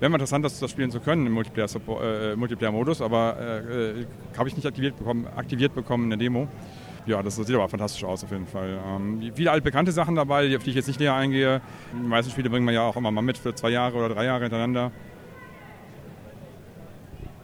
[0.00, 4.06] Wäre interessant, das, das spielen zu können im Multiplayer-Modus, äh, Multiplayer aber äh, äh,
[4.36, 6.48] habe ich nicht aktiviert bekommen, aktiviert bekommen in der Demo
[7.08, 8.78] ja, das sieht aber fantastisch aus auf jeden Fall.
[8.86, 11.60] Ähm, viele altbekannte Sachen dabei, auf die ich jetzt nicht näher eingehe.
[11.92, 14.24] Die meisten Spiele bringen wir ja auch immer mal mit für zwei Jahre oder drei
[14.24, 14.92] Jahre hintereinander.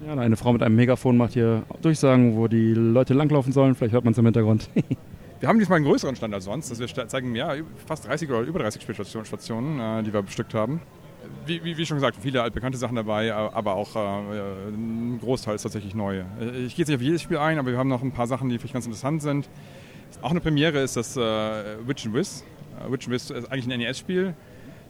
[0.06, 3.74] Ja, eine Frau mit einem Megafon macht hier Durchsagen, wo die Leute langlaufen sollen.
[3.74, 4.68] Vielleicht hört man es im Hintergrund.
[5.40, 6.70] Wir haben diesmal einen größeren Stand als sonst.
[6.70, 7.54] Also wir zeigen ja,
[7.86, 10.80] fast 30 oder über 30 Spielstationen, äh, die wir bestückt haben.
[11.46, 15.62] Wie, wie, wie, schon gesagt, viele altbekannte Sachen dabei, aber auch äh, ein Großteil ist
[15.62, 16.24] tatsächlich neu.
[16.40, 18.48] Ich gehe jetzt nicht auf jedes Spiel ein, aber wir haben noch ein paar Sachen,
[18.48, 19.48] die vielleicht ganz interessant sind.
[20.22, 21.20] Auch eine Premiere ist das äh,
[21.86, 22.44] Witch and Wiz.
[22.80, 24.34] Uh, Witch and Wiz ist eigentlich ein NES-Spiel.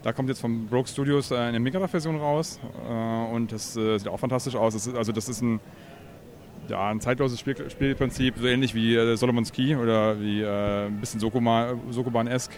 [0.02, 3.98] Da kommt jetzt von Broke Studios äh, eine Mega Drive-Version raus äh, und das äh,
[3.98, 4.74] sieht auch fantastisch aus.
[4.74, 5.60] Das ist, also das ist ein
[6.68, 11.00] ja, ein zeitloses Spiel, Spielprinzip, so ähnlich wie äh, Solomon's Key oder wie äh, ein
[11.00, 12.50] bisschen Sokoban-esk.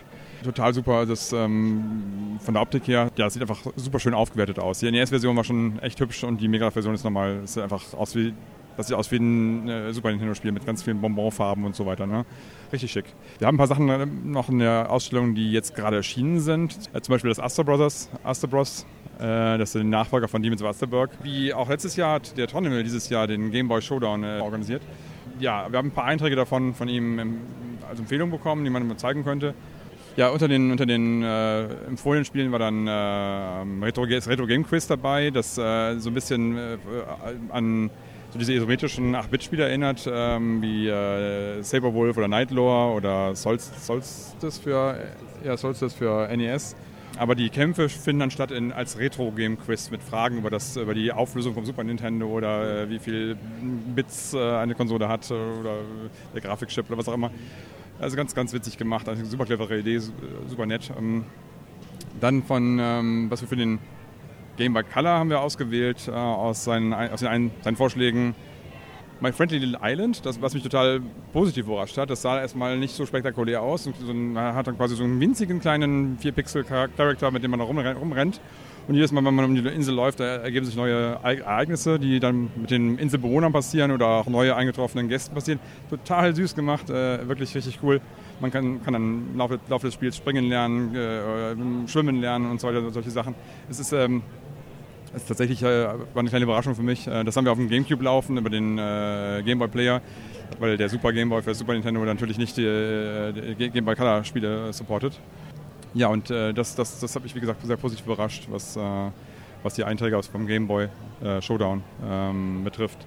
[0.47, 4.79] Total super, das ähm, von der Optik her, ja, sieht einfach super schön aufgewertet aus.
[4.79, 8.33] Die NES-Version war schon echt hübsch und die Mega-Version ist nochmal, sieht einfach aus wie,
[8.77, 12.07] das sieht aus wie ein äh, Super Nintendo-Spiel mit ganz vielen Bonbonfarben und so weiter.
[12.07, 12.25] Ne?
[12.73, 13.07] Richtig schick.
[13.41, 16.79] Wir haben ein paar Sachen äh, noch in der Ausstellung, die jetzt gerade erschienen sind.
[16.93, 18.87] Äh, zum Beispiel das Astor Brothers, Astor Bros
[19.19, 21.11] äh, das ist der Nachfolger von Demons Westerberg.
[21.25, 24.83] Wie auch letztes Jahr hat der Tonnel dieses Jahr den Game Boy Showdown äh, organisiert.
[25.41, 27.41] Ja, wir haben ein paar Einträge davon von ihm
[27.89, 29.55] als Empfehlung bekommen, die man zeigen könnte.
[30.17, 34.87] Ja, unter den, unter den äh, empfohlenen Spielen war dann äh, Retro, Retro Game Quiz
[34.87, 36.79] dabei, das äh, so ein bisschen äh,
[37.51, 37.91] an
[38.31, 44.97] so diese isometrischen 8-Bit-Spiele erinnert, ähm, wie äh, Saberwolf oder Nightlore oder Solstice für,
[45.45, 46.77] ja, Solstice für NES.
[47.19, 51.13] Aber die Kämpfe finden dann statt in, als Retro-Game-Quiz mit Fragen über, das, über die
[51.13, 53.37] Auflösung vom Super Nintendo oder äh, wie viel
[53.95, 55.79] Bits äh, eine Konsole hat oder
[56.35, 57.31] der Grafikchip oder was auch immer.
[57.99, 59.09] Also ganz, ganz witzig gemacht.
[59.09, 60.93] Also super clevere Idee, super nett.
[60.97, 61.25] Ähm,
[62.21, 63.79] dann von, ähm, was wir für den
[64.57, 68.35] Game Boy Color haben wir ausgewählt, äh, aus, seinen, aus den ein, seinen Vorschlägen
[69.21, 71.01] My Friendly Little Island, das, was mich total
[71.33, 72.11] positiv überrascht hat.
[72.11, 73.85] Das sah erstmal nicht so spektakulär aus.
[73.85, 78.41] So man hat dann quasi so einen winzigen kleinen 4-Pixel-Charakter, mit dem man da rumrennt.
[78.89, 82.51] Und jedes Mal, wenn man um die Insel läuft, ergeben sich neue Ereignisse, die dann
[82.55, 85.59] mit den Inselbewohnern passieren oder auch neue eingetroffenen Gästen passieren.
[85.91, 88.01] Total süß gemacht, äh, wirklich richtig cool.
[88.41, 92.61] Man kann, kann dann im Laufe, Laufe des Spiels springen lernen, äh, schwimmen lernen und
[92.61, 93.35] so weiter, solche Sachen.
[93.69, 94.23] Es ist ähm,
[95.13, 97.07] das ist tatsächlich äh, war eine kleine Überraschung für mich.
[97.07, 100.03] Äh, das haben wir auf dem Gamecube laufen, über den äh, Game Boy Player,
[100.59, 103.97] weil der Super Game Boy für Super Nintendo natürlich nicht die, äh, die Game Boy
[103.97, 105.19] Color Spiele supportet.
[105.97, 108.81] Ja, und äh, das, das, das hat mich, wie gesagt, sehr positiv überrascht, was, äh,
[109.63, 110.89] was die Einträge aus vom Game Boy
[111.41, 112.99] Showdown ähm, betrifft.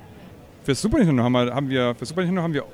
[0.64, 2.66] Für Super Nintendo haben wir, haben wir, für Super Nintendo haben wir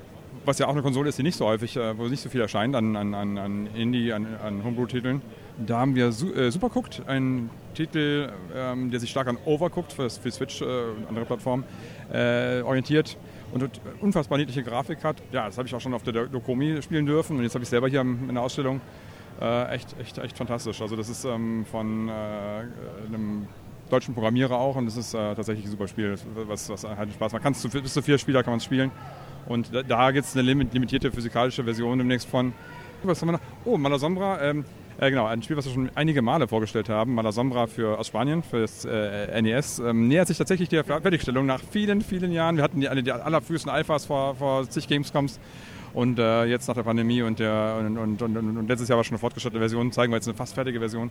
[0.46, 2.76] was ja auch eine Konsole ist, die nicht so häufig, wo nicht so viel erscheint
[2.76, 5.22] an, an, an Indie, an, an Homebrew-Titeln.
[5.66, 10.10] Da haben wir Su äh, Supercooked, ein Titel, ähm, der sich stark an Overcooked für,
[10.10, 11.64] für Switch äh, und andere Plattformen
[12.12, 13.18] äh, orientiert
[13.54, 13.70] und
[14.02, 15.18] unfassbar niedliche Grafik hat.
[15.32, 17.70] Ja, das habe ich auch schon auf der Dokomi spielen dürfen und jetzt habe ich
[17.70, 18.82] selber hier in der Ausstellung.
[19.42, 20.82] Äh, echt, echt, echt fantastisch.
[20.82, 23.48] Also das ist ähm, von äh, einem
[23.90, 26.16] deutschen Programmierer auch und das ist äh, tatsächlich ein super Spiel,
[26.48, 27.44] was, was halt Spaß macht.
[27.44, 28.92] Kannst du, bis zu vier Spieler kann man es spielen
[29.48, 32.54] und da, da gibt es eine limitierte physikalische Version demnächst von.
[33.04, 33.42] Was haben wir noch?
[33.66, 34.42] Oh, Malasombra.
[34.42, 34.66] Ähm,
[34.98, 38.42] äh, genau, ein Spiel, was wir schon einige Male vorgestellt haben, Malasombra für, aus Spanien,
[38.42, 42.56] für das äh, NES, ähm, nähert sich tatsächlich der Fertigstellung nach vielen, vielen Jahren.
[42.56, 45.40] Wir hatten die, eine der allerfrühesten Alphas vor, vor zig Gamescoms
[45.96, 49.14] und äh, jetzt nach der Pandemie und, der, und, und, und, letztes Jahr war schon
[49.14, 51.10] eine fortgeschrittene Version, zeigen wir jetzt eine fast fertige Version.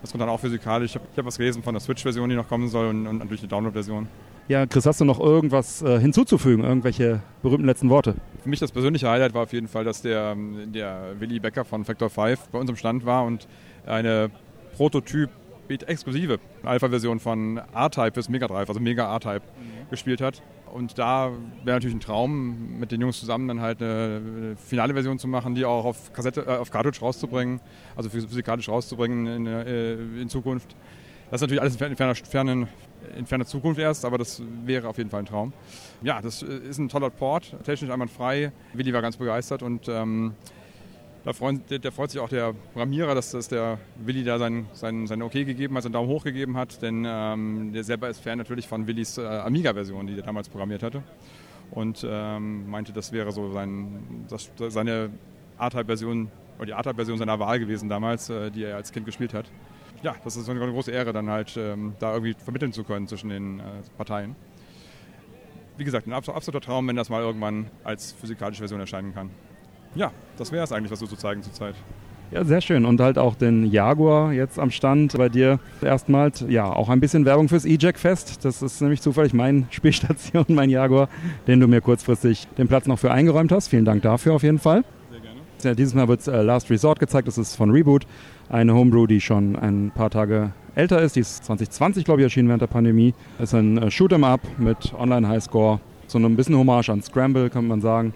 [0.00, 0.92] Das kommt dann auch physikalisch.
[0.92, 3.42] Ich habe hab was gelesen von der Switch-Version, die noch kommen soll und, und natürlich
[3.42, 4.08] die Download-Version.
[4.48, 6.64] Ja, Chris, hast du noch irgendwas äh, hinzuzufügen?
[6.64, 8.14] Irgendwelche berühmten letzten Worte?
[8.42, 10.34] Für mich das persönliche Highlight war auf jeden Fall, dass der,
[10.66, 13.46] der Willy Becker von Factor 5 bei uns im Stand war und
[13.86, 14.30] eine
[14.76, 15.28] Prototyp
[15.68, 19.90] exklusive Alpha-Version von R-Type fürs Mega Drive, also Mega R-Type, mhm.
[19.90, 20.42] gespielt hat.
[20.72, 21.30] Und da
[21.64, 25.54] wäre natürlich ein Traum, mit den Jungs zusammen dann halt eine finale Version zu machen,
[25.54, 27.60] die auch auf Kassette, äh, auf Cartridge rauszubringen,
[27.94, 30.74] also physikalisch rauszubringen in, äh, in Zukunft.
[31.30, 32.68] Das ist natürlich alles in ferner, fernen,
[33.18, 35.52] in ferner Zukunft erst, aber das wäre auf jeden Fall ein Traum.
[36.02, 38.50] Ja, das äh, ist ein toller Port, technisch einwandfrei.
[38.72, 40.32] Willi war ganz begeistert und ähm,
[41.24, 45.06] da freut, der, freut sich auch der Programmierer, dass, dass der Willi da sein, sein,
[45.06, 48.38] sein Okay gegeben hat, seinen Daumen hoch gegeben hat, denn ähm, der selber ist Fan
[48.38, 51.02] natürlich von Willis äh, Amiga-Version, die er damals programmiert hatte
[51.70, 55.10] und ähm, meinte, das wäre so sein, das, seine
[55.58, 59.46] R-Type-Version oder die R-Type-Version seiner Wahl gewesen damals, äh, die er als Kind gespielt hat
[60.02, 63.30] ja, das ist eine große Ehre, dann halt ähm, da irgendwie vermitteln zu können zwischen
[63.30, 63.62] den äh,
[63.96, 64.34] Parteien.
[65.76, 69.30] Wie gesagt, ein absoluter Traum, wenn das mal irgendwann als physikalische Version erscheinen kann.
[69.94, 71.74] Ja, das wäre es eigentlich, was so zu zeigen zurzeit.
[72.32, 72.86] Ja, sehr schön.
[72.86, 76.42] Und halt auch den Jaguar jetzt am Stand bei dir erstmals.
[76.48, 78.42] Ja, auch ein bisschen Werbung fürs E-Jack-Fest.
[78.42, 81.10] Das ist nämlich zufällig meine Spielstation, mein Jaguar,
[81.46, 83.68] den du mir kurzfristig den Platz noch für eingeräumt hast.
[83.68, 84.82] Vielen Dank dafür auf jeden Fall.
[85.10, 85.40] Sehr gerne.
[85.62, 87.28] Ja, dieses Mal wird äh, Last Resort gezeigt.
[87.28, 88.06] Das ist von Reboot
[88.48, 91.16] eine Homebrew, die schon ein paar Tage älter ist.
[91.16, 93.12] Die ist 2020, glaube ich, erschienen während der Pandemie.
[93.40, 95.80] Ist ein äh, Shoot'em Up mit Online-Highscore.
[96.06, 98.14] So ein bisschen Hommage an Scramble, kann man sagen.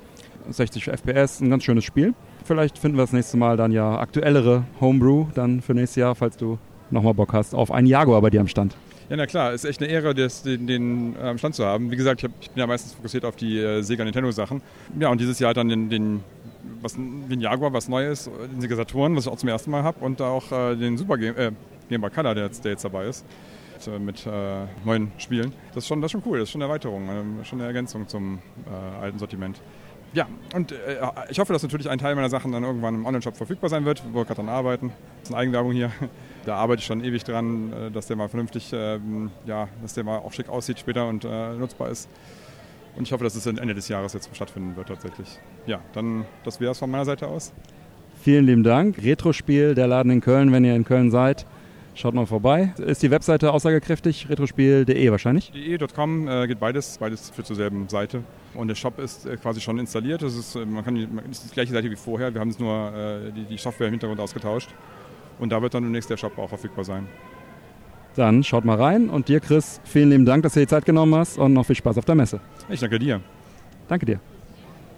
[0.48, 2.14] 60 FPS, ein ganz schönes Spiel.
[2.44, 6.36] Vielleicht finden wir das nächste Mal dann ja aktuellere Homebrew dann für nächstes Jahr, falls
[6.36, 6.58] du
[6.90, 8.76] nochmal Bock hast auf einen Jaguar bei dir am Stand.
[9.08, 11.90] Ja, na klar, ist echt eine Ehre, das, den, den am Stand zu haben.
[11.92, 14.62] Wie gesagt, ich, hab, ich, bin ja meistens fokussiert auf die äh, Sega Nintendo Sachen.
[14.98, 16.24] Ja, und dieses Jahr dann den, den,
[16.80, 20.04] was, den Jaguar, was Neues, den Sega Saturn, was ich auch zum ersten Mal habe,
[20.04, 21.52] und auch äh, den Super Game, äh,
[21.88, 23.24] Game Boy Color, der jetzt, der jetzt dabei ist.
[24.00, 25.52] Mit äh, neuen Spielen.
[25.74, 27.68] Das ist, schon, das ist schon cool, das ist schon eine Erweiterung, äh, schon eine
[27.68, 29.60] Ergänzung zum äh, alten Sortiment.
[30.16, 30.96] Ja, und äh,
[31.28, 34.02] ich hoffe, dass natürlich ein Teil meiner Sachen dann irgendwann im Online-Shop verfügbar sein wird,
[34.12, 34.90] wo wir gerade dran arbeiten.
[35.20, 35.92] Das ist eine Eigenwerbung hier.
[36.46, 40.04] Da arbeite ich schon ewig dran, äh, dass der mal vernünftig, ähm, ja, dass der
[40.04, 42.08] mal auch schick aussieht später und äh, nutzbar ist.
[42.96, 45.28] Und ich hoffe, dass es Ende des Jahres jetzt stattfinden wird tatsächlich.
[45.66, 47.52] Ja, dann das wäre es von meiner Seite aus.
[48.22, 48.96] Vielen lieben Dank.
[49.02, 51.44] Retrospiel, der Laden in Köln, wenn ihr in Köln seid.
[51.96, 52.74] Schaut mal vorbei.
[52.76, 54.28] Ist die Webseite aussagekräftig?
[54.28, 55.50] Retrospiel.de wahrscheinlich?
[55.50, 58.22] De.com äh, geht beides, beides führt zur selben Seite.
[58.52, 60.20] Und der Shop ist äh, quasi schon installiert.
[60.20, 60.94] Das ist, man kann,
[61.26, 62.34] das ist die gleiche Seite wie vorher.
[62.34, 64.68] Wir haben es nur äh, die, die Software im Hintergrund ausgetauscht.
[65.38, 67.08] Und da wird dann demnächst der Shop auch verfügbar sein.
[68.14, 69.08] Dann schaut mal rein.
[69.08, 71.64] Und dir, Chris, vielen lieben Dank, dass du dir die Zeit genommen hast und noch
[71.64, 72.40] viel Spaß auf der Messe.
[72.68, 73.22] Ich danke dir.
[73.88, 74.20] Danke dir.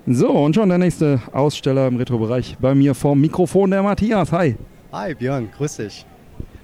[0.04, 4.32] So, und schon der nächste Aussteller im Retro-Bereich bei mir vorm Mikrofon, der Matthias.
[4.32, 4.56] Hi.
[4.90, 6.04] Hi Björn, grüß dich.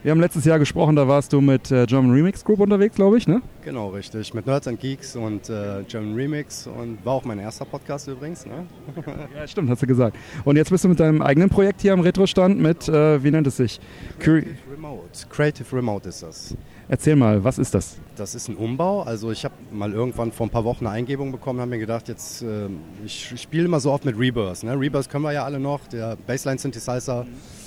[0.05, 3.17] Wir haben letztes Jahr gesprochen, da warst du mit äh, German Remix Group unterwegs, glaube
[3.17, 3.41] ich, ne?
[3.65, 4.35] Genau, richtig.
[4.35, 8.45] Mit Nerds and Geeks und äh, German Remix und war auch mein erster Podcast übrigens,
[8.45, 8.67] ne?
[9.35, 10.19] ja, stimmt, hast du gesagt.
[10.45, 13.47] Und jetzt bist du mit deinem eigenen Projekt hier am Retro-Stand mit, äh, wie nennt
[13.47, 13.81] es sich?
[14.19, 15.09] Creative Remote.
[15.31, 16.55] Creative Remote ist das.
[16.87, 17.97] Erzähl mal, was ist das?
[18.15, 19.05] Das ist ein Umbau.
[19.05, 22.09] Also ich habe mal irgendwann vor ein paar Wochen eine Eingebung bekommen, habe mir gedacht,
[22.09, 22.69] jetzt äh,
[23.07, 24.65] ich spiele immer so oft mit Rebirth.
[24.65, 24.79] Ne?
[24.79, 27.25] Rebirth können wir ja alle noch, der Bassline Synthesizer.
[27.25, 27.64] Mhm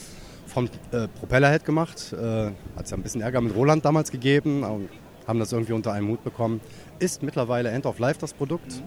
[0.57, 2.11] vom äh, Propellerhead gemacht.
[2.13, 4.65] Äh, Hat es ja ein bisschen Ärger mit Roland damals gegeben,
[5.27, 6.61] haben das irgendwie unter einem Hut bekommen.
[6.97, 8.81] Ist mittlerweile End of Life das Produkt.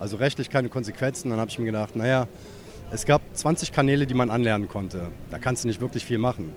[0.00, 1.28] Also rechtlich keine Konsequenzen.
[1.28, 2.26] Dann habe ich mir gedacht, naja,
[2.90, 5.08] es gab 20 Kanäle, die man anlernen konnte.
[5.28, 6.54] Da kannst du nicht wirklich viel machen.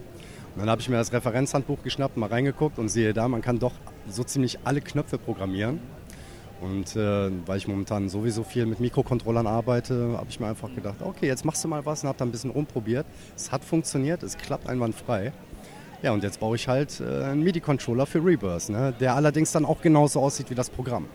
[0.55, 3.59] Und dann habe ich mir das Referenzhandbuch geschnappt, mal reingeguckt und sehe da, man kann
[3.59, 3.73] doch
[4.07, 5.81] so ziemlich alle Knöpfe programmieren.
[6.61, 10.97] Und äh, weil ich momentan sowieso viel mit Mikrocontrollern arbeite, habe ich mir einfach gedacht,
[11.01, 13.05] okay, jetzt machst du mal was und habe da ein bisschen rumprobiert.
[13.35, 15.33] Es hat funktioniert, es klappt einwandfrei.
[16.01, 19.65] Ja, und jetzt baue ich halt äh, einen MIDI-Controller für Rebirth, ne, der allerdings dann
[19.65, 21.05] auch genauso aussieht wie das Programm.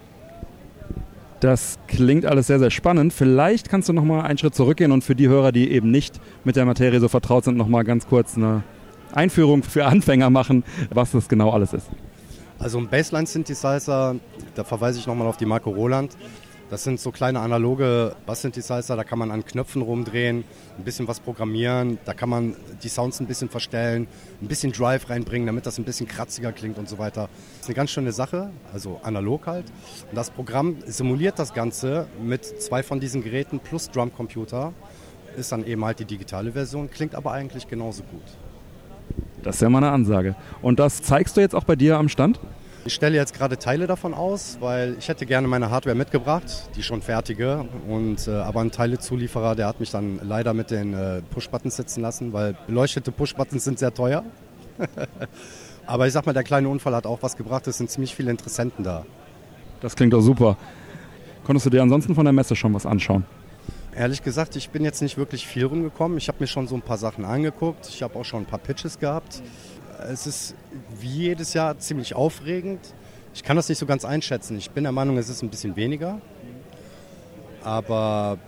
[1.40, 3.12] Das klingt alles sehr, sehr spannend.
[3.12, 6.20] Vielleicht kannst du noch mal einen Schritt zurückgehen und für die Hörer, die eben nicht
[6.44, 8.62] mit der Materie so vertraut sind, noch mal ganz kurz eine
[9.12, 11.88] Einführung für Anfänger machen, was das genau alles ist.
[12.62, 14.14] Also ein Bassline-Synthesizer,
[14.54, 16.16] da verweise ich nochmal auf die Marke Roland.
[16.70, 20.44] Das sind so kleine analoge Bass-Synthesizer, da kann man an Knöpfen rumdrehen,
[20.78, 24.06] ein bisschen was programmieren, da kann man die Sounds ein bisschen verstellen,
[24.40, 27.28] ein bisschen Drive reinbringen, damit das ein bisschen kratziger klingt und so weiter.
[27.54, 29.66] Das ist eine ganz schöne Sache, also analog halt.
[30.08, 34.72] Und das Programm simuliert das Ganze mit zwei von diesen Geräten plus Drumcomputer.
[35.36, 38.22] Ist dann eben halt die digitale Version, klingt aber eigentlich genauso gut.
[39.42, 40.36] Das ist ja mal eine Ansage.
[40.60, 42.38] Und das zeigst du jetzt auch bei dir am Stand?
[42.84, 46.82] Ich stelle jetzt gerade Teile davon aus, weil ich hätte gerne meine Hardware mitgebracht, die
[46.82, 47.64] schon fertige.
[47.88, 52.02] Und, äh, aber ein Teilezulieferer, der hat mich dann leider mit den äh, Push-Buttons sitzen
[52.02, 54.24] lassen, weil beleuchtete Push-Buttons sind sehr teuer.
[55.86, 57.68] aber ich sag mal, der kleine Unfall hat auch was gebracht.
[57.68, 59.04] Es sind ziemlich viele Interessenten da.
[59.80, 60.56] Das klingt doch super.
[61.44, 63.24] Konntest du dir ansonsten von der Messe schon was anschauen?
[63.94, 66.16] Ehrlich gesagt, ich bin jetzt nicht wirklich viel rumgekommen.
[66.16, 67.86] Ich habe mir schon so ein paar Sachen angeguckt.
[67.88, 69.42] Ich habe auch schon ein paar Pitches gehabt.
[70.10, 70.54] Es ist
[70.98, 72.80] wie jedes Jahr ziemlich aufregend.
[73.34, 74.56] Ich kann das nicht so ganz einschätzen.
[74.56, 76.20] Ich bin der Meinung, es ist ein bisschen weniger.
[77.62, 78.38] Aber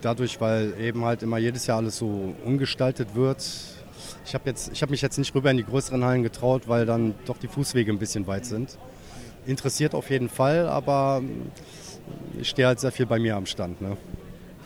[0.00, 3.44] dadurch, weil eben halt immer jedes Jahr alles so umgestaltet wird,
[4.24, 7.36] ich habe hab mich jetzt nicht rüber in die größeren Hallen getraut, weil dann doch
[7.36, 8.78] die Fußwege ein bisschen weit sind.
[9.46, 11.22] Interessiert auf jeden Fall, aber
[12.40, 13.80] ich stehe halt sehr viel bei mir am Stand.
[13.80, 13.96] Ne?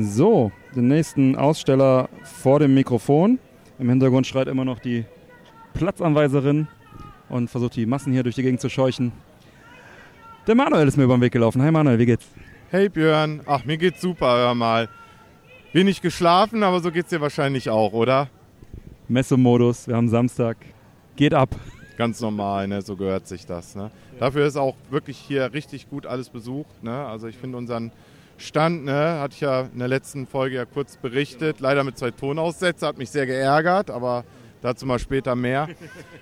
[0.03, 3.39] So, den nächsten Aussteller vor dem Mikrofon.
[3.79, 5.05] Im Hintergrund schreit immer noch die
[5.73, 6.67] Platzanweiserin
[7.29, 9.13] und versucht die Massen hier durch die Gegend zu scheuchen.
[10.47, 11.61] Der Manuel ist mir über den Weg gelaufen.
[11.61, 12.27] Hi Manuel, wie geht's?
[12.69, 14.89] Hey Björn, ach mir geht's super, hör mal.
[15.71, 18.29] Wenig geschlafen, aber so geht's dir wahrscheinlich auch, oder?
[19.07, 20.57] Messemodus, wir haben Samstag.
[21.15, 21.49] Geht ab.
[21.97, 22.81] Ganz normal, ne?
[22.81, 23.75] so gehört sich das.
[23.75, 23.91] Ne?
[24.19, 26.83] Dafür ist auch wirklich hier richtig gut alles besucht.
[26.83, 26.93] Ne?
[26.93, 27.91] Also ich finde unseren
[28.37, 32.11] Stand, ne, hatte ich ja in der letzten Folge ja kurz berichtet, leider mit zwei
[32.11, 34.25] Tonaussätzen, hat mich sehr geärgert, aber
[34.61, 35.69] dazu mal später mehr.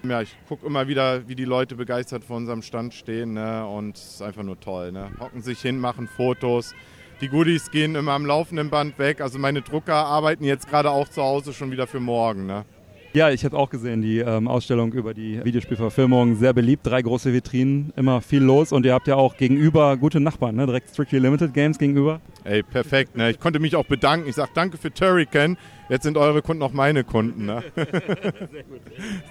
[0.07, 3.65] Ja, ich gucke immer wieder, wie die Leute begeistert vor unserem Stand stehen ne?
[3.65, 4.91] und es ist einfach nur toll.
[4.91, 5.09] Ne?
[5.17, 6.75] Hocken sich hin, machen Fotos.
[7.21, 9.21] Die Goodies gehen immer am laufenden Band weg.
[9.21, 12.45] Also meine Drucker arbeiten jetzt gerade auch zu Hause schon wieder für morgen.
[12.45, 12.65] Ne?
[13.13, 16.35] Ja, ich habe auch gesehen, die ähm, Ausstellung über die Videospielverfilmung.
[16.35, 20.19] Sehr beliebt, drei große Vitrinen, immer viel los und ihr habt ja auch gegenüber gute
[20.19, 20.65] Nachbarn, ne?
[20.65, 22.21] direkt Strictly Limited Games gegenüber.
[22.43, 23.15] Ey, perfekt.
[23.15, 23.29] Ne?
[23.29, 24.27] Ich konnte mich auch bedanken.
[24.27, 25.57] Ich sage danke für Turrican.
[25.89, 27.45] Jetzt sind eure Kunden auch meine Kunden.
[27.45, 27.63] Ne?
[27.75, 28.81] Sehr gut.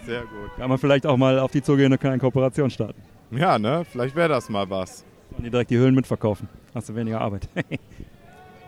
[0.06, 0.56] Sehr gut.
[0.56, 3.02] Kann man vielleicht auch mal auf die zugehende kleine Kooperation starten.
[3.32, 3.84] Ja, ne?
[3.90, 5.04] Vielleicht wäre das mal was.
[5.36, 6.48] Und die direkt die Höhlen mitverkaufen.
[6.72, 7.48] Hast du weniger Arbeit.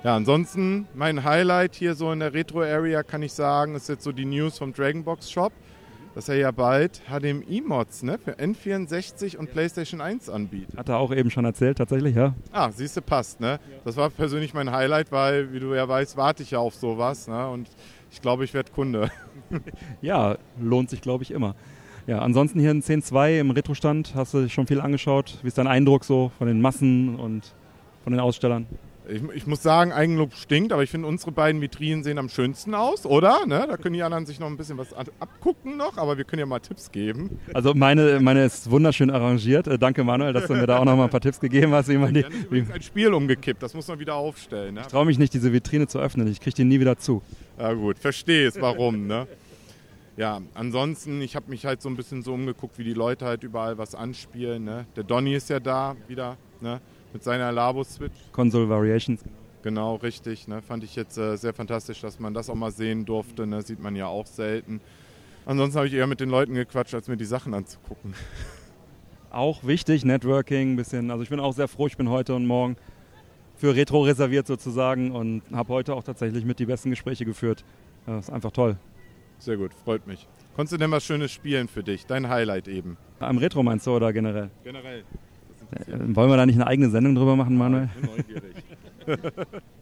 [0.04, 4.12] Ja, ansonsten mein Highlight hier so in der Retro-Area kann ich sagen, ist jetzt so
[4.12, 5.50] die News vom Dragonbox Shop,
[6.14, 10.76] dass er ja bald HDMI-Mods ne, für N64 und PlayStation 1 anbietet.
[10.76, 12.34] Hat er auch eben schon erzählt, tatsächlich, ja.
[12.52, 13.58] Ah, siehst du, passt, ne?
[13.86, 17.26] Das war persönlich mein Highlight, weil, wie du ja weißt, warte ich ja auf sowas,
[17.26, 17.48] ne?
[17.48, 17.70] Und
[18.12, 19.10] ich glaube, ich werde Kunde.
[20.02, 21.54] ja, lohnt sich, glaube ich, immer.
[22.06, 25.38] Ja, ansonsten hier in 10.2 im Retro-Stand hast du dich schon viel angeschaut.
[25.40, 27.54] Wie ist dein Eindruck so von den Massen und
[28.02, 28.66] von den Ausstellern?
[29.08, 32.74] Ich, ich, muss sagen, Eigenlob stinkt, aber ich finde, unsere beiden Vitrinen sehen am schönsten
[32.74, 33.44] aus, oder?
[33.46, 33.66] Ne?
[33.68, 36.46] Da können die anderen sich noch ein bisschen was abgucken noch, aber wir können ja
[36.46, 37.38] mal Tipps geben.
[37.52, 39.66] Also meine, meine ist wunderschön arrangiert.
[39.66, 41.88] Äh, danke Manuel, dass du mir da auch noch mal ein paar Tipps gegeben hast.
[41.88, 44.74] Wie man die, wie ein Spiel umgekippt, das muss man wieder aufstellen.
[44.74, 44.80] Ne?
[44.82, 46.26] Ich traue mich nicht, diese Vitrine zu öffnen.
[46.28, 47.20] Ich kriege die nie wieder zu.
[47.58, 49.06] Ja gut, verstehe es, warum.
[49.06, 49.26] ne?
[50.16, 53.42] Ja, ansonsten, ich habe mich halt so ein bisschen so umgeguckt, wie die Leute halt
[53.42, 54.64] überall was anspielen.
[54.64, 54.86] Ne?
[54.96, 56.36] Der Donny ist ja da wieder.
[56.60, 56.80] Ne?
[57.14, 58.12] Mit seiner Labo-Switch.
[58.32, 59.24] Console Variations.
[59.62, 60.46] Genau, richtig.
[60.46, 60.60] Ne?
[60.60, 63.46] Fand ich jetzt äh, sehr fantastisch, dass man das auch mal sehen durfte.
[63.46, 63.62] Ne?
[63.62, 64.82] Sieht man ja auch selten.
[65.46, 68.14] Ansonsten habe ich eher mit den Leuten gequatscht, als mir die Sachen anzugucken.
[69.30, 71.10] Auch wichtig, Networking, bisschen.
[71.10, 72.76] Also ich bin auch sehr froh, ich bin heute und morgen
[73.56, 77.64] für Retro reserviert sozusagen und habe heute auch tatsächlich mit die besten Gespräche geführt.
[78.06, 78.76] Das ist einfach toll.
[79.40, 80.28] Sehr gut, freut mich.
[80.54, 82.06] Konntest du denn was Schönes spielen für dich?
[82.06, 82.96] Dein Highlight eben.
[83.18, 84.50] Am Retro meinst du oder generell?
[84.62, 85.02] Generell.
[85.74, 87.88] Äh, wollen wir da nicht eine eigene Sendung drüber machen, Manuel?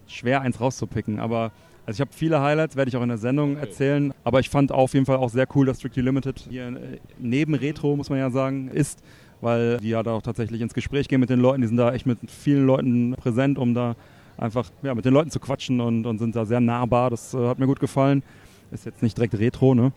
[0.07, 1.51] Schwer eins rauszupicken, aber
[1.85, 4.13] also ich habe viele Highlights, werde ich auch in der Sendung erzählen.
[4.23, 7.55] Aber ich fand auf jeden Fall auch sehr cool, dass Strictly Limited hier äh, neben
[7.55, 9.03] Retro, muss man ja sagen, ist,
[9.41, 11.61] weil die ja da auch tatsächlich ins Gespräch gehen mit den Leuten.
[11.61, 13.95] Die sind da echt mit vielen Leuten präsent, um da
[14.37, 17.09] einfach ja, mit den Leuten zu quatschen und, und sind da sehr nahbar.
[17.09, 18.23] Das äh, hat mir gut gefallen.
[18.71, 19.91] Ist jetzt nicht direkt Retro, ne?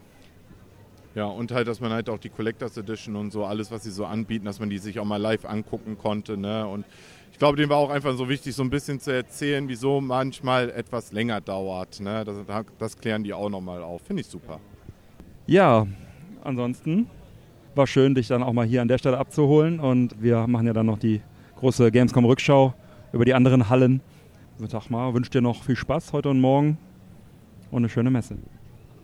[1.17, 3.91] Ja, und halt, dass man halt auch die Collectors Edition und so, alles, was sie
[3.91, 6.37] so anbieten, dass man die sich auch mal live angucken konnte.
[6.37, 6.69] Ne?
[6.69, 6.85] Und
[7.33, 10.69] ich glaube, dem war auch einfach so wichtig, so ein bisschen zu erzählen, wieso manchmal
[10.69, 12.01] etwas länger dauert.
[12.01, 12.23] Ne?
[12.27, 12.37] Das,
[12.79, 14.03] das klären die auch nochmal auf.
[14.03, 14.61] Finde ich super.
[15.47, 15.87] Ja,
[16.45, 17.09] ansonsten
[17.75, 19.81] war schön, dich dann auch mal hier an der Stelle abzuholen.
[19.81, 21.23] Und wir machen ja dann noch die
[21.57, 22.75] große Gamescom-Rückschau
[23.15, 24.03] über die anderen Hallen.
[24.69, 26.77] Sag mal, wünsche dir noch viel Spaß heute und morgen
[27.71, 28.37] und eine schöne Messe.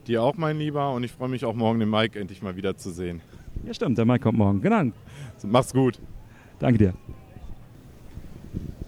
[0.07, 2.77] Dir auch, mein Lieber, und ich freue mich auch morgen den Mike endlich mal wieder
[2.77, 3.21] zu sehen.
[3.65, 4.61] Ja, stimmt, der Mike kommt morgen.
[4.61, 4.91] Genau.
[5.39, 6.01] So, mach's gut.
[6.59, 6.95] Danke dir.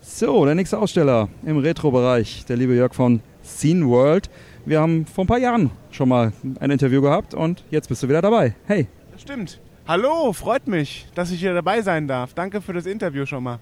[0.00, 4.28] So, der nächste Aussteller im Retro-Bereich, der liebe Jörg von Scene World.
[4.66, 8.08] Wir haben vor ein paar Jahren schon mal ein Interview gehabt und jetzt bist du
[8.08, 8.54] wieder dabei.
[8.66, 8.88] Hey.
[9.12, 9.60] Das stimmt.
[9.86, 12.34] Hallo, freut mich, dass ich hier dabei sein darf.
[12.34, 13.60] Danke für das Interview schon mal.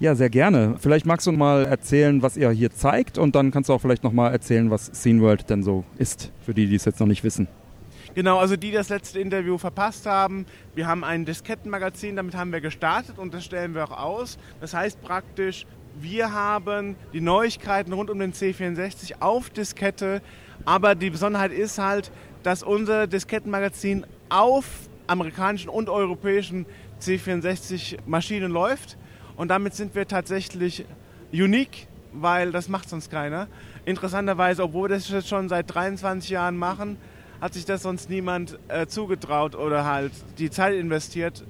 [0.00, 0.74] Ja, sehr gerne.
[0.80, 4.02] Vielleicht magst du mal erzählen, was ihr hier zeigt und dann kannst du auch vielleicht
[4.02, 7.06] noch mal erzählen, was Scene World denn so ist, für die, die es jetzt noch
[7.06, 7.46] nicht wissen.
[8.14, 12.60] Genau, also die das letzte Interview verpasst haben, wir haben ein Diskettenmagazin, damit haben wir
[12.60, 14.36] gestartet und das stellen wir auch aus.
[14.60, 15.64] Das heißt praktisch,
[16.00, 20.22] wir haben die Neuigkeiten rund um den C64 auf Diskette,
[20.64, 22.10] aber die Besonderheit ist halt,
[22.42, 24.64] dass unser Diskettenmagazin auf
[25.06, 26.66] amerikanischen und europäischen
[27.00, 28.96] C64 Maschinen läuft
[29.36, 30.84] und damit sind wir tatsächlich
[31.32, 33.48] unique, weil das macht sonst keiner.
[33.84, 36.96] Interessanterweise, obwohl wir das jetzt schon seit 23 Jahren machen,
[37.40, 41.44] hat sich das sonst niemand äh, zugetraut oder halt die Zeit investiert,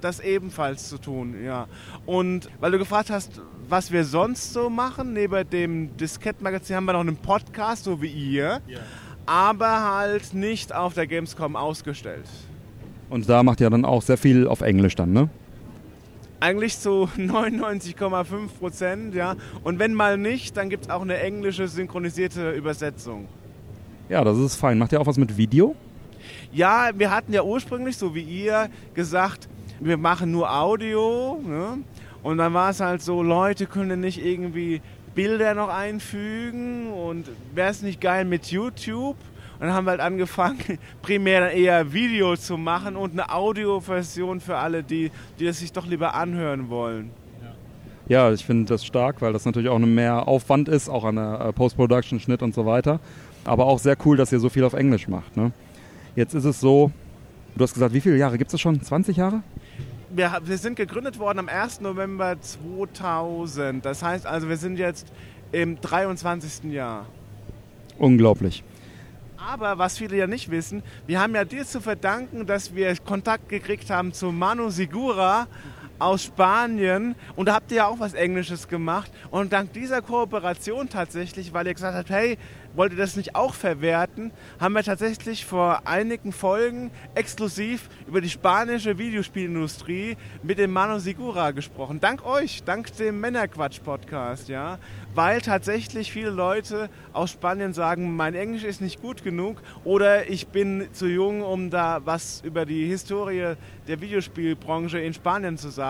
[0.00, 1.34] das ebenfalls zu tun.
[1.44, 1.66] Ja.
[2.06, 6.92] Und weil du gefragt hast, was wir sonst so machen, neben dem Diskett-Magazin haben wir
[6.92, 8.80] noch einen Podcast, so wie ihr, yeah.
[9.26, 12.26] aber halt nicht auf der Gamescom ausgestellt.
[13.08, 15.28] Und da macht ihr dann auch sehr viel auf Englisch dann, ne?
[16.40, 18.24] Eigentlich zu 99,5
[18.58, 19.36] Prozent, ja.
[19.62, 23.28] Und wenn mal nicht, dann gibt es auch eine englische synchronisierte Übersetzung.
[24.08, 24.78] Ja, das ist fein.
[24.78, 25.76] Macht ihr auch was mit Video?
[26.52, 29.48] Ja, wir hatten ja ursprünglich, so wie ihr, gesagt,
[29.78, 31.40] wir machen nur Audio.
[31.46, 31.78] Ne?
[32.22, 34.82] Und dann war es halt so, Leute können nicht irgendwie
[35.14, 39.16] Bilder noch einfügen und wäre es nicht geil mit YouTube?
[39.60, 40.58] Und dann haben wir halt angefangen,
[41.02, 45.70] primär dann eher Video zu machen und eine Audioversion für alle, die, die das sich
[45.70, 47.10] doch lieber anhören wollen.
[48.08, 51.40] Ja, ich finde das stark, weil das natürlich auch mehr Aufwand ist, auch an der
[51.40, 53.00] äh, Post-Production, Schnitt und so weiter.
[53.44, 55.36] Aber auch sehr cool, dass ihr so viel auf Englisch macht.
[55.36, 55.52] Ne?
[56.16, 56.90] Jetzt ist es so,
[57.54, 58.80] du hast gesagt, wie viele Jahre gibt es schon?
[58.80, 59.42] 20 Jahre?
[60.08, 61.82] Wir, wir sind gegründet worden am 1.
[61.82, 63.84] November 2000.
[63.84, 65.06] Das heißt also, wir sind jetzt
[65.52, 66.72] im 23.
[66.72, 67.06] Jahr.
[67.98, 68.64] Unglaublich.
[69.48, 73.48] Aber was viele ja nicht wissen, wir haben ja dir zu verdanken, dass wir Kontakt
[73.48, 75.46] gekriegt haben zu Manu Sigura
[76.00, 80.88] aus Spanien und da habt ihr ja auch was Englisches gemacht und dank dieser Kooperation
[80.88, 82.38] tatsächlich, weil ihr gesagt habt, hey,
[82.74, 88.30] wollt ihr das nicht auch verwerten, haben wir tatsächlich vor einigen Folgen exklusiv über die
[88.30, 92.00] spanische Videospielindustrie mit dem Mano Sigura gesprochen.
[92.00, 94.78] Dank euch, dank dem Männerquatsch-Podcast, ja.
[95.14, 100.46] Weil tatsächlich viele Leute aus Spanien sagen, mein Englisch ist nicht gut genug oder ich
[100.48, 103.54] bin zu jung, um da was über die Historie
[103.88, 105.89] der Videospielbranche in Spanien zu sagen.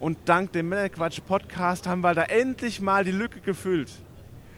[0.00, 3.90] Und dank dem Männerquatsch-Podcast haben wir da endlich mal die Lücke gefüllt.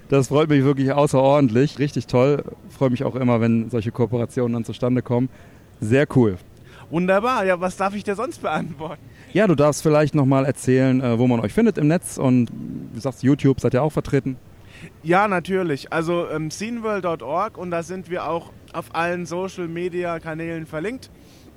[0.09, 1.78] Das freut mich wirklich außerordentlich.
[1.78, 2.42] Richtig toll.
[2.70, 5.28] Freue mich auch immer, wenn solche Kooperationen dann zustande kommen.
[5.80, 6.38] Sehr cool.
[6.90, 7.44] Wunderbar.
[7.44, 9.02] Ja, was darf ich dir sonst beantworten?
[9.34, 12.50] Ja, du darfst vielleicht nochmal erzählen, äh, wo man euch findet im Netz und
[12.94, 14.38] du sagst, YouTube seid ihr auch vertreten.
[15.02, 15.92] Ja, natürlich.
[15.92, 21.10] Also ähm, sceneworld.org und da sind wir auch auf allen Social Media Kanälen verlinkt.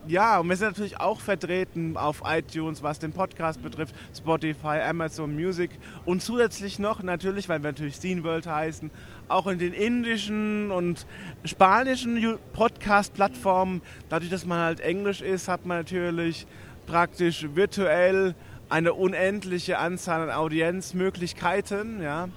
[0.08, 5.36] Ja, und wir sind natürlich auch vertreten auf iTunes, was den Podcast betrifft, Spotify, Amazon
[5.36, 5.70] Music
[6.06, 8.90] und zusätzlich noch natürlich, weil wir natürlich Scene World heißen,
[9.28, 11.06] auch in den indischen und
[11.46, 13.82] spanischen Podcast-Plattformen.
[14.10, 16.48] Dadurch, dass man halt Englisch ist, hat man natürlich
[16.88, 18.34] praktisch virtuell
[18.70, 22.02] eine unendliche Anzahl an Audienzmöglichkeiten.
[22.02, 22.30] Ja.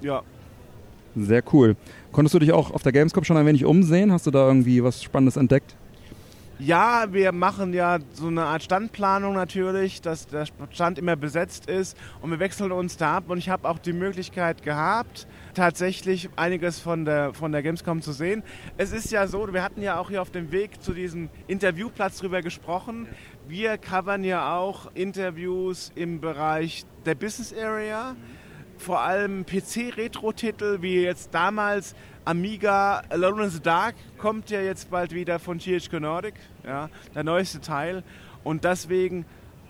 [0.00, 0.22] ja.
[1.16, 1.74] Sehr cool.
[2.12, 4.12] Konntest du dich auch auf der Gamescom schon ein wenig umsehen?
[4.12, 5.74] Hast du da irgendwie was Spannendes entdeckt?
[6.62, 11.96] Ja, wir machen ja so eine Art Standplanung natürlich, dass der Stand immer besetzt ist
[12.20, 16.78] und wir wechseln uns da ab und ich habe auch die Möglichkeit gehabt, tatsächlich einiges
[16.78, 18.42] von der, von der Gamescom zu sehen.
[18.76, 22.18] Es ist ja so, wir hatten ja auch hier auf dem Weg zu diesem Interviewplatz
[22.18, 23.08] drüber gesprochen.
[23.48, 28.16] Wir covern ja auch Interviews im Bereich der Business Area.
[28.76, 35.14] Vor allem PC-Retro-Titel, wie jetzt damals Amiga Alone in the Dark kommt ja jetzt bald
[35.14, 36.34] wieder von GHQ Nordic,
[36.64, 38.02] ja, der neueste Teil.
[38.44, 39.24] Und deswegen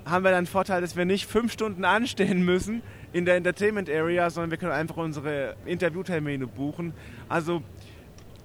[0.04, 3.90] haben wir dann den Vorteil, dass wir nicht fünf Stunden anstehen müssen in der Entertainment
[3.90, 6.92] Area, sondern wir können einfach unsere Interviewtermine buchen.
[7.28, 7.62] Also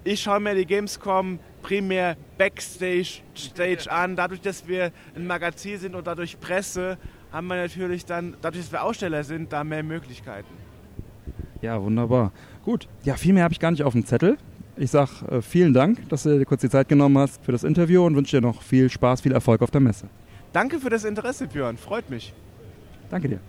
[0.04, 4.16] ich schaue mir die Gamescom primär Backstage Stage an.
[4.16, 6.98] Dadurch, dass wir ein Magazin sind und dadurch Presse,
[7.32, 10.48] haben wir natürlich dann, dadurch, dass wir Aussteller sind, da mehr Möglichkeiten.
[11.60, 12.32] Ja, wunderbar.
[12.64, 12.88] Gut.
[13.02, 14.38] Ja, viel mehr habe ich gar nicht auf dem Zettel.
[14.78, 17.64] Ich sage äh, vielen Dank, dass du dir kurz die Zeit genommen hast für das
[17.64, 20.06] Interview und wünsche dir noch viel Spaß, viel Erfolg auf der Messe.
[20.52, 21.78] Danke für das Interesse, Björn.
[21.78, 22.34] Freut mich.
[23.10, 23.40] Danke dir.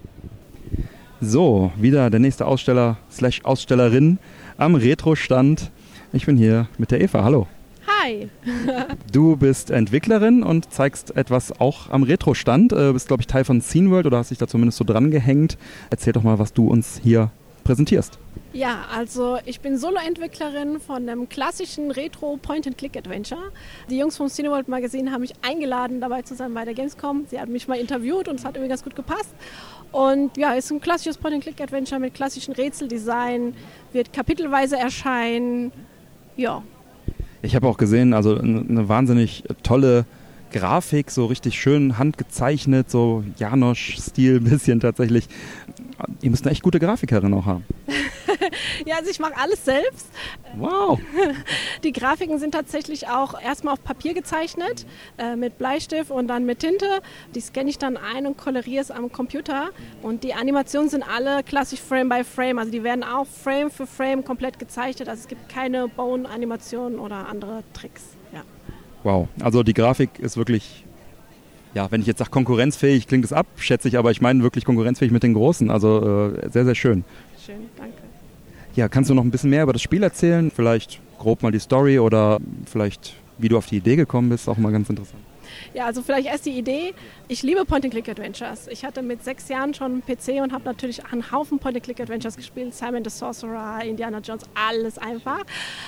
[1.19, 4.19] So, wieder der nächste Aussteller slash Ausstellerin
[4.57, 5.71] am Retro-Stand.
[6.13, 7.23] Ich bin hier mit der Eva.
[7.23, 7.47] Hallo.
[7.87, 8.29] Hi.
[9.11, 12.71] du bist Entwicklerin und zeigst etwas auch am Retro-Stand.
[12.71, 15.11] Du bist, glaube ich, Teil von Scene World oder hast dich da zumindest so dran
[15.11, 15.57] gehängt.
[15.89, 17.31] Erzähl doch mal, was du uns hier
[17.65, 18.17] präsentierst.
[18.53, 23.51] Ja, also ich bin Solo-Entwicklerin von einem klassischen Retro-Point-and-Click-Adventure.
[23.89, 27.25] Die Jungs vom Cineworld Magazine haben mich eingeladen, dabei zu sein bei der Gamescom.
[27.29, 29.35] Sie haben mich mal interviewt und es hat irgendwie ganz gut gepasst.
[29.91, 33.53] Und ja, ist ein klassisches Point-and-Click-Adventure mit klassischen Rätseldesign,
[33.91, 35.71] wird kapitelweise erscheinen.
[36.37, 36.63] Ja.
[37.41, 40.05] Ich habe auch gesehen, also eine wahnsinnig tolle
[40.51, 45.27] Grafik, so richtig schön handgezeichnet, so Janosch-Stil ein bisschen tatsächlich.
[46.21, 47.65] Ihr müsst eine echt gute Grafikerin auch haben.
[48.85, 50.07] ja, also ich mache alles selbst.
[50.55, 50.99] Wow.
[51.83, 54.85] Die Grafiken sind tatsächlich auch erstmal auf Papier gezeichnet,
[55.17, 57.01] äh, mit Bleistift und dann mit Tinte.
[57.35, 59.69] Die scanne ich dann ein und koloriere es am Computer.
[60.01, 62.59] Und die Animationen sind alle klassisch Frame by Frame.
[62.59, 65.09] Also die werden auch Frame für Frame komplett gezeichnet.
[65.09, 68.03] Also es gibt keine Bone-Animationen oder andere Tricks.
[68.33, 68.43] Ja.
[69.03, 70.86] Wow, also die Grafik ist wirklich
[71.77, 74.65] ja, wenn ich jetzt sage konkurrenzfähig, klingt es ab, schätze ich, aber ich meine wirklich
[74.65, 75.69] konkurrenzfähig mit den Großen.
[75.69, 77.03] Also äh, sehr, sehr schön.
[77.45, 77.93] Schön, danke.
[78.75, 80.49] Ja, kannst du noch ein bisschen mehr über das Spiel erzählen?
[80.49, 84.57] Vielleicht grob mal die Story oder vielleicht wie du auf die Idee gekommen bist, auch
[84.57, 85.21] mal ganz interessant.
[85.73, 86.93] Ja, also vielleicht erst die Idee.
[87.27, 88.67] Ich liebe Point-and-Click-Adventures.
[88.67, 92.73] Ich hatte mit sechs Jahren schon einen PC und habe natürlich einen Haufen Point-and-Click-Adventures gespielt.
[92.73, 95.43] Simon the Sorcerer, Indiana Jones, alles einfach.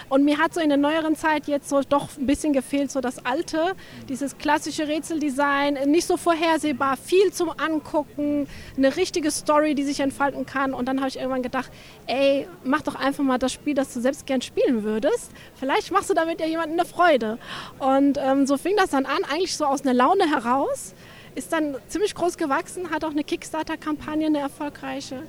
[0.09, 3.01] Und mir hat so in der neueren Zeit jetzt so doch ein bisschen gefehlt, so
[3.01, 3.75] das alte,
[4.07, 10.45] dieses klassische Rätseldesign, nicht so vorhersehbar, viel zum Angucken, eine richtige Story, die sich entfalten
[10.45, 10.73] kann.
[10.73, 11.71] Und dann habe ich irgendwann gedacht,
[12.07, 15.31] ey, mach doch einfach mal das Spiel, das du selbst gern spielen würdest.
[15.55, 17.37] Vielleicht machst du damit ja jemandem eine Freude.
[17.79, 20.93] Und ähm, so fing das dann an, eigentlich so aus einer Laune heraus.
[21.35, 25.23] Ist dann ziemlich groß gewachsen, hat auch eine Kickstarter-Kampagne, eine erfolgreiche.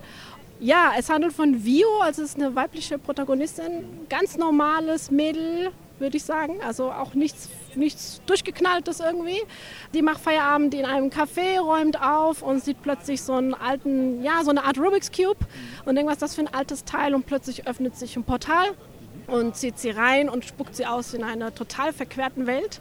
[0.58, 6.16] Ja, es handelt von Vio, also es ist eine weibliche Protagonistin, ganz normales Mädel, würde
[6.16, 6.60] ich sagen.
[6.66, 9.40] Also auch nichts, nichts durchgeknalltes irgendwie.
[9.94, 14.42] Die macht Feierabend in einem Café, räumt auf und sieht plötzlich so einen alten, ja,
[14.42, 15.38] so eine Art Rubik's Cube
[15.84, 18.72] und denkt, was ist das für ein altes Teil und plötzlich öffnet sich ein Portal
[19.28, 22.80] und zieht sie rein und spuckt sie aus in einer total verquerten Welt.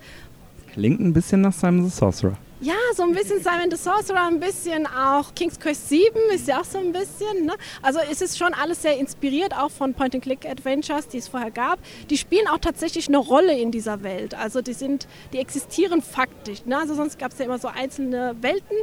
[0.79, 2.37] Klingt ein bisschen nach Simon the Sorcerer.
[2.61, 6.61] Ja, so ein bisschen Simon the Sorcerer, ein bisschen auch King's Quest 7 ist ja
[6.61, 7.47] auch so ein bisschen.
[7.47, 7.53] Ne?
[7.81, 11.79] Also es ist schon alles sehr inspiriert, auch von Point-and-Click-Adventures, die es vorher gab.
[12.09, 14.35] Die spielen auch tatsächlich eine Rolle in dieser Welt.
[14.35, 16.65] Also die sind, die existieren faktisch.
[16.65, 16.77] Ne?
[16.77, 18.77] Also sonst gab es ja immer so einzelne Welten.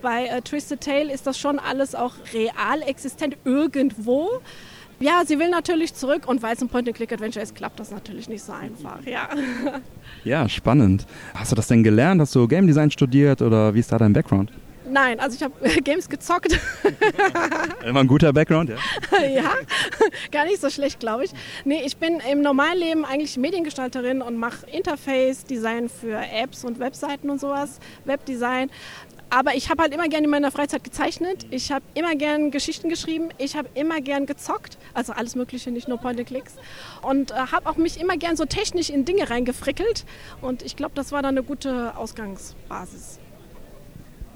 [0.00, 4.40] Bei äh, Twisted Tale ist das schon alles auch real existent irgendwo.
[5.02, 8.42] Ja, sie will natürlich zurück und weil es ein Point-and-Click-Adventure ist, klappt das natürlich nicht
[8.42, 9.04] so einfach.
[9.04, 9.28] Ja.
[10.24, 11.06] Ja, spannend.
[11.34, 12.20] Hast du das denn gelernt?
[12.20, 14.52] Hast du Game Design studiert oder wie ist da dein Background?
[14.88, 16.52] Nein, also ich habe Games gezockt.
[17.84, 18.76] Immer ein guter Background, ja?
[19.26, 19.52] ja,
[20.30, 21.32] gar nicht so schlecht, glaube ich.
[21.64, 27.30] Nee, ich bin im normalen Leben eigentlich Mediengestalterin und mache Interface-Design für Apps und Webseiten
[27.30, 28.70] und sowas, Webdesign.
[29.34, 31.46] Aber ich habe halt immer gerne in meiner Freizeit gezeichnet.
[31.50, 33.30] Ich habe immer gern Geschichten geschrieben.
[33.38, 34.76] Ich habe immer gern gezockt.
[34.92, 36.56] Also alles Mögliche, nicht nur Point-and-Clicks.
[37.00, 40.04] Und äh, habe auch mich immer gern so technisch in Dinge reingefrickelt.
[40.42, 43.20] Und ich glaube, das war dann eine gute Ausgangsbasis.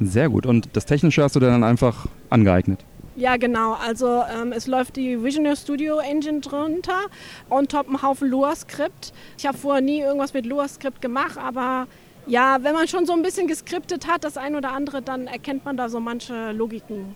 [0.00, 0.46] Sehr gut.
[0.46, 2.82] Und das Technische hast du dann einfach angeeignet?
[3.16, 3.74] Ja, genau.
[3.74, 7.02] Also ähm, es läuft die Visionary Studio Engine drunter
[7.50, 9.12] und top ein Haufen Lua-Skript.
[9.36, 11.86] Ich habe vorher nie irgendwas mit Lua-Skript gemacht, aber
[12.26, 15.64] ja, wenn man schon so ein bisschen geskriptet hat, das ein oder andere, dann erkennt
[15.64, 17.14] man da so manche Logiken.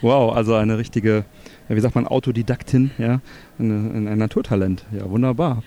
[0.00, 1.24] Wow, also eine richtige,
[1.68, 3.20] wie sagt man, Autodidaktin, ja,
[3.58, 4.84] ein, ein Naturtalent.
[4.92, 5.62] Ja, wunderbar.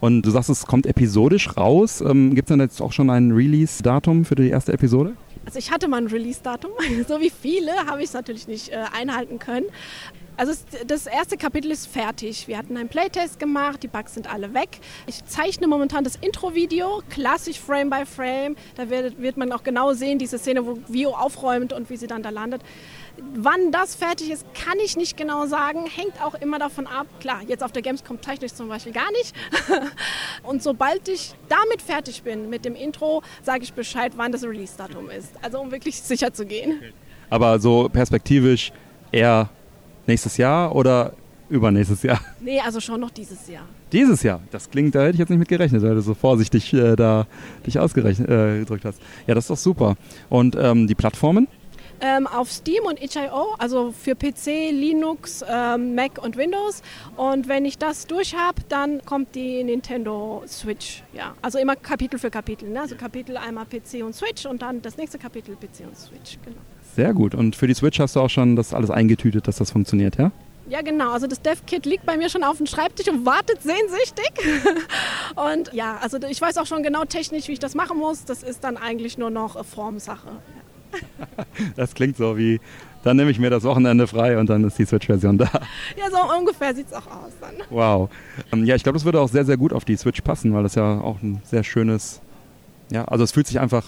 [0.00, 2.00] Und du sagst, es kommt episodisch raus.
[2.00, 5.14] Ähm, Gibt es denn jetzt auch schon ein Release-Datum für die erste Episode?
[5.46, 6.72] Also ich hatte mal ein Release-Datum,
[7.08, 9.66] so wie viele habe ich es natürlich nicht äh, einhalten können.
[10.36, 10.52] Also
[10.86, 12.46] das erste Kapitel ist fertig.
[12.46, 14.80] Wir hatten einen Playtest gemacht, die Bugs sind alle weg.
[15.06, 18.56] Ich zeichne momentan das Intro-Video, klassisch Frame by Frame.
[18.74, 22.06] Da wird, wird man auch genau sehen, diese Szene, wo Vio aufräumt und wie sie
[22.06, 22.60] dann da landet.
[23.34, 25.86] Wann das fertig ist, kann ich nicht genau sagen.
[25.86, 27.06] Hängt auch immer davon ab.
[27.20, 29.34] Klar, jetzt auf der Gamescom zeichne ich zum Beispiel gar nicht.
[30.42, 35.10] Und sobald ich damit fertig bin mit dem Intro, sage ich Bescheid, wann das Release-Datum
[35.10, 35.32] ist.
[35.42, 36.80] Also um wirklich sicher zu gehen.
[37.30, 38.72] Aber so perspektivisch
[39.12, 39.48] eher
[40.06, 41.12] nächstes Jahr oder
[41.48, 42.20] übernächstes Jahr?
[42.40, 43.64] Nee, also schon noch dieses Jahr.
[43.90, 44.40] Dieses Jahr?
[44.50, 47.26] Das klingt, da hätte ich jetzt nicht mit gerechnet, weil du so vorsichtig äh, da
[47.66, 49.00] dich ausgerechnet äh, gedrückt hast.
[49.26, 49.96] Ja, das ist doch super.
[50.28, 51.48] Und ähm, die Plattformen?
[52.00, 56.82] Ähm, auf Steam und itch.io, also für PC, Linux, ähm, Mac und Windows.
[57.16, 61.02] Und wenn ich das durch habe, dann kommt die Nintendo Switch.
[61.12, 62.68] Ja, also immer Kapitel für Kapitel.
[62.68, 62.80] Ne?
[62.80, 66.38] Also Kapitel einmal PC und Switch und dann das nächste Kapitel PC und Switch.
[66.44, 66.56] Genau.
[66.94, 67.34] Sehr gut.
[67.34, 70.32] Und für die Switch hast du auch schon das alles eingetütet, dass das funktioniert, ja?
[70.68, 71.12] Ja, genau.
[71.12, 74.32] Also das Dev-Kit liegt bei mir schon auf dem Schreibtisch und wartet sehnsüchtig.
[75.36, 78.24] und ja, also ich weiß auch schon genau technisch, wie ich das machen muss.
[78.24, 80.28] Das ist dann eigentlich nur noch Formsache.
[81.76, 82.60] Das klingt so wie,
[83.02, 85.50] dann nehme ich mir das Wochenende frei und dann ist die Switch-Version da.
[85.96, 87.54] Ja, so ungefähr sieht es auch aus dann.
[87.70, 88.10] Wow.
[88.52, 90.62] Ähm, ja, ich glaube, das würde auch sehr, sehr gut auf die Switch passen, weil
[90.62, 92.20] das ja auch ein sehr schönes,
[92.90, 93.84] ja, also es fühlt sich einfach,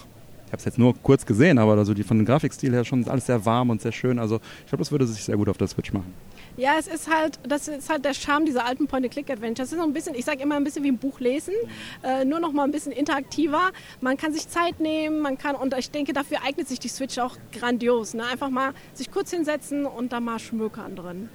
[0.47, 3.09] ich habe es jetzt nur kurz gesehen, aber also die, von dem Grafikstil her schon
[3.09, 4.19] alles sehr warm und sehr schön.
[4.19, 6.15] Also ich glaube, das würde sich sehr gut auf der Switch machen.
[6.59, 9.69] Ja, es ist halt, das ist halt der Charme dieser alten Point-and-Click-Adventures.
[9.69, 11.55] Es ist so ein bisschen, ich sage immer ein bisschen wie ein Buch lesen,
[12.03, 13.71] äh, nur noch mal ein bisschen interaktiver.
[14.01, 17.17] Man kann sich Zeit nehmen, man kann, und ich denke, dafür eignet sich die Switch
[17.21, 18.13] auch grandios.
[18.13, 18.25] Ne?
[18.25, 21.29] Einfach mal sich kurz hinsetzen und da mal schmökern drin.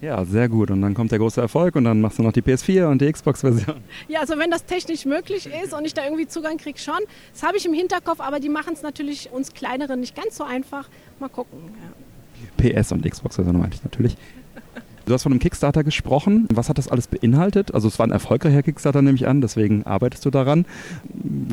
[0.00, 0.70] Ja, sehr gut.
[0.70, 3.12] Und dann kommt der große Erfolg und dann machst du noch die PS4 und die
[3.12, 3.76] Xbox-Version.
[4.08, 7.00] Ja, also wenn das technisch möglich ist und ich da irgendwie Zugang kriege, schon.
[7.34, 10.44] Das habe ich im Hinterkopf, aber die machen es natürlich uns Kleineren nicht ganz so
[10.44, 10.88] einfach.
[11.18, 11.58] Mal gucken.
[11.82, 11.92] Ja.
[12.56, 14.16] PS und Xbox-Version meine ich natürlich.
[15.06, 16.48] Du hast von einem Kickstarter gesprochen.
[16.52, 17.72] Was hat das alles beinhaltet?
[17.72, 20.66] Also es war ein erfolgreicher Kickstarter, nehme ich an, deswegen arbeitest du daran.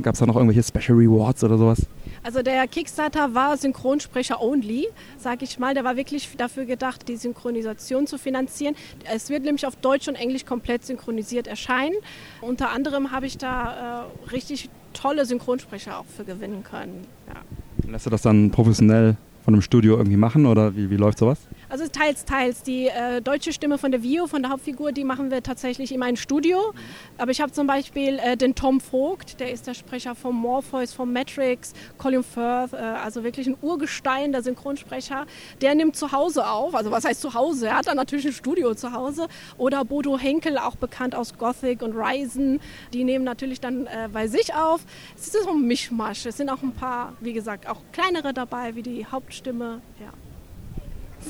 [0.02, 1.86] Gab es da noch irgendwelche Special Rewards oder sowas?
[2.24, 4.88] Also der Kickstarter war Synchronsprecher only,
[5.20, 5.76] sage ich mal.
[5.76, 8.74] Der war wirklich dafür gedacht, die Synchronisation zu finanzieren.
[9.14, 11.94] Es wird nämlich auf Deutsch und Englisch komplett synchronisiert erscheinen.
[12.42, 17.06] Unter anderem habe ich da äh, richtig tolle Synchronsprecher auch für gewinnen können.
[17.28, 17.92] Ja.
[17.92, 21.38] Lässt du das dann professionell von einem Studio irgendwie machen oder wie, wie läuft sowas?
[21.74, 22.62] Also teils, teils.
[22.62, 26.00] Die äh, deutsche Stimme von der Vio, von der Hauptfigur, die machen wir tatsächlich in
[26.00, 26.72] meinem Studio.
[27.18, 30.94] Aber ich habe zum Beispiel äh, den Tom Vogt, der ist der Sprecher von Morpheus,
[30.94, 35.26] von Matrix, Colin Firth, äh, also wirklich ein Urgestein der Synchronsprecher.
[35.62, 37.70] Der nimmt zu Hause auf, also was heißt zu Hause?
[37.70, 39.28] Er hat dann natürlich ein Studio zu Hause.
[39.58, 42.62] Oder Bodo Henkel, auch bekannt aus Gothic und Ryzen,
[42.94, 44.82] die nehmen natürlich dann äh, bei sich auf.
[45.16, 46.28] Es ist so ein Mischmasch.
[46.28, 49.82] Es sind auch ein paar, wie gesagt, auch kleinere dabei, wie die Hauptstimme.
[50.00, 50.14] Ja.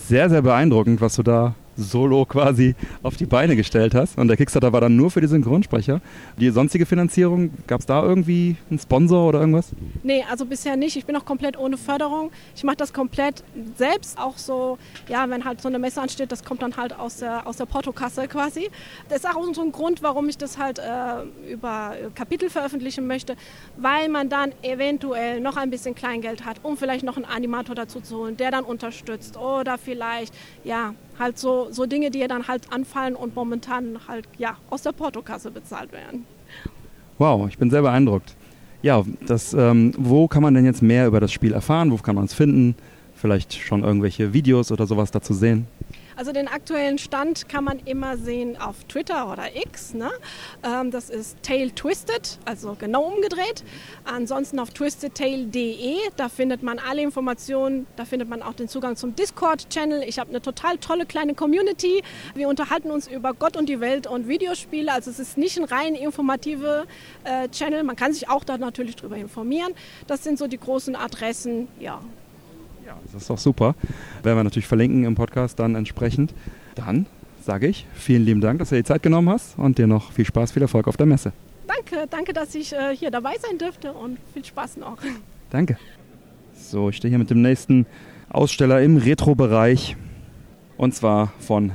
[0.07, 4.18] Sehr, sehr beeindruckend, was du da solo quasi auf die Beine gestellt hast.
[4.18, 6.02] Und der Kickstarter war dann nur für die Synchronsprecher.
[6.38, 9.72] Die sonstige Finanzierung, gab es da irgendwie einen Sponsor oder irgendwas?
[10.04, 10.95] Nee, also bisher nicht.
[10.95, 12.32] Ich bin auch komplett ohne Förderung.
[12.56, 13.44] Ich mache das komplett
[13.78, 14.18] selbst.
[14.18, 14.78] Auch so,
[15.08, 17.66] ja, wenn halt so eine Messe ansteht, das kommt dann halt aus der, aus der
[17.66, 18.70] Portokasse quasi.
[19.10, 23.36] Das ist auch so ein Grund, warum ich das halt äh, über Kapitel veröffentlichen möchte,
[23.78, 28.02] weil man dann eventuell noch ein bisschen Kleingeld hat, um vielleicht noch einen Animator dazu
[28.02, 29.38] zu holen, der dann unterstützt.
[29.38, 30.34] Oder vielleicht,
[30.64, 34.91] ja, halt so, so Dinge, die dann halt anfallen und momentan halt ja aus der
[34.91, 36.26] Portokasse bezahlt werden.
[37.18, 38.35] Wow, ich bin sehr beeindruckt.
[38.81, 41.91] Ja, das, ähm, wo kann man denn jetzt mehr über das Spiel erfahren?
[41.91, 42.76] Wo kann man es finden?
[43.15, 45.68] Vielleicht schon irgendwelche Videos oder sowas dazu sehen?
[46.15, 49.94] Also den aktuellen Stand kann man immer sehen auf Twitter oder X.
[49.94, 50.11] Ne?
[50.64, 53.64] Ähm, das ist Tail Twisted, also genau umgedreht.
[54.06, 59.15] Ansonsten auf twistedtail.de, da findet man alle Informationen, da findet man auch den Zugang zum
[59.15, 60.03] Discord-Channel.
[60.07, 62.03] Ich habe eine total tolle kleine Community.
[62.35, 64.91] Wir unterhalten uns über Gott und die Welt und Videospiele.
[64.91, 66.85] Also es ist nicht ein rein informative
[67.23, 67.84] äh, Channel.
[67.84, 69.73] Man kann sich auch da natürlich drüber informieren.
[70.07, 71.68] Das sind so die großen Adressen.
[71.80, 72.02] Ja,
[73.14, 73.76] das ist doch super.
[74.23, 76.34] Werden wir natürlich verlinken im Podcast dann entsprechend.
[76.76, 77.06] Dann
[77.41, 80.11] sage ich vielen lieben Dank, dass du dir die Zeit genommen hast und dir noch
[80.11, 81.31] viel Spaß, viel Erfolg auf der Messe.
[81.68, 84.98] Danke, danke, dass ich äh, hier dabei sein dürfte und viel Spaß noch.
[85.49, 85.77] Danke.
[86.56, 87.85] So, ich stehe hier mit dem nächsten
[88.30, 89.95] Aussteller im Retro-Bereich
[90.77, 91.72] und zwar von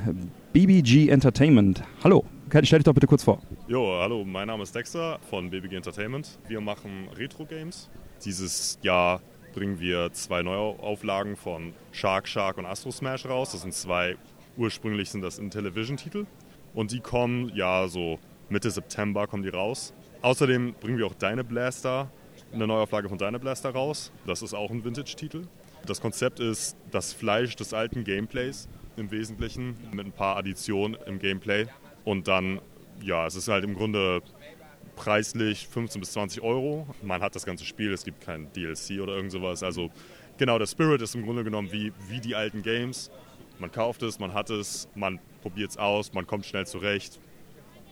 [0.53, 1.83] BBG Entertainment.
[2.03, 3.41] Hallo, stell dich doch bitte kurz vor.
[3.69, 6.39] Jo, hallo, mein Name ist Dexter von BBG Entertainment.
[6.49, 7.89] Wir machen Retro-Games.
[8.25, 9.21] Dieses Jahr
[9.59, 13.51] bringen wir zwei Neuauflagen von Shark Shark und Astro Smash raus.
[13.51, 14.17] Das sind zwei,
[14.57, 16.27] ursprünglich sind das Intellivision-Titel.
[16.75, 18.21] Und die kommen, ja, so
[18.51, 19.93] Mitte September kommen die raus.
[20.23, 22.09] Außerdem bringen wir auch Deine Blaster,
[22.53, 24.13] eine Neuauflage von Deine Blaster raus.
[24.29, 25.43] Das ist auch ein Vintage-Titel.
[25.87, 31.19] Das Konzept ist das Fleisch des alten Gameplays im Wesentlichen mit ein paar Additionen im
[31.19, 31.67] Gameplay.
[32.05, 32.61] Und dann,
[33.03, 34.23] ja, es ist halt im Grunde
[34.99, 36.87] preislich 15 bis 20 Euro.
[37.03, 39.63] Man hat das ganze Spiel, es gibt kein DLC oder irgend sowas.
[39.63, 39.91] Also
[40.39, 43.11] genau, der Spirit ist im Grunde genommen wie, wie die alten Games.
[43.61, 47.21] Man kauft es, man hat es, man probiert es aus, man kommt schnell zurecht.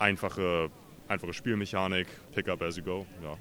[0.01, 0.69] Einfache,
[1.07, 3.07] einfache Spielmechanik, pick up as you go.
[3.23, 3.37] Ja.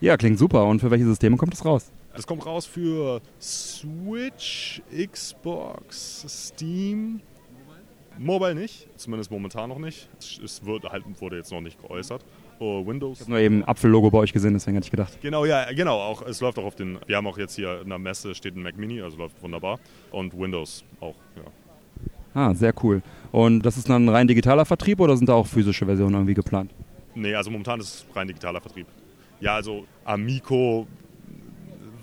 [0.00, 0.64] ja, klingt super.
[0.66, 1.90] Und für welche Systeme kommt es raus?
[2.14, 7.20] Das kommt raus für Switch, Xbox, Steam,
[8.16, 10.08] Mobile nicht, zumindest momentan noch nicht.
[10.20, 12.24] Es wird, halt, wurde jetzt noch nicht geäußert.
[12.58, 13.18] Oh, Windows.
[13.18, 15.18] Ich habe nur eben Apfellogo bei euch gesehen, deswegen hatte ich gedacht.
[15.20, 16.00] Genau, ja, genau.
[16.00, 16.98] Auch, es läuft auch auf den.
[17.06, 19.78] Wir haben auch jetzt hier in der Messe steht ein Mac Mini, also läuft wunderbar.
[20.12, 21.42] Und Windows auch, ja.
[22.34, 23.02] Ah, sehr cool.
[23.32, 26.72] Und das ist dann rein digitaler Vertrieb oder sind da auch physische Versionen irgendwie geplant?
[27.14, 28.86] Nee, also momentan ist es rein digitaler Vertrieb.
[29.40, 30.86] Ja, also Amico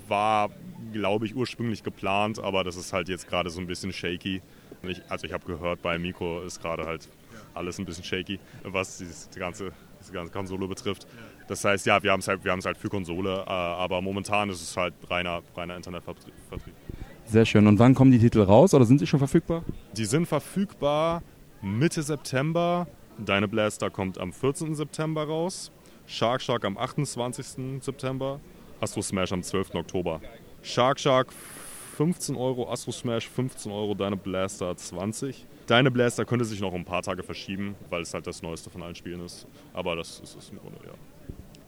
[0.07, 0.49] war,
[0.94, 4.41] glaube ich, ursprünglich geplant, aber das ist halt jetzt gerade so ein bisschen shaky.
[4.84, 7.10] Ich, also ich habe gehört, bei Amico ist gerade halt
[7.53, 9.72] alles ein bisschen shaky, was dieses, die ganze
[10.02, 11.07] diese ganze Konsole betrifft.
[11.48, 14.76] Das heißt, ja, wir haben es halt, halt für Konsole, äh, aber momentan ist es
[14.76, 16.34] halt reiner, reiner Internetvertrieb.
[17.26, 17.68] Sehr schön.
[17.68, 19.64] Und wann kommen die Titel raus oder sind sie schon verfügbar?
[19.94, 21.23] Die sind verfügbar
[21.61, 22.88] Mitte September.
[23.18, 24.76] Deine Blaster kommt am 14.
[24.76, 25.72] September raus.
[26.07, 27.82] Shark Shark am 28.
[27.82, 28.40] September.
[28.82, 29.76] Astro Smash am 12.
[29.76, 30.19] Oktober.
[30.61, 31.32] Shark Shark
[31.95, 35.45] 15 Euro, Astro Smash 15 Euro, Deine Blaster 20.
[35.67, 38.81] Deine Blaster könnte sich noch ein paar Tage verschieben, weil es halt das Neueste von
[38.81, 39.47] allen Spielen ist.
[39.73, 40.93] Aber das ist es im Grunde, ja.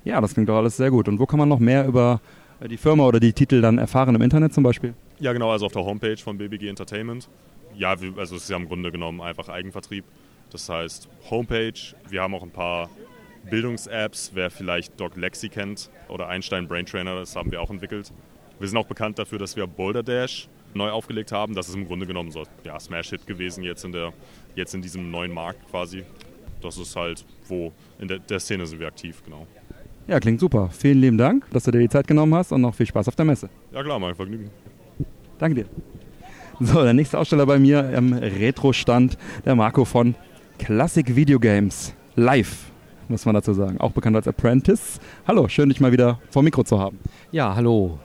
[0.06, 1.08] Ja, das klingt doch alles sehr gut.
[1.08, 2.20] Und wo kann man noch mehr über
[2.60, 4.94] äh, die Firma oder die Titel dann erfahren im Internet zum Beispiel?
[5.20, 7.30] Ja, genau, also auf der Homepage von BBG Entertainment.
[7.76, 10.04] Ja, also es ist ja im Grunde genommen einfach Eigenvertrieb.
[10.52, 11.74] Das heißt, Homepage,
[12.10, 12.90] wir haben auch ein paar
[13.50, 18.12] Bildungs-Apps, wer vielleicht Doc Lexi kennt oder Einstein Brain Trainer, das haben wir auch entwickelt.
[18.60, 21.56] Wir sind auch bekannt dafür, dass wir Boulder Dash neu aufgelegt haben.
[21.56, 24.14] Das ist im Grunde genommen so ja, Smash-Hit gewesen jetzt in, der,
[24.56, 26.04] jetzt in diesem neuen Markt quasi.
[26.62, 29.46] Das ist halt, wo in der, der Szene sind wir aktiv, genau.
[30.08, 30.70] Ja, klingt super.
[30.72, 33.16] Vielen lieben Dank, dass du dir die Zeit genommen hast und noch viel Spaß auf
[33.16, 33.50] der Messe.
[33.72, 34.50] Ja klar, mein Vergnügen.
[35.40, 35.66] Danke dir.
[36.60, 40.16] So, der nächste Aussteller bei mir im Retro-Stand, der Marco von
[40.60, 42.72] Classic Video Games Live.
[43.08, 43.80] muss man dazu sagen.
[43.80, 45.00] Auch bekannt als Apprentice.
[45.28, 47.00] Hallo, schön, dich mal wieder vor Mikro zu haben.
[47.32, 48.00] Ja, hallo.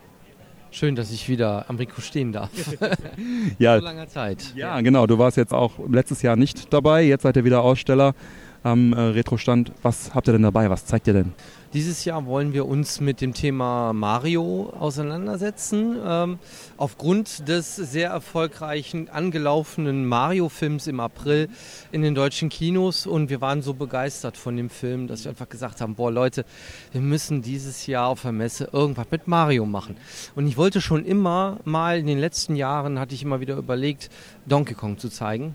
[0.70, 2.50] Schön, dass ich wieder am Mikro stehen darf.
[3.58, 3.78] Ja.
[3.78, 4.52] So langer Zeit.
[4.54, 5.06] Ja, genau.
[5.06, 7.02] Du warst jetzt auch letztes Jahr nicht dabei.
[7.02, 8.14] Jetzt seid ihr wieder Aussteller
[8.62, 9.72] am äh, Retro-Stand.
[9.82, 10.70] Was habt ihr denn dabei?
[10.70, 11.32] Was zeigt ihr denn?
[11.74, 15.98] Dieses Jahr wollen wir uns mit dem Thema Mario auseinandersetzen.
[16.02, 16.38] Ähm,
[16.78, 21.50] aufgrund des sehr erfolgreichen angelaufenen Mario-Films im April
[21.92, 23.06] in den deutschen Kinos.
[23.06, 26.46] Und wir waren so begeistert von dem Film, dass wir einfach gesagt haben, boah Leute,
[26.92, 29.98] wir müssen dieses Jahr auf der Messe irgendwas mit Mario machen.
[30.34, 34.08] Und ich wollte schon immer mal, in den letzten Jahren hatte ich immer wieder überlegt,
[34.46, 35.54] Donkey Kong zu zeigen.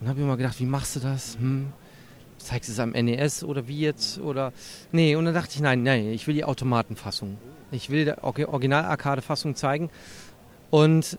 [0.00, 1.36] Und habe immer gedacht, wie machst du das?
[1.40, 1.72] Hm,
[2.44, 4.18] zeigst es am NES oder wie jetzt?
[4.18, 4.52] Oder
[4.90, 7.38] nee, und dann dachte ich, nein, nein, ich will die Automatenfassung.
[7.70, 9.90] Ich will die Orgi- Original-Arcade-Fassung zeigen.
[10.70, 11.18] Und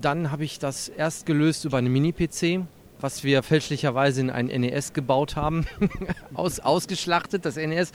[0.00, 2.66] dann habe ich das erst gelöst über eine Mini-PC,
[3.00, 5.66] was wir fälschlicherweise in ein NES gebaut haben.
[6.34, 7.92] Aus, ausgeschlachtet, das NES,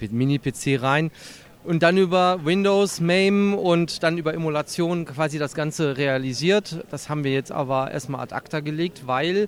[0.00, 1.10] die Mini-PC rein.
[1.64, 6.84] Und dann über Windows, MAME und dann über Emulation quasi das Ganze realisiert.
[6.90, 9.46] Das haben wir jetzt aber erstmal ad acta gelegt, weil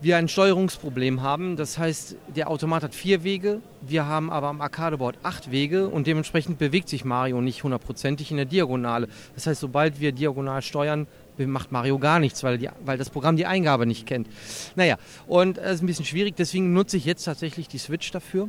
[0.00, 1.56] wir ein Steuerungsproblem haben.
[1.56, 6.06] Das heißt, der Automat hat vier Wege, wir haben aber am Arcadeboard acht Wege und
[6.06, 9.08] dementsprechend bewegt sich Mario nicht hundertprozentig in der Diagonale.
[9.34, 11.06] Das heißt, sobald wir diagonal steuern,
[11.38, 14.28] macht Mario gar nichts, weil, die, weil das Programm die Eingabe nicht kennt.
[14.74, 14.96] Naja,
[15.26, 18.48] und das ist ein bisschen schwierig, deswegen nutze ich jetzt tatsächlich die Switch dafür.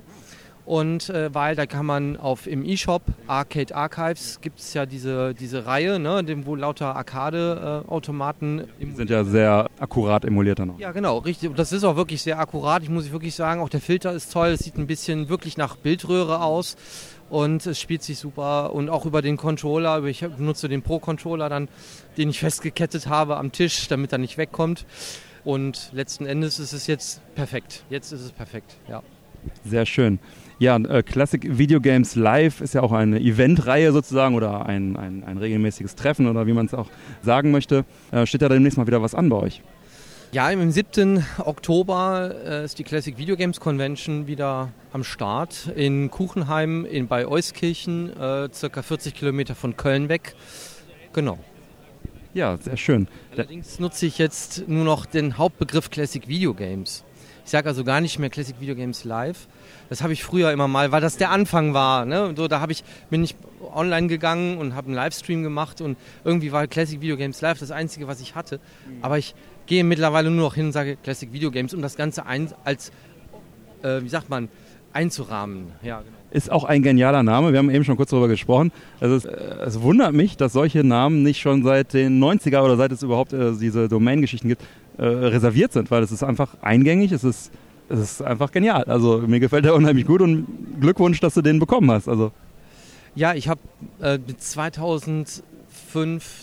[0.68, 5.34] Und äh, weil da kann man auf im E-Shop Arcade Archives gibt es ja diese,
[5.34, 10.80] diese Reihe, ne, dem, wo lauter Arcade-Automaten Die sind ja sehr akkurat emuliert dann auch.
[10.80, 11.50] ja, genau, richtig.
[11.52, 12.84] Und Das ist auch wirklich sehr akkurat.
[12.84, 14.50] Ich muss wirklich sagen, auch der Filter ist toll.
[14.50, 16.76] Es sieht ein bisschen wirklich nach Bildröhre aus.
[17.30, 18.74] Und es spielt sich super.
[18.74, 21.70] Und auch über den Controller, ich benutze den Pro-Controller dann,
[22.18, 24.86] den ich festgekettet habe am Tisch, damit er nicht wegkommt.
[25.46, 27.86] Und letzten Endes ist es jetzt perfekt.
[27.90, 29.02] Jetzt ist es perfekt, ja.
[29.64, 30.20] Sehr schön.
[30.60, 35.24] Ja, äh, Classic Video Games Live ist ja auch eine Eventreihe sozusagen oder ein, ein,
[35.24, 36.88] ein regelmäßiges Treffen oder wie man es auch
[37.22, 37.86] sagen möchte.
[38.12, 39.62] Äh, steht da demnächst mal wieder was an bei euch?
[40.32, 41.24] Ja, am 7.
[41.46, 47.28] Oktober äh, ist die Classic Video Games Convention wieder am Start in Kuchenheim in, bei
[47.28, 50.34] Euskirchen, äh, circa 40 Kilometer von Köln weg.
[51.14, 51.38] Genau.
[52.34, 53.08] Ja, sehr schön.
[53.32, 57.04] Allerdings nutze ich jetzt nur noch den Hauptbegriff Classic Video Games.
[57.46, 59.48] Ich sage also gar nicht mehr Classic Video Games Live.
[59.90, 62.06] Das habe ich früher immer mal, weil das der Anfang war.
[62.06, 62.34] Ne?
[62.36, 63.36] So, da habe ich, bin ich
[63.74, 67.72] online gegangen und habe einen Livestream gemacht und irgendwie war Classic Video Games Live das
[67.72, 68.60] Einzige, was ich hatte.
[69.02, 69.36] Aber ich
[69.66, 72.92] gehe mittlerweile nur noch hin und sage Classic Video Games, um das Ganze ein, als,
[73.84, 74.50] äh, wie sagt man,
[74.94, 75.68] einzurahmen.
[75.84, 76.12] Ja, genau.
[76.32, 77.52] Ist auch ein genialer Name.
[77.52, 78.72] Wir haben eben schon kurz darüber gesprochen.
[79.00, 79.32] Also es, äh,
[79.66, 83.32] es wundert mich, dass solche Namen nicht schon seit den 90er oder seit es überhaupt
[83.32, 84.62] äh, diese Domain-Geschichten gibt,
[84.98, 87.52] äh, reserviert sind, weil es ist einfach eingängig, es ist,
[87.90, 88.84] es ist einfach genial.
[88.86, 90.48] Also mir gefällt der unheimlich gut und
[90.80, 92.08] Glückwunsch, dass du den bekommen hast.
[92.08, 92.32] Also
[93.16, 93.62] Ja, ich habe
[94.02, 95.44] äh, mit 2005,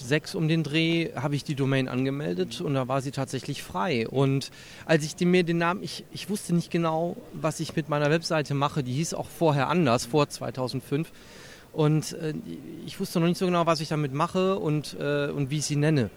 [0.01, 4.09] 6 um den Dreh habe ich die Domain angemeldet und da war sie tatsächlich frei.
[4.09, 4.51] Und
[4.87, 8.55] als ich mir den Namen, ich, ich wusste nicht genau, was ich mit meiner Webseite
[8.55, 8.83] mache.
[8.83, 11.13] Die hieß auch vorher anders, vor 2005.
[11.73, 12.35] Und äh,
[12.87, 15.67] ich wusste noch nicht so genau, was ich damit mache und, äh, und wie ich
[15.67, 16.11] sie nenne.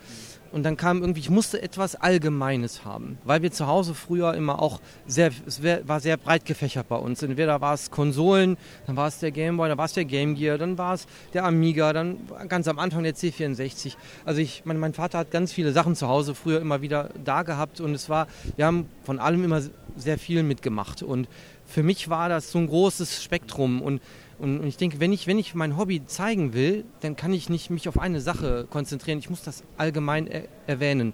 [0.57, 4.59] Und dann kam irgendwie, ich musste etwas Allgemeines haben, weil wir zu Hause früher immer
[4.59, 7.21] auch sehr, es war sehr breit gefächert bei uns.
[7.21, 8.57] Entweder war es Konsolen,
[8.87, 11.05] dann war es der Gameboy, dann war es der Game Gear, dann war es
[11.35, 12.17] der Amiga, dann
[12.47, 13.97] ganz am Anfang der C64.
[14.25, 17.43] Also ich, mein, mein Vater hat ganz viele Sachen zu Hause früher immer wieder da
[17.43, 18.25] gehabt und es war,
[18.55, 19.61] wir haben von allem immer
[19.95, 21.27] sehr viel mitgemacht und
[21.67, 24.01] für mich war das so ein großes Spektrum und
[24.39, 27.69] und ich denke, wenn ich, wenn ich mein Hobby zeigen will, dann kann ich nicht
[27.69, 29.17] mich auf eine Sache konzentrieren.
[29.19, 31.13] Ich muss das allgemein er erwähnen.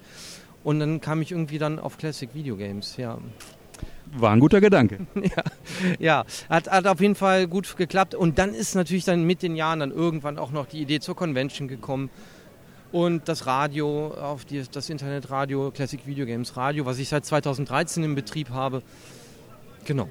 [0.64, 3.18] Und dann kam ich irgendwie dann auf Classic Video Games, ja.
[4.16, 5.08] war ein guter Gedanke.
[5.16, 5.44] ja,
[6.00, 6.26] ja.
[6.50, 8.14] Hat, hat auf jeden Fall gut geklappt.
[8.14, 11.16] Und dann ist natürlich dann mit den Jahren dann irgendwann auch noch die Idee zur
[11.16, 12.10] Convention gekommen.
[12.92, 18.04] Und das Radio, auf die, das Internetradio, Classic Video Games Radio, was ich seit 2013
[18.04, 18.84] im Betrieb habe.
[19.86, 20.10] Genau.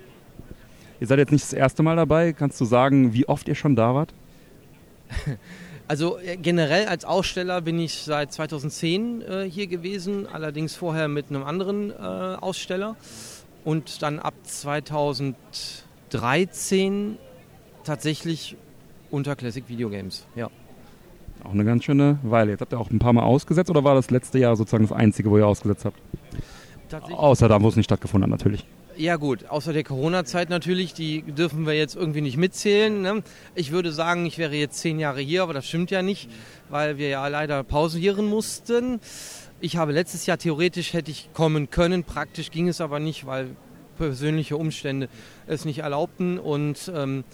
[1.03, 2.33] Ihr seid jetzt nicht das erste Mal dabei.
[2.33, 4.15] Kannst du sagen, wie oft ihr schon da wart?
[5.89, 11.29] Also äh, generell als Aussteller bin ich seit 2010 äh, hier gewesen, allerdings vorher mit
[11.29, 12.95] einem anderen äh, Aussteller
[13.65, 17.19] und dann ab 2013
[17.83, 18.57] tatsächlich
[19.11, 20.24] unter Classic Video Games.
[20.37, 20.51] Ja.
[21.43, 22.53] Auch eine ganz schöne Weile.
[22.53, 24.93] Jetzt habt ihr auch ein paar Mal ausgesetzt oder war das letzte Jahr sozusagen das
[24.97, 25.99] einzige, wo ihr ausgesetzt habt?
[27.11, 28.65] Außer da, wo es nicht stattgefunden hat, natürlich.
[28.97, 33.01] Ja gut, außer der Corona-Zeit natürlich, die dürfen wir jetzt irgendwie nicht mitzählen.
[33.01, 33.23] Ne?
[33.55, 36.28] Ich würde sagen, ich wäre jetzt zehn Jahre hier, aber das stimmt ja nicht,
[36.69, 39.01] weil wir ja leider pausieren mussten.
[39.60, 43.56] Ich habe letztes Jahr theoretisch hätte ich kommen können, praktisch ging es aber nicht, weil
[43.97, 45.09] persönliche Umstände
[45.47, 46.39] es nicht erlaubten.
[46.39, 47.24] Und ähm,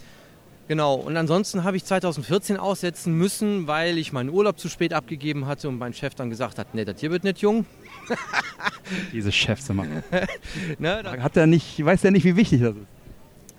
[0.68, 5.46] genau, und ansonsten habe ich 2014 aussetzen müssen, weil ich meinen Urlaub zu spät abgegeben
[5.46, 7.66] hatte und mein Chef dann gesagt hat, nee, das hier wird nicht jung.
[9.12, 9.86] Diese Chefzimmer.
[10.78, 12.86] ne, Hat er nicht, weiß er nicht, wie wichtig das ist.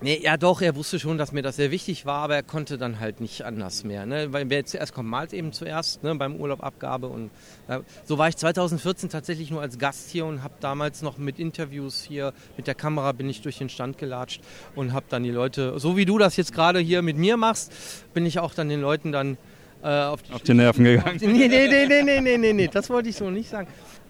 [0.01, 2.77] Nee, ja doch, er wusste schon, dass mir das sehr wichtig war, aber er konnte
[2.77, 4.05] dann halt nicht anders mehr.
[4.05, 4.31] Ne?
[4.31, 6.15] Weil wer zuerst kommt, malt eben zuerst ne?
[6.15, 7.07] beim Urlaubabgabe.
[7.07, 7.31] Und
[7.67, 11.37] äh, so war ich 2014 tatsächlich nur als Gast hier und habe damals noch mit
[11.37, 14.41] Interviews hier, mit der Kamera bin ich durch den Stand gelatscht
[14.73, 17.73] und habe dann die Leute, so wie du das jetzt gerade hier mit mir machst,
[18.13, 19.37] bin ich auch dann den Leuten dann
[19.83, 21.17] äh, auf, die, auf die Nerven gegangen.
[21.19, 23.67] Die, nee, nee, nee, nee, nee, nee, nee, das wollte ich so nicht sagen.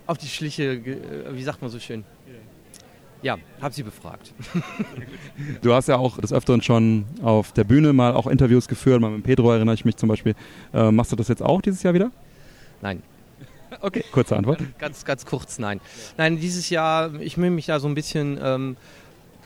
[0.10, 2.04] Auf die Schliche, äh, wie sagt man so schön?
[3.22, 4.34] Ja, habe sie befragt.
[5.62, 9.12] Du hast ja auch des Öfteren schon auf der Bühne mal auch Interviews geführt, mal
[9.12, 10.34] mit Pedro erinnere ich mich zum Beispiel.
[10.74, 12.12] Äh, machst du das jetzt auch dieses Jahr wieder?
[12.82, 13.04] Nein.
[13.82, 14.60] Okay, kurze Antwort.
[14.80, 15.80] Ganz, ganz kurz, nein.
[16.18, 18.78] Nein, dieses Jahr, ich will mich da so ein bisschen ähm,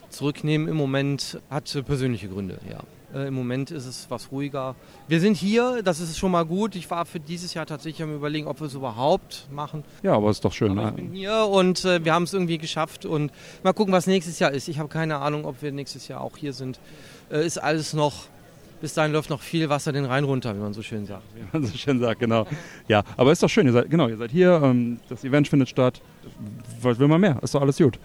[0.07, 0.69] zurücknehmen.
[0.69, 2.79] Im Moment hat persönliche Gründe, ja.
[3.13, 4.75] Äh, Im Moment ist es was ruhiger.
[5.07, 6.75] Wir sind hier, das ist schon mal gut.
[6.75, 9.83] Ich war für dieses Jahr tatsächlich am überlegen, ob wir es überhaupt machen.
[10.01, 10.71] Ja, aber ist doch schön.
[10.71, 10.89] Aber ne?
[10.89, 13.31] ich bin hier und äh, wir haben es irgendwie geschafft und
[13.63, 14.67] mal gucken, was nächstes Jahr ist.
[14.67, 16.79] Ich habe keine Ahnung, ob wir nächstes Jahr auch hier sind.
[17.31, 18.25] Äh, ist alles noch,
[18.81, 21.23] bis dahin läuft noch viel Wasser den Rhein runter, wie man so schön sagt.
[21.35, 22.47] Wie man so schön sagt, genau.
[22.87, 25.69] Ja, aber ist doch schön, ihr seid, genau, ihr seid hier, ähm, das Event findet
[25.69, 26.01] statt.
[26.81, 27.37] Was will man mehr?
[27.43, 27.99] Ist doch alles gut.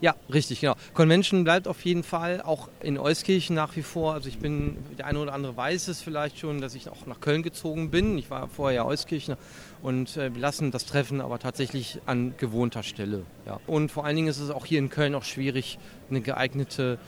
[0.00, 0.74] Ja, richtig, genau.
[0.94, 4.14] Convention bleibt auf jeden Fall auch in Euskirchen nach wie vor.
[4.14, 7.20] Also ich bin, der eine oder andere weiß es vielleicht schon, dass ich auch nach
[7.20, 8.16] Köln gezogen bin.
[8.16, 9.36] Ich war vorher ja Euskirchen
[9.82, 13.24] und äh, wir lassen das Treffen aber tatsächlich an gewohnter Stelle.
[13.46, 13.60] Ja.
[13.66, 15.78] Und vor allen Dingen ist es auch hier in Köln auch schwierig,
[16.08, 16.98] eine geeignete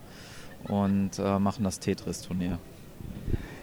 [0.68, 2.58] und äh, machen das Tetris-Turnier.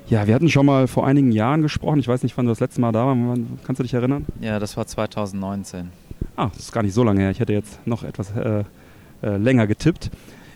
[0.09, 2.01] Ja, wir hatten schon mal vor einigen Jahren gesprochen.
[2.01, 3.43] Ich weiß nicht, wann du das letzte Mal da warst.
[3.65, 4.27] Kannst du dich erinnern?
[4.41, 5.91] Ja, das war 2019.
[6.37, 7.31] Ah, das ist gar nicht so lange her.
[7.31, 8.65] Ich hätte jetzt noch etwas äh,
[9.23, 10.11] äh, länger getippt.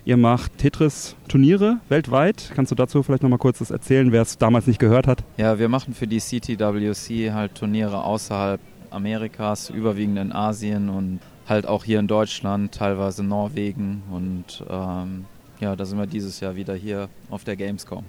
[0.06, 2.52] Ihr macht Tetris-Turniere weltweit.
[2.55, 5.24] Kannst du dazu vielleicht noch mal kurz das erzählen, wer es damals nicht gehört hat?
[5.39, 8.60] Ja, wir machen für die CTWC halt Turniere außerhalb
[8.90, 15.24] Amerikas, überwiegend in Asien und halt auch hier in Deutschland, teilweise Norwegen und ähm,
[15.60, 18.05] ja, da sind wir dieses Jahr wieder hier auf der Gamescom.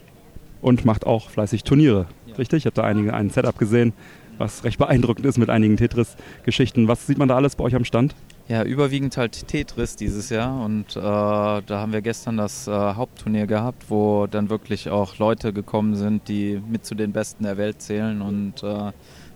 [0.62, 2.08] Und macht auch fleißig Turniere.
[2.38, 2.60] Richtig?
[2.60, 3.94] Ich habe da einige ein Setup gesehen,
[4.38, 6.90] was recht beeindruckend ist mit einigen Tetris-Geschichten.
[6.90, 8.16] Was sieht man da alles bei euch am Stand?
[8.48, 13.48] Ja, überwiegend halt Tetris dieses Jahr und äh, da haben wir gestern das äh, Hauptturnier
[13.48, 17.82] gehabt, wo dann wirklich auch Leute gekommen sind, die mit zu den Besten der Welt
[17.82, 18.92] zählen und äh,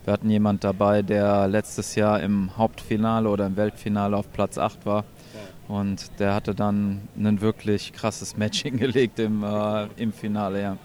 [0.05, 4.85] wir hatten jemand dabei, der letztes Jahr im Hauptfinale oder im Weltfinale auf Platz 8
[4.85, 5.05] war
[5.67, 10.77] und der hatte dann ein wirklich krasses Match hingelegt im, äh, im Finale, ja.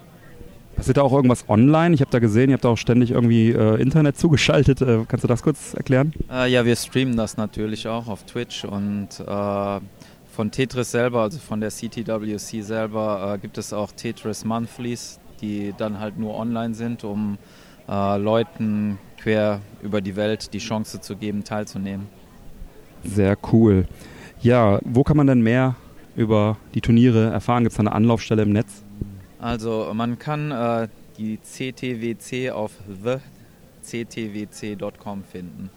[0.76, 1.94] Passiert da auch irgendwas online?
[1.94, 4.80] Ich habe da gesehen, ihr habt da auch ständig irgendwie äh, Internet zugeschaltet.
[4.80, 6.12] Äh, kannst du das kurz erklären?
[6.30, 9.80] Äh, ja, wir streamen das natürlich auch auf Twitch und äh,
[10.34, 15.72] von Tetris selber, also von der CTWC selber, äh, gibt es auch Tetris Monthlies, die
[15.76, 17.38] dann halt nur online sind, um
[17.88, 22.09] äh, Leuten quer über die Welt die Chance zu geben, teilzunehmen.
[23.05, 23.86] Sehr cool.
[24.40, 25.76] Ja, wo kann man denn mehr
[26.16, 27.64] über die Turniere erfahren?
[27.64, 28.84] Gibt es da eine Anlaufstelle im Netz?
[29.45, 30.89] Also man kann äh,
[31.19, 32.73] die CTWC auf
[33.87, 35.69] thectwc.com finden.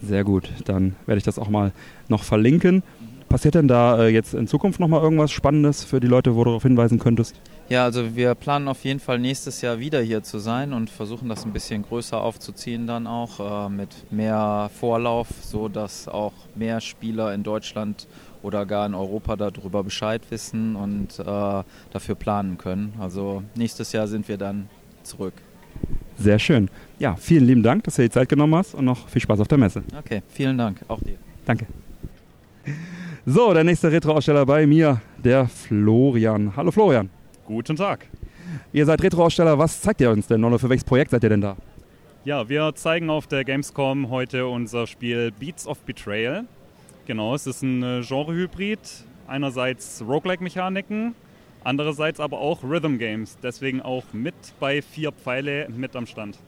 [0.00, 1.72] Sehr gut, dann werde ich das auch mal
[2.08, 2.82] noch verlinken.
[3.28, 6.44] Passiert denn da äh, jetzt in Zukunft noch mal irgendwas Spannendes für die Leute, wo
[6.44, 7.38] du darauf hinweisen könntest?
[7.68, 11.28] Ja, also wir planen auf jeden Fall nächstes Jahr wieder hier zu sein und versuchen
[11.28, 16.80] das ein bisschen größer aufzuziehen dann auch äh, mit mehr Vorlauf, so dass auch mehr
[16.80, 18.06] Spieler in Deutschland
[18.42, 22.94] oder gar in Europa darüber Bescheid wissen und äh, dafür planen können.
[22.98, 24.68] Also nächstes Jahr sind wir dann
[25.02, 25.34] zurück.
[26.16, 26.68] Sehr schön.
[26.98, 29.40] Ja, vielen lieben Dank, dass du dir die Zeit genommen hast und noch viel Spaß
[29.40, 29.82] auf der Messe.
[29.96, 31.16] Okay, vielen Dank, auch dir.
[31.44, 31.66] Danke.
[33.24, 36.56] So, der nächste Retro-Aussteller bei mir, der Florian.
[36.56, 37.10] Hallo Florian.
[37.46, 38.06] Guten Tag.
[38.72, 41.40] Ihr seid Retro-Aussteller, was zeigt ihr uns denn oder für welches Projekt seid ihr denn
[41.40, 41.56] da?
[42.24, 46.46] Ja, wir zeigen auf der Gamescom heute unser Spiel Beats of Betrayal.
[47.08, 48.78] Genau, es ist ein äh, Genre-Hybrid.
[49.26, 51.14] Einerseits Roguelike-Mechaniken,
[51.64, 53.38] andererseits aber auch Rhythm Games.
[53.42, 56.38] Deswegen auch mit bei vier Pfeile mit am Stand.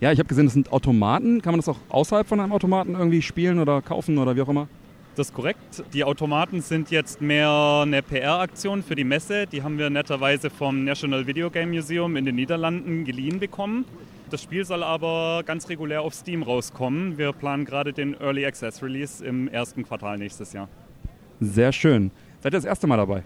[0.00, 1.42] Ja, ich habe gesehen, das sind Automaten.
[1.42, 4.48] Kann man das auch außerhalb von einem Automaten irgendwie spielen oder kaufen oder wie auch
[4.48, 4.66] immer?
[5.14, 5.84] Das ist korrekt.
[5.92, 9.46] Die Automaten sind jetzt mehr eine PR-Aktion für die Messe.
[9.46, 13.84] Die haben wir netterweise vom National Video Game Museum in den Niederlanden geliehen bekommen.
[14.32, 17.18] Das Spiel soll aber ganz regulär auf Steam rauskommen.
[17.18, 20.70] Wir planen gerade den Early Access Release im ersten Quartal nächstes Jahr.
[21.40, 22.10] Sehr schön.
[22.40, 23.24] Seid ihr das erste Mal dabei?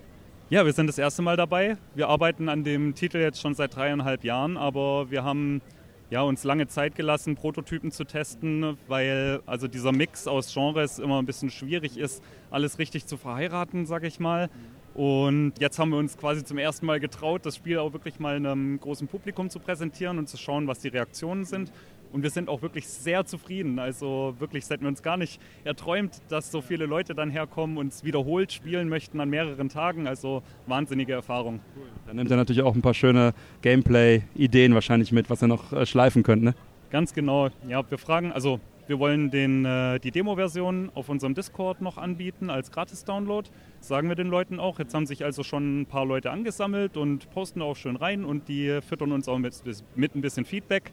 [0.50, 1.76] Ja, wir sind das erste Mal dabei.
[1.94, 5.62] Wir arbeiten an dem Titel jetzt schon seit dreieinhalb Jahren, aber wir haben
[6.10, 11.22] ja, uns lange Zeit gelassen, Prototypen zu testen, weil also dieser Mix aus Genres immer
[11.22, 12.20] ein bisschen schwierig ist,
[12.50, 14.50] alles richtig zu verheiraten, sag ich mal.
[14.96, 18.36] Und jetzt haben wir uns quasi zum ersten Mal getraut, das Spiel auch wirklich mal
[18.36, 21.70] einem großen Publikum zu präsentieren und zu schauen, was die Reaktionen sind.
[22.12, 23.78] Und wir sind auch wirklich sehr zufrieden.
[23.78, 27.88] Also wirklich, hätten wir uns gar nicht erträumt, dass so viele Leute dann herkommen und
[27.88, 30.06] es wiederholt spielen möchten an mehreren Tagen.
[30.06, 31.60] Also wahnsinnige Erfahrung.
[32.06, 35.84] Dann nimmt ihr natürlich auch ein paar schöne Gameplay-Ideen wahrscheinlich mit, was ihr noch äh,
[35.84, 36.54] schleifen könnt, ne?
[36.90, 37.50] Ganz genau.
[37.68, 42.50] Ja, wir fragen, also wir wollen den, äh, die Demo-Version auf unserem Discord noch anbieten
[42.50, 43.48] als Gratis-Download.
[43.80, 44.78] Sagen wir den Leuten auch.
[44.78, 48.48] Jetzt haben sich also schon ein paar Leute angesammelt und posten auch schön rein und
[48.48, 49.54] die füttern uns auch mit,
[49.94, 50.92] mit ein bisschen Feedback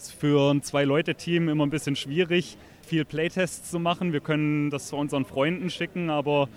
[0.00, 4.14] ist für ein Zwei-Leute-Team immer ein bisschen schwierig, viel Playtests zu machen.
[4.14, 6.48] Wir können das zu unseren Freunden schicken, aber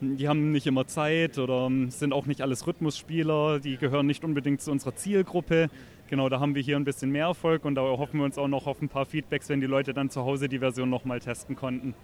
[0.00, 4.62] die haben nicht immer Zeit oder sind auch nicht alles Rhythmusspieler, die gehören nicht unbedingt
[4.62, 5.68] zu unserer Zielgruppe.
[6.08, 8.48] Genau, da haben wir hier ein bisschen mehr Erfolg und da hoffen wir uns auch
[8.48, 11.56] noch auf ein paar Feedbacks, wenn die Leute dann zu Hause die Version nochmal testen
[11.56, 11.94] konnten.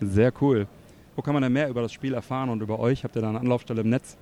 [0.00, 0.66] Sehr cool.
[1.16, 3.04] Wo kann man denn mehr über das Spiel erfahren und über euch?
[3.04, 4.16] Habt ihr da eine Anlaufstelle im Netz?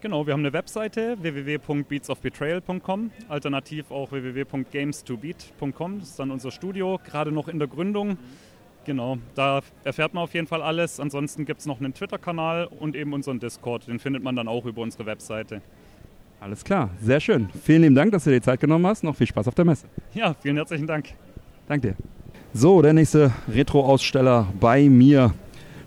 [0.00, 5.98] Genau, wir haben eine Webseite www.beatsofbetrayal.com, alternativ auch www.games2beat.com.
[5.98, 8.16] Das ist dann unser Studio, gerade noch in der Gründung.
[8.86, 11.00] Genau, da erfährt man auf jeden Fall alles.
[11.00, 13.88] Ansonsten gibt es noch einen Twitter-Kanal und eben unseren Discord.
[13.88, 15.60] Den findet man dann auch über unsere Webseite.
[16.40, 17.50] Alles klar, sehr schön.
[17.64, 19.04] Vielen lieben Dank, dass du dir die Zeit genommen hast.
[19.04, 19.86] Noch viel Spaß auf der Messe.
[20.14, 21.10] Ja, vielen herzlichen Dank.
[21.68, 21.96] Danke dir.
[22.54, 25.34] So, der nächste Retro-Aussteller bei mir.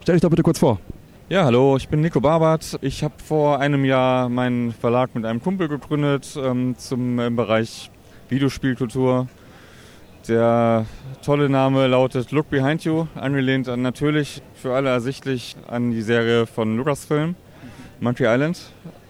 [0.03, 0.79] Stell dich doch bitte kurz vor.
[1.27, 2.77] Ja, hallo, ich bin Nico Barbart.
[2.81, 7.89] Ich habe vor einem Jahr meinen Verlag mit einem Kumpel gegründet ähm, zum im Bereich
[8.29, 9.27] Videospielkultur.
[10.27, 10.85] Der
[11.25, 16.45] tolle Name lautet Look Behind You, angelehnt an natürlich für alle ersichtlich an die Serie
[16.45, 17.33] von Lucasfilm,
[17.99, 18.61] Monkey Island.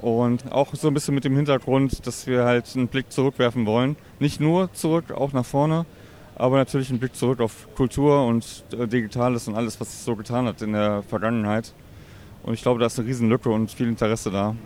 [0.03, 3.95] Und auch so ein bisschen mit dem Hintergrund, dass wir halt einen Blick zurückwerfen wollen.
[4.19, 5.85] Nicht nur zurück, auch nach vorne,
[6.35, 10.17] aber natürlich einen Blick zurück auf Kultur und äh, Digitales und alles, was sich so
[10.17, 11.73] getan hat in der Vergangenheit.
[12.43, 14.57] Und ich glaube, da ist eine Riesenlücke und viel Interesse da.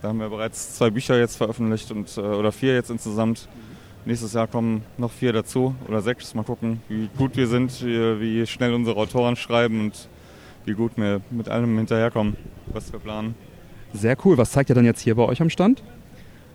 [0.00, 3.48] Da haben wir bereits zwei Bücher jetzt veröffentlicht und, äh, oder vier jetzt insgesamt.
[4.04, 6.34] Nächstes Jahr kommen noch vier dazu oder sechs.
[6.34, 10.08] Mal gucken, wie gut wir sind, wie, wie schnell unsere Autoren schreiben und
[10.64, 12.36] wie gut wir mit allem hinterherkommen,
[12.66, 13.36] was wir planen.
[13.94, 14.38] Sehr cool.
[14.38, 15.82] Was zeigt ihr dann jetzt hier bei euch am Stand?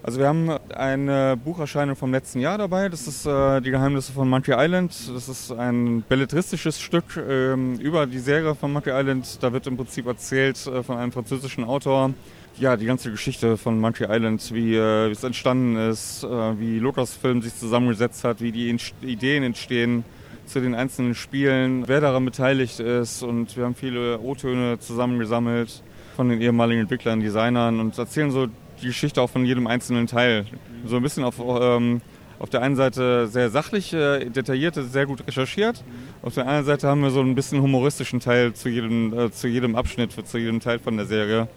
[0.04, 2.88] Also wir haben eine Bucherscheinung vom letzten Jahr dabei.
[2.88, 4.94] Das ist äh, Die Geheimnisse von Monkey Island.
[5.14, 9.44] Das ist ein belletristisches Stück ähm, über die Serie von Monkey Island.
[9.44, 12.14] Da wird im Prinzip erzählt äh, von einem französischen Autor,
[12.58, 16.28] ja, die ganze Geschichte von Monkey Island, wie, äh, es entstanden ist, äh,
[16.60, 20.06] wie Lucasfilm sich zusammengesetzt hat, wie die Ideen entstehen
[20.46, 23.24] zu den einzelnen Spielen, wer daran beteiligt ist.
[23.24, 25.84] Und wir haben viele O-Töne zusammengesammelt
[26.18, 28.48] von den ehemaligen Entwicklern, Designern und erzählen so
[28.82, 30.46] die Geschichte auch von jedem einzelnen Teil.
[30.86, 32.02] So ein bisschen auf, ähm,
[32.40, 35.84] auf der einen Seite sehr sachlich, äh, detailliert, sehr gut recherchiert.
[36.24, 39.48] Auf der anderen Seite haben wir so ein bisschen humoristischen Teil zu jedem, äh, zu
[39.48, 41.48] jedem Abschnitt, zu jedem Teil von der Serie.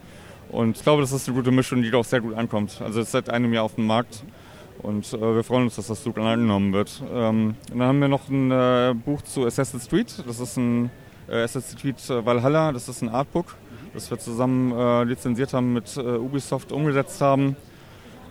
[0.50, 2.82] Und ich glaube, das ist eine gute Mischung, die auch sehr gut ankommt.
[2.84, 4.24] Also ist seit einem Jahr auf dem Markt
[4.82, 7.02] und äh, wir freuen uns, dass das gut angenommen wird.
[7.10, 10.22] Ähm, dann haben wir noch ein äh, Buch zu Assassin's Creed.
[10.26, 10.90] Das ist ein
[11.30, 11.96] äh, Assassin's Creed
[12.26, 12.72] Valhalla.
[12.72, 13.56] Das ist ein Artbook
[13.94, 17.56] das wir zusammen äh, lizenziert haben, mit äh, Ubisoft umgesetzt haben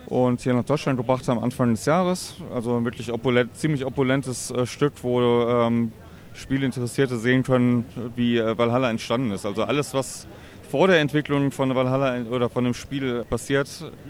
[0.06, 2.36] und hier nach Deutschland gebracht haben Anfang des Jahres.
[2.54, 5.92] Also ein wirklich opulent, ziemlich opulentes äh, Stück, wo ähm,
[6.34, 7.84] Spielinteressierte sehen können,
[8.16, 9.46] wie äh, Valhalla entstanden ist.
[9.46, 10.26] Also alles, was
[10.70, 13.68] vor der Entwicklung von Valhalla oder von dem Spiel passiert,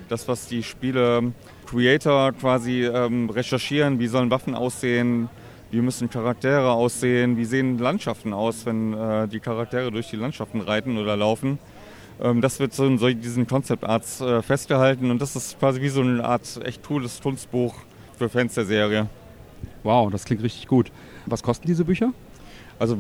[0.08, 5.30] das, was die Spiele-Creator quasi ähm, recherchieren, wie sollen Waffen aussehen,
[5.70, 10.60] wie müssen Charaktere aussehen, wie sehen Landschaften aus, wenn äh, die Charaktere durch die Landschaften
[10.60, 11.58] reiten oder laufen.
[12.20, 15.80] Ähm, das wird so in so diesen Concept Arts äh, festgehalten und das ist quasi
[15.80, 17.74] wie so eine Art echt cooles Kunstbuch
[18.18, 19.08] für Fans der Serie.
[19.82, 20.90] Wow, das klingt richtig gut.
[21.26, 22.12] Was kosten diese Bücher?
[22.78, 22.96] Also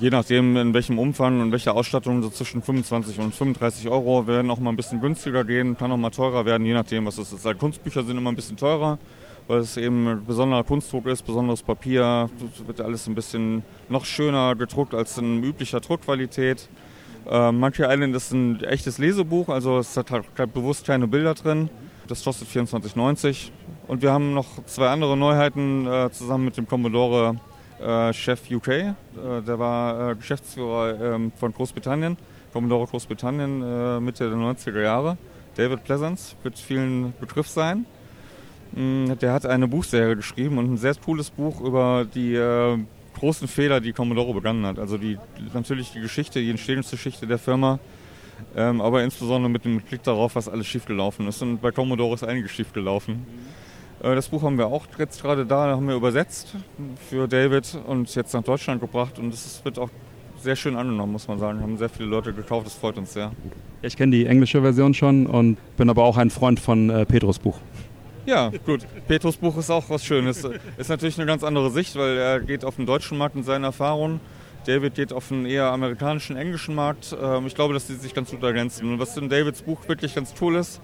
[0.00, 4.50] je nachdem in welchem Umfang und welcher Ausstattung, so zwischen 25 und 35 Euro, werden
[4.50, 7.32] auch mal ein bisschen günstiger gehen, kann auch mal teurer werden, je nachdem, was es
[7.32, 7.46] ist.
[7.46, 8.98] Also Kunstbücher sind immer ein bisschen teurer
[9.46, 12.30] weil es eben ein besonderer Kunstdruck ist, besonderes Papier.
[12.66, 16.68] Wird alles ein bisschen noch schöner gedruckt als in üblicher Druckqualität.
[17.30, 21.70] Äh, Monkey Island ist ein echtes Lesebuch, also es hat halt bewusst kleine Bilder drin.
[22.06, 23.50] Das kostet 24,90.
[23.86, 27.36] Und wir haben noch zwei andere Neuheiten äh, zusammen mit dem Commodore
[27.80, 28.68] äh, Chef UK.
[28.68, 28.94] Äh,
[29.46, 32.16] der war äh, Geschäftsführer ähm, von Großbritannien,
[32.52, 35.16] Commodore Großbritannien äh, Mitte der 90er Jahre.
[35.56, 37.86] David Pleasance wird vielen Begriff sein.
[38.74, 42.78] Mm, Der hat eine Buchserie geschrieben und ein sehr cooles Buch über die äh,
[43.18, 44.78] großen Fehler, die Commodore begangen hat.
[44.78, 45.18] Also die,
[45.52, 47.78] natürlich die Geschichte, die Entstehungsgeschichte der Firma,
[48.56, 51.40] ähm, aber insbesondere mit dem Blick darauf, was alles schiefgelaufen ist.
[51.42, 53.24] Und bei Commodore ist einiges schiefgelaufen.
[54.02, 56.56] Äh, das Buch haben wir auch jetzt gerade da, haben wir übersetzt
[57.08, 59.90] für David und jetzt nach Deutschland gebracht und es wird auch
[60.42, 61.60] sehr schön angenommen, muss man sagen.
[61.60, 63.32] Haben sehr viele Leute gekauft, das freut uns sehr.
[63.82, 67.38] Ich kenne die englische Version schon und bin aber auch ein Freund von äh, Petrus
[67.38, 67.58] Buch.
[68.26, 68.86] Ja, gut.
[69.06, 70.44] Petrus Buch ist auch was Schönes.
[70.76, 73.64] Ist natürlich eine ganz andere Sicht, weil er geht auf den deutschen Markt mit seinen
[73.64, 74.20] Erfahrungen.
[74.66, 77.14] David geht auf einen eher amerikanischen, englischen Markt.
[77.20, 78.90] Ähm, Ich glaube, dass die sich ganz gut ergänzen.
[78.92, 80.80] Und was in Davids Buch wirklich ganz cool ist,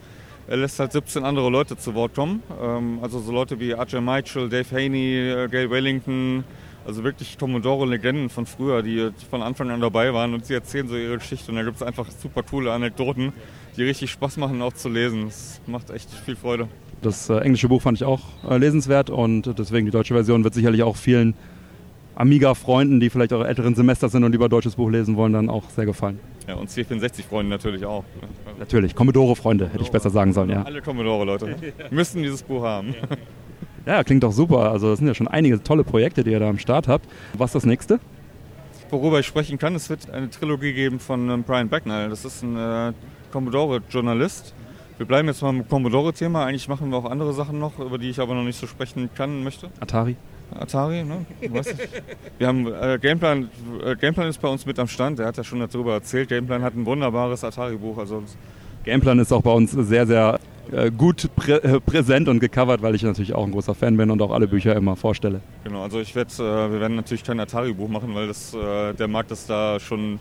[0.48, 2.42] er lässt halt 17 andere Leute zu Wort kommen.
[2.62, 6.44] Ähm, Also so Leute wie Archer Mitchell, Dave Haney, äh, Gail Wellington.
[6.86, 10.34] Also wirklich Commodore-Legenden von früher, die von Anfang an dabei waren.
[10.34, 11.50] Und sie erzählen so ihre Geschichte.
[11.50, 13.32] Und da gibt es einfach super coole Anekdoten,
[13.76, 15.26] die richtig Spaß machen, auch zu lesen.
[15.28, 16.68] Es macht echt viel Freude.
[17.02, 20.52] Das äh, englische Buch fand ich auch äh, lesenswert und deswegen die deutsche Version wird
[20.52, 21.34] sicherlich auch vielen
[22.14, 25.70] Amiga-Freunden, die vielleicht auch älteren Semester sind und lieber deutsches Buch lesen wollen, dann auch
[25.70, 26.20] sehr gefallen.
[26.46, 28.04] Ja, und C64-Freunde natürlich auch.
[28.58, 30.62] Natürlich, Commodore-Freunde, hätte ich besser sagen sollen, ja.
[30.62, 31.56] Alle Commodore-Leute
[31.90, 32.94] müssen dieses Buch haben.
[33.86, 34.70] Ja, klingt doch super.
[34.70, 37.08] Also das sind ja schon einige tolle Projekte, die ihr da am Start habt.
[37.34, 37.98] Was ist das nächste?
[38.90, 42.08] Worüber ich sprechen kann, es wird eine Trilogie geben von ähm, Brian Bagnall.
[42.08, 42.92] Das ist ein äh,
[43.30, 44.52] Commodore-Journalist.
[44.98, 46.44] Wir bleiben jetzt mal im Commodore-Thema.
[46.44, 49.08] Eigentlich machen wir auch andere Sachen noch, über die ich aber noch nicht so sprechen
[49.14, 49.70] kann möchte.
[49.80, 50.16] Atari?
[50.52, 51.24] Atari, ne?
[52.38, 53.48] Wir haben äh, Gameplan,
[53.84, 55.20] äh, Gameplan ist bei uns mit am Stand.
[55.20, 56.28] Der hat ja schon darüber erzählt.
[56.28, 57.96] Gameplan hat ein wunderbares Atari-Buch.
[57.98, 58.24] Also
[58.84, 60.40] Gameplan ist auch bei uns sehr, sehr
[60.72, 64.10] äh, gut prä äh, präsent und gecovert, weil ich natürlich auch ein großer Fan bin
[64.10, 65.40] und auch alle Bücher immer vorstelle.
[65.64, 69.08] Genau, also ich werde, äh, wir werden natürlich kein Atari-Buch machen, weil das, äh, der
[69.08, 70.20] Markt ist da schon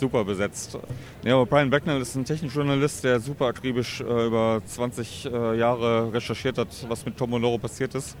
[0.00, 0.78] super besetzt.
[1.24, 6.12] Ja, aber Brian Becknell ist ein Technikjournalist, der super akribisch äh, über 20 äh, Jahre
[6.12, 8.16] recherchiert hat, was mit Commodore passiert ist.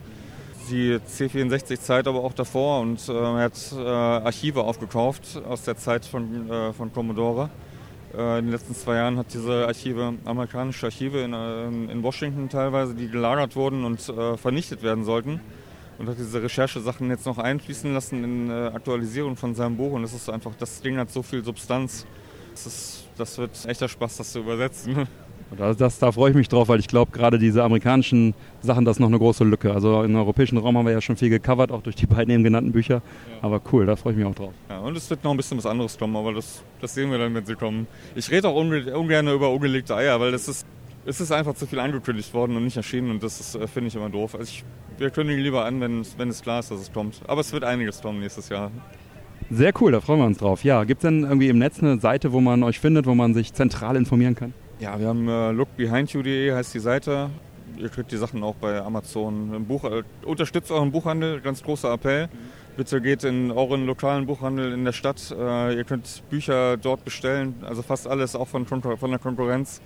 [0.70, 6.90] Die C64-Zeit aber auch davor und er hat Archive aufgekauft aus der Zeit von, von
[6.90, 7.50] Commodore.
[8.16, 12.48] Äh, in den letzten zwei Jahren hat diese Archive, amerikanische Archive in, äh, in Washington
[12.48, 15.40] teilweise, die gelagert wurden und äh, vernichtet werden sollten.
[15.98, 19.92] Und hat diese Recherchesachen jetzt noch einfließen lassen in äh, Aktualisierung von seinem Buch.
[19.92, 22.06] Und das ist einfach, das Ding hat so viel Substanz.
[22.52, 25.08] Das, ist, das wird echter Spaß, das zu übersetzen.
[25.56, 28.96] Das, das, da freue ich mich drauf, weil ich glaube, gerade diese amerikanischen Sachen, das
[28.96, 29.72] ist noch eine große Lücke.
[29.72, 32.44] Also im europäischen Raum haben wir ja schon viel gecovert, auch durch die beiden eben
[32.44, 33.02] genannten Bücher.
[33.42, 34.52] Aber cool, da freue ich mich auch drauf.
[34.68, 37.18] Ja, und es wird noch ein bisschen was anderes kommen, aber das, das sehen wir
[37.18, 37.86] dann, wenn sie kommen.
[38.14, 40.66] Ich rede auch unge ungern über ungelegte Eier, weil das ist,
[41.06, 43.94] es ist einfach zu viel angekündigt worden und nicht erschienen und das äh, finde ich
[43.96, 44.34] immer doof.
[44.34, 44.64] Also ich,
[44.98, 47.20] wir kündigen lieber an, wenn, es- wenn es klar ist, dass es kommt.
[47.26, 48.70] Aber es wird einiges kommen nächstes Jahr.
[49.50, 50.64] Sehr cool, da freuen wir uns drauf.
[50.64, 53.34] Ja, gibt es denn irgendwie im Netz eine Seite, wo man euch findet, wo man
[53.34, 54.54] sich zentral informieren kann?
[54.80, 57.30] Ja, wir haben äh, lookbehindyou.de heißt die Seite.
[57.78, 59.54] Ihr kriegt die Sachen auch bei Amazon.
[59.54, 62.28] Im Buch, äh, unterstützt euren Buchhandel, ganz großer Appell.
[62.76, 65.34] Bitte geht in euren lokalen Buchhandel in der Stadt.
[65.36, 69.80] Äh, ihr könnt Bücher dort bestellen, also fast alles auch von, von der Konkurrenz.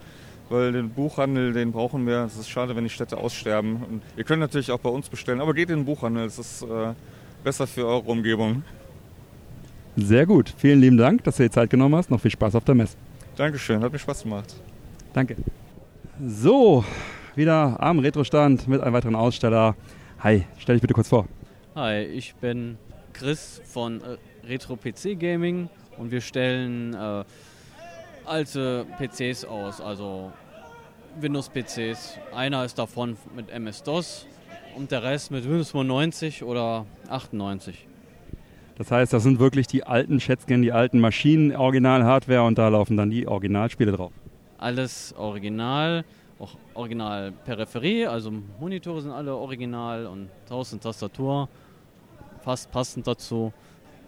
[0.49, 2.25] Weil den Buchhandel, den brauchen wir.
[2.25, 3.83] Es ist schade, wenn die Städte aussterben.
[3.83, 6.25] Und ihr könnt natürlich auch bei uns bestellen, aber geht in den Buchhandel.
[6.25, 6.95] Es ist äh,
[7.45, 8.63] besser für eure Umgebung.
[9.97, 12.11] Sehr gut, vielen lieben Dank, dass du dir Zeit genommen hast.
[12.11, 12.97] Noch viel Spaß auf der Messe.
[13.37, 14.55] Dankeschön, hat mir Spaß gemacht.
[15.13, 15.37] Danke.
[16.25, 16.85] So,
[17.35, 19.77] wieder am Retrostand mit einem weiteren Aussteller.
[20.21, 21.27] Hi, stell dich bitte kurz vor.
[21.75, 22.77] Hi, ich bin
[23.13, 27.25] Chris von äh, Retro PC Gaming und wir stellen äh,
[28.25, 30.33] alte PCs aus, also
[31.21, 32.19] Windows-PCs.
[32.35, 34.27] Einer ist davon mit MS-DOS
[34.77, 37.87] und der Rest mit Windows 95 oder 98.
[38.77, 42.97] Das heißt, das sind wirklich die alten Schätzchen, die alten Maschinen, Original-Hardware und da laufen
[42.97, 44.13] dann die Originalspiele drauf.
[44.59, 46.05] Alles original,
[46.39, 48.31] auch original Peripherie, also
[48.61, 51.49] Monitore sind alle original und und Tastatur
[52.43, 53.53] fast passend dazu.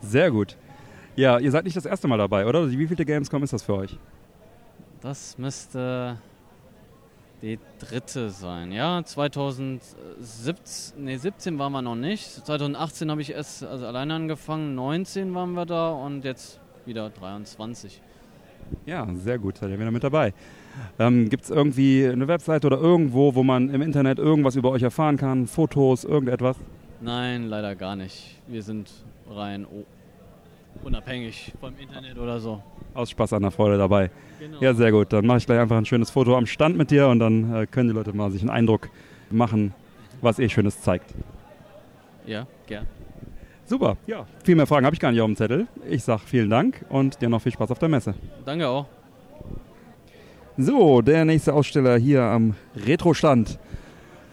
[0.01, 0.57] Sehr gut.
[1.17, 2.71] Ja, ihr seid nicht das erste Mal dabei, oder?
[2.71, 3.99] Wie viele Gamescom ist das für euch?
[5.01, 6.19] Das müsste
[7.43, 8.73] die dritte sein.
[8.73, 12.25] Ja, 2017, nee, 17 waren wir noch nicht.
[12.47, 18.01] 2018 habe ich erst also alleine angefangen, 19 waren wir da und jetzt wieder 23.
[18.87, 20.33] Ja, sehr gut, seid ihr wieder mit dabei.
[20.99, 24.83] Ähm, Gibt es irgendwie eine Webseite oder irgendwo, wo man im Internet irgendwas über euch
[24.83, 25.47] erfahren kann?
[25.47, 26.57] Fotos, irgendetwas?
[27.01, 28.41] Nein, leider gar nicht.
[28.47, 28.91] Wir sind
[29.29, 29.67] rein
[30.83, 32.63] unabhängig vom Internet oder so.
[32.95, 34.11] Aus Spaß an der Freude dabei.
[34.39, 34.61] Genau.
[34.61, 35.13] Ja, sehr gut.
[35.13, 37.67] Dann mache ich gleich einfach ein schönes Foto am Stand mit dir und dann äh,
[37.67, 38.89] können die Leute mal sich einen Eindruck
[39.31, 39.75] machen,
[40.21, 41.15] was eh Schönes zeigt.
[42.27, 42.87] Ja, gern.
[43.71, 44.27] Super, ja.
[44.43, 45.69] Viel mehr Fragen habe ich gar nicht auf dem Zettel.
[45.89, 48.15] Ich sage vielen Dank und dir noch viel Spaß auf der Messe.
[48.45, 48.87] Danke auch.
[50.57, 53.61] So, der nächste Aussteller hier am Retro-Stand.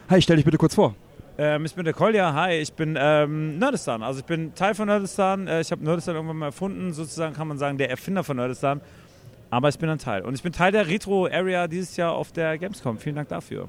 [0.09, 0.95] Hi, stell dich bitte kurz vor.
[1.37, 4.01] Ähm, ich bin der Kolja, hi, ich bin ähm, Nerdistan.
[4.01, 5.47] Also ich bin Teil von Nerdistan.
[5.47, 8.81] Äh, ich habe Nerdistan irgendwann mal erfunden, sozusagen kann man sagen, der Erfinder von Nerdistan.
[9.51, 10.23] Aber ich bin ein Teil.
[10.23, 12.97] Und ich bin Teil der Retro-Area dieses Jahr auf der Gamescom.
[12.97, 13.67] Vielen Dank dafür.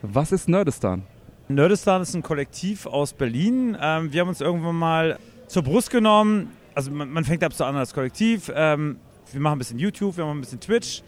[0.00, 1.02] Was ist Nerdistan?
[1.48, 3.76] Nerdistan ist ein Kollektiv aus Berlin.
[3.80, 6.50] Ähm, wir haben uns irgendwann mal zur Brust genommen.
[6.74, 8.50] Also man, man fängt ab so an als Kollektiv.
[8.52, 8.98] Ähm,
[9.30, 11.02] wir machen ein bisschen YouTube, wir machen ein bisschen Twitch.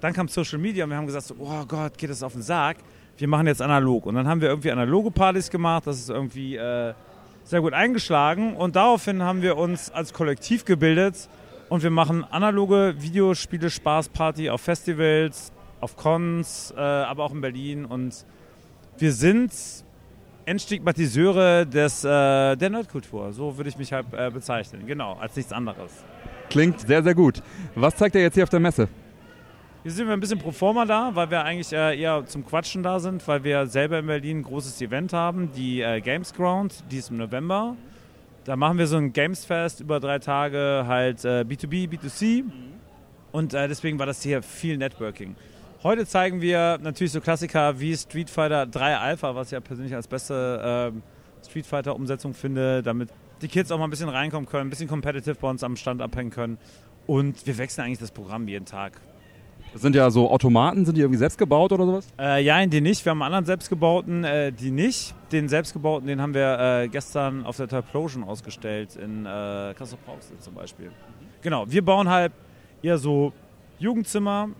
[0.00, 2.40] Dann kam Social Media und wir haben gesagt, so, oh Gott, geht das auf den
[2.40, 2.78] Sarg.
[3.18, 4.06] Wir machen jetzt analog.
[4.06, 5.86] Und dann haben wir irgendwie analoge Partys gemacht.
[5.86, 6.94] Das ist irgendwie äh,
[7.44, 8.56] sehr gut eingeschlagen.
[8.56, 11.28] Und daraufhin haben wir uns als Kollektiv gebildet.
[11.68, 15.52] Und wir machen analoge Videospiele, Spaßparty auf Festivals,
[15.82, 17.84] auf Cons, äh, aber auch in Berlin.
[17.84, 18.24] Und
[19.02, 19.52] wir sind
[20.44, 23.32] Entstigmatiseure des, äh, der Nerdkultur.
[23.32, 24.86] So würde ich mich halt äh, bezeichnen.
[24.86, 26.04] Genau, als nichts anderes.
[26.48, 27.42] Klingt sehr, sehr gut.
[27.74, 28.86] Was zeigt ihr jetzt hier auf der Messe?
[29.82, 32.84] Hier sind wir ein bisschen pro forma da, weil wir eigentlich äh, eher zum Quatschen
[32.84, 36.84] da sind, weil wir selber in Berlin ein großes Event haben, die äh, Games Ground,
[36.92, 37.76] die ist im November.
[38.44, 42.44] Da machen wir so ein Gamesfest über drei Tage, halt äh, B2B, B2C.
[43.32, 45.34] Und äh, deswegen war das hier viel Networking.
[45.84, 49.92] Heute zeigen wir natürlich so Klassiker wie Street Fighter 3 Alpha, was ich ja persönlich
[49.96, 53.08] als beste äh, Street Fighter Umsetzung finde, damit
[53.40, 56.00] die Kids auch mal ein bisschen reinkommen können, ein bisschen competitive bei uns am Stand
[56.00, 56.58] abhängen können.
[57.08, 59.00] Und wir wechseln eigentlich das Programm jeden Tag.
[59.72, 62.06] Das sind ja so Automaten, sind die irgendwie selbst gebaut oder sowas?
[62.16, 63.04] Äh, ja, die nicht.
[63.04, 65.16] Wir haben einen anderen selbstgebauten, äh, die nicht.
[65.32, 70.38] Den selbstgebauten, den haben wir äh, gestern auf der Typlosion ausgestellt in äh, Kassel Brauxel
[70.38, 70.92] zum Beispiel.
[71.40, 72.32] Genau, wir bauen halt
[72.82, 73.32] eher so
[73.80, 74.50] Jugendzimmer,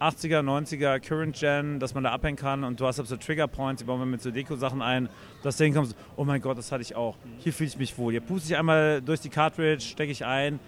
[0.00, 3.80] 80er, 90er, Current Gen, dass man da abhängen kann und du hast so Trigger Points,
[3.80, 5.08] die bauen wir mit so Deko-Sachen ein,
[5.42, 7.16] dass du hinkommst, oh mein Gott, das hatte ich auch.
[7.38, 8.12] Hier fühle ich mich wohl.
[8.12, 10.58] Hier puste ich einmal durch die Cartridge, stecke ich ein,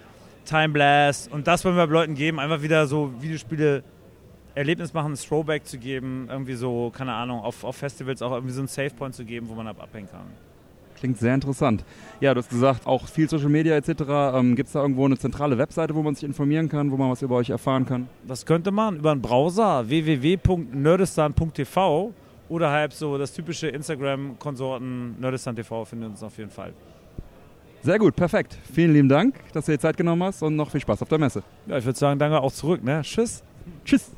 [0.45, 3.83] Time Blast und das wollen wir Leuten geben, einfach wieder so Videospiele
[4.55, 8.53] Erlebnis machen, ein Throwback zu geben, irgendwie so, keine Ahnung, auf, auf Festivals auch irgendwie
[8.53, 10.27] so einen Save Point zu geben, wo man ab abhängen kann.
[11.03, 11.85] Klingt sehr interessant.
[12.20, 13.89] Ja, du hast gesagt, auch viel Social Media etc.
[14.35, 17.11] Ähm, Gibt es da irgendwo eine zentrale Webseite, wo man sich informieren kann, wo man
[17.11, 18.07] was über euch erfahren kann?
[18.24, 22.12] Das könnte man über einen Browser www.nerdistan.tv
[22.49, 26.73] oder halt so das typische Instagram-Konsorten Nerdistan TV findet uns auf jeden Fall.
[27.83, 28.57] Sehr gut, perfekt.
[28.73, 31.19] Vielen lieben Dank, dass du dir Zeit genommen hast und noch viel Spaß auf der
[31.19, 31.43] Messe.
[31.66, 32.85] Ja, ich würde sagen, danke auch zurück.
[32.85, 33.01] Ne?
[33.03, 33.43] Tschüss.
[33.85, 34.12] Tschüss.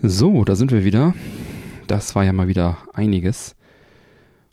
[0.00, 1.12] So, da sind wir wieder.
[1.88, 3.55] Das war ja mal wieder einiges.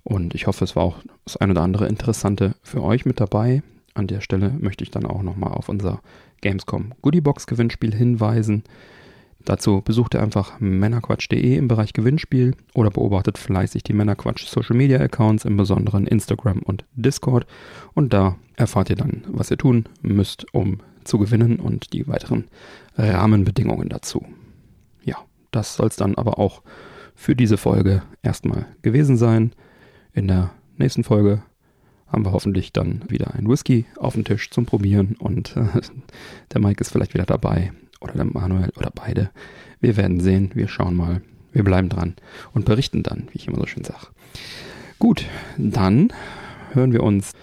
[0.04, 3.64] Und ich hoffe, es war auch das ein oder andere Interessante für euch mit dabei.
[3.94, 6.02] An der Stelle möchte ich dann auch nochmal auf unser
[6.42, 8.64] Gamescom Goodiebox Gewinnspiel hinweisen.
[9.46, 15.00] Dazu besucht ihr einfach männerquatsch.de im Bereich Gewinnspiel oder beobachtet fleißig die Männerquatsch Social Media
[15.00, 17.46] Accounts, im Besonderen Instagram und Discord.
[17.94, 22.46] Und da erfahrt ihr dann, was ihr tun müsst, um zu gewinnen und die weiteren
[22.98, 24.26] Rahmenbedingungen dazu.
[25.04, 25.18] Ja,
[25.52, 26.62] das soll es dann aber auch
[27.16, 29.52] für diese Folge erstmal gewesen sein.
[30.14, 31.42] In der nächsten Folge
[32.08, 35.82] haben wir hoffentlich dann wieder ein Whisky auf dem Tisch zum Probieren und äh,
[36.54, 39.32] der Mike ist vielleicht wieder dabei oder der Manuel oder beide.
[39.80, 41.22] Wir werden sehen, wir schauen mal,
[41.52, 42.16] wir bleiben dran
[42.54, 44.08] und berichten dann, wie ich immer so schön sage.
[45.00, 45.26] Gut,
[45.58, 46.14] dann
[46.74, 47.34] hören wir uns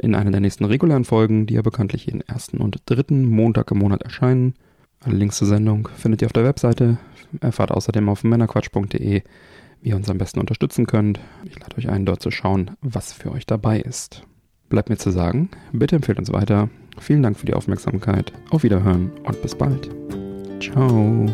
[0.00, 3.78] in einer der nächsten regulären Folgen, die ja bekanntlich jeden ersten und dritten Montag im
[3.78, 4.54] Monat erscheinen.
[5.00, 6.98] Alle Links zur Sendung findet ihr auf der Webseite.
[7.40, 9.22] Erfahrt außerdem auf männerquatsch.de,
[9.82, 11.20] wie ihr uns am besten unterstützen könnt.
[11.44, 14.24] Ich lade euch ein, dort zu schauen, was für euch dabei ist.
[14.68, 16.70] Bleibt mir zu sagen, bitte empfehlt uns weiter.
[16.98, 18.32] Vielen Dank für die Aufmerksamkeit.
[18.50, 19.90] Auf Wiederhören und bis bald.
[20.60, 21.26] Ciao.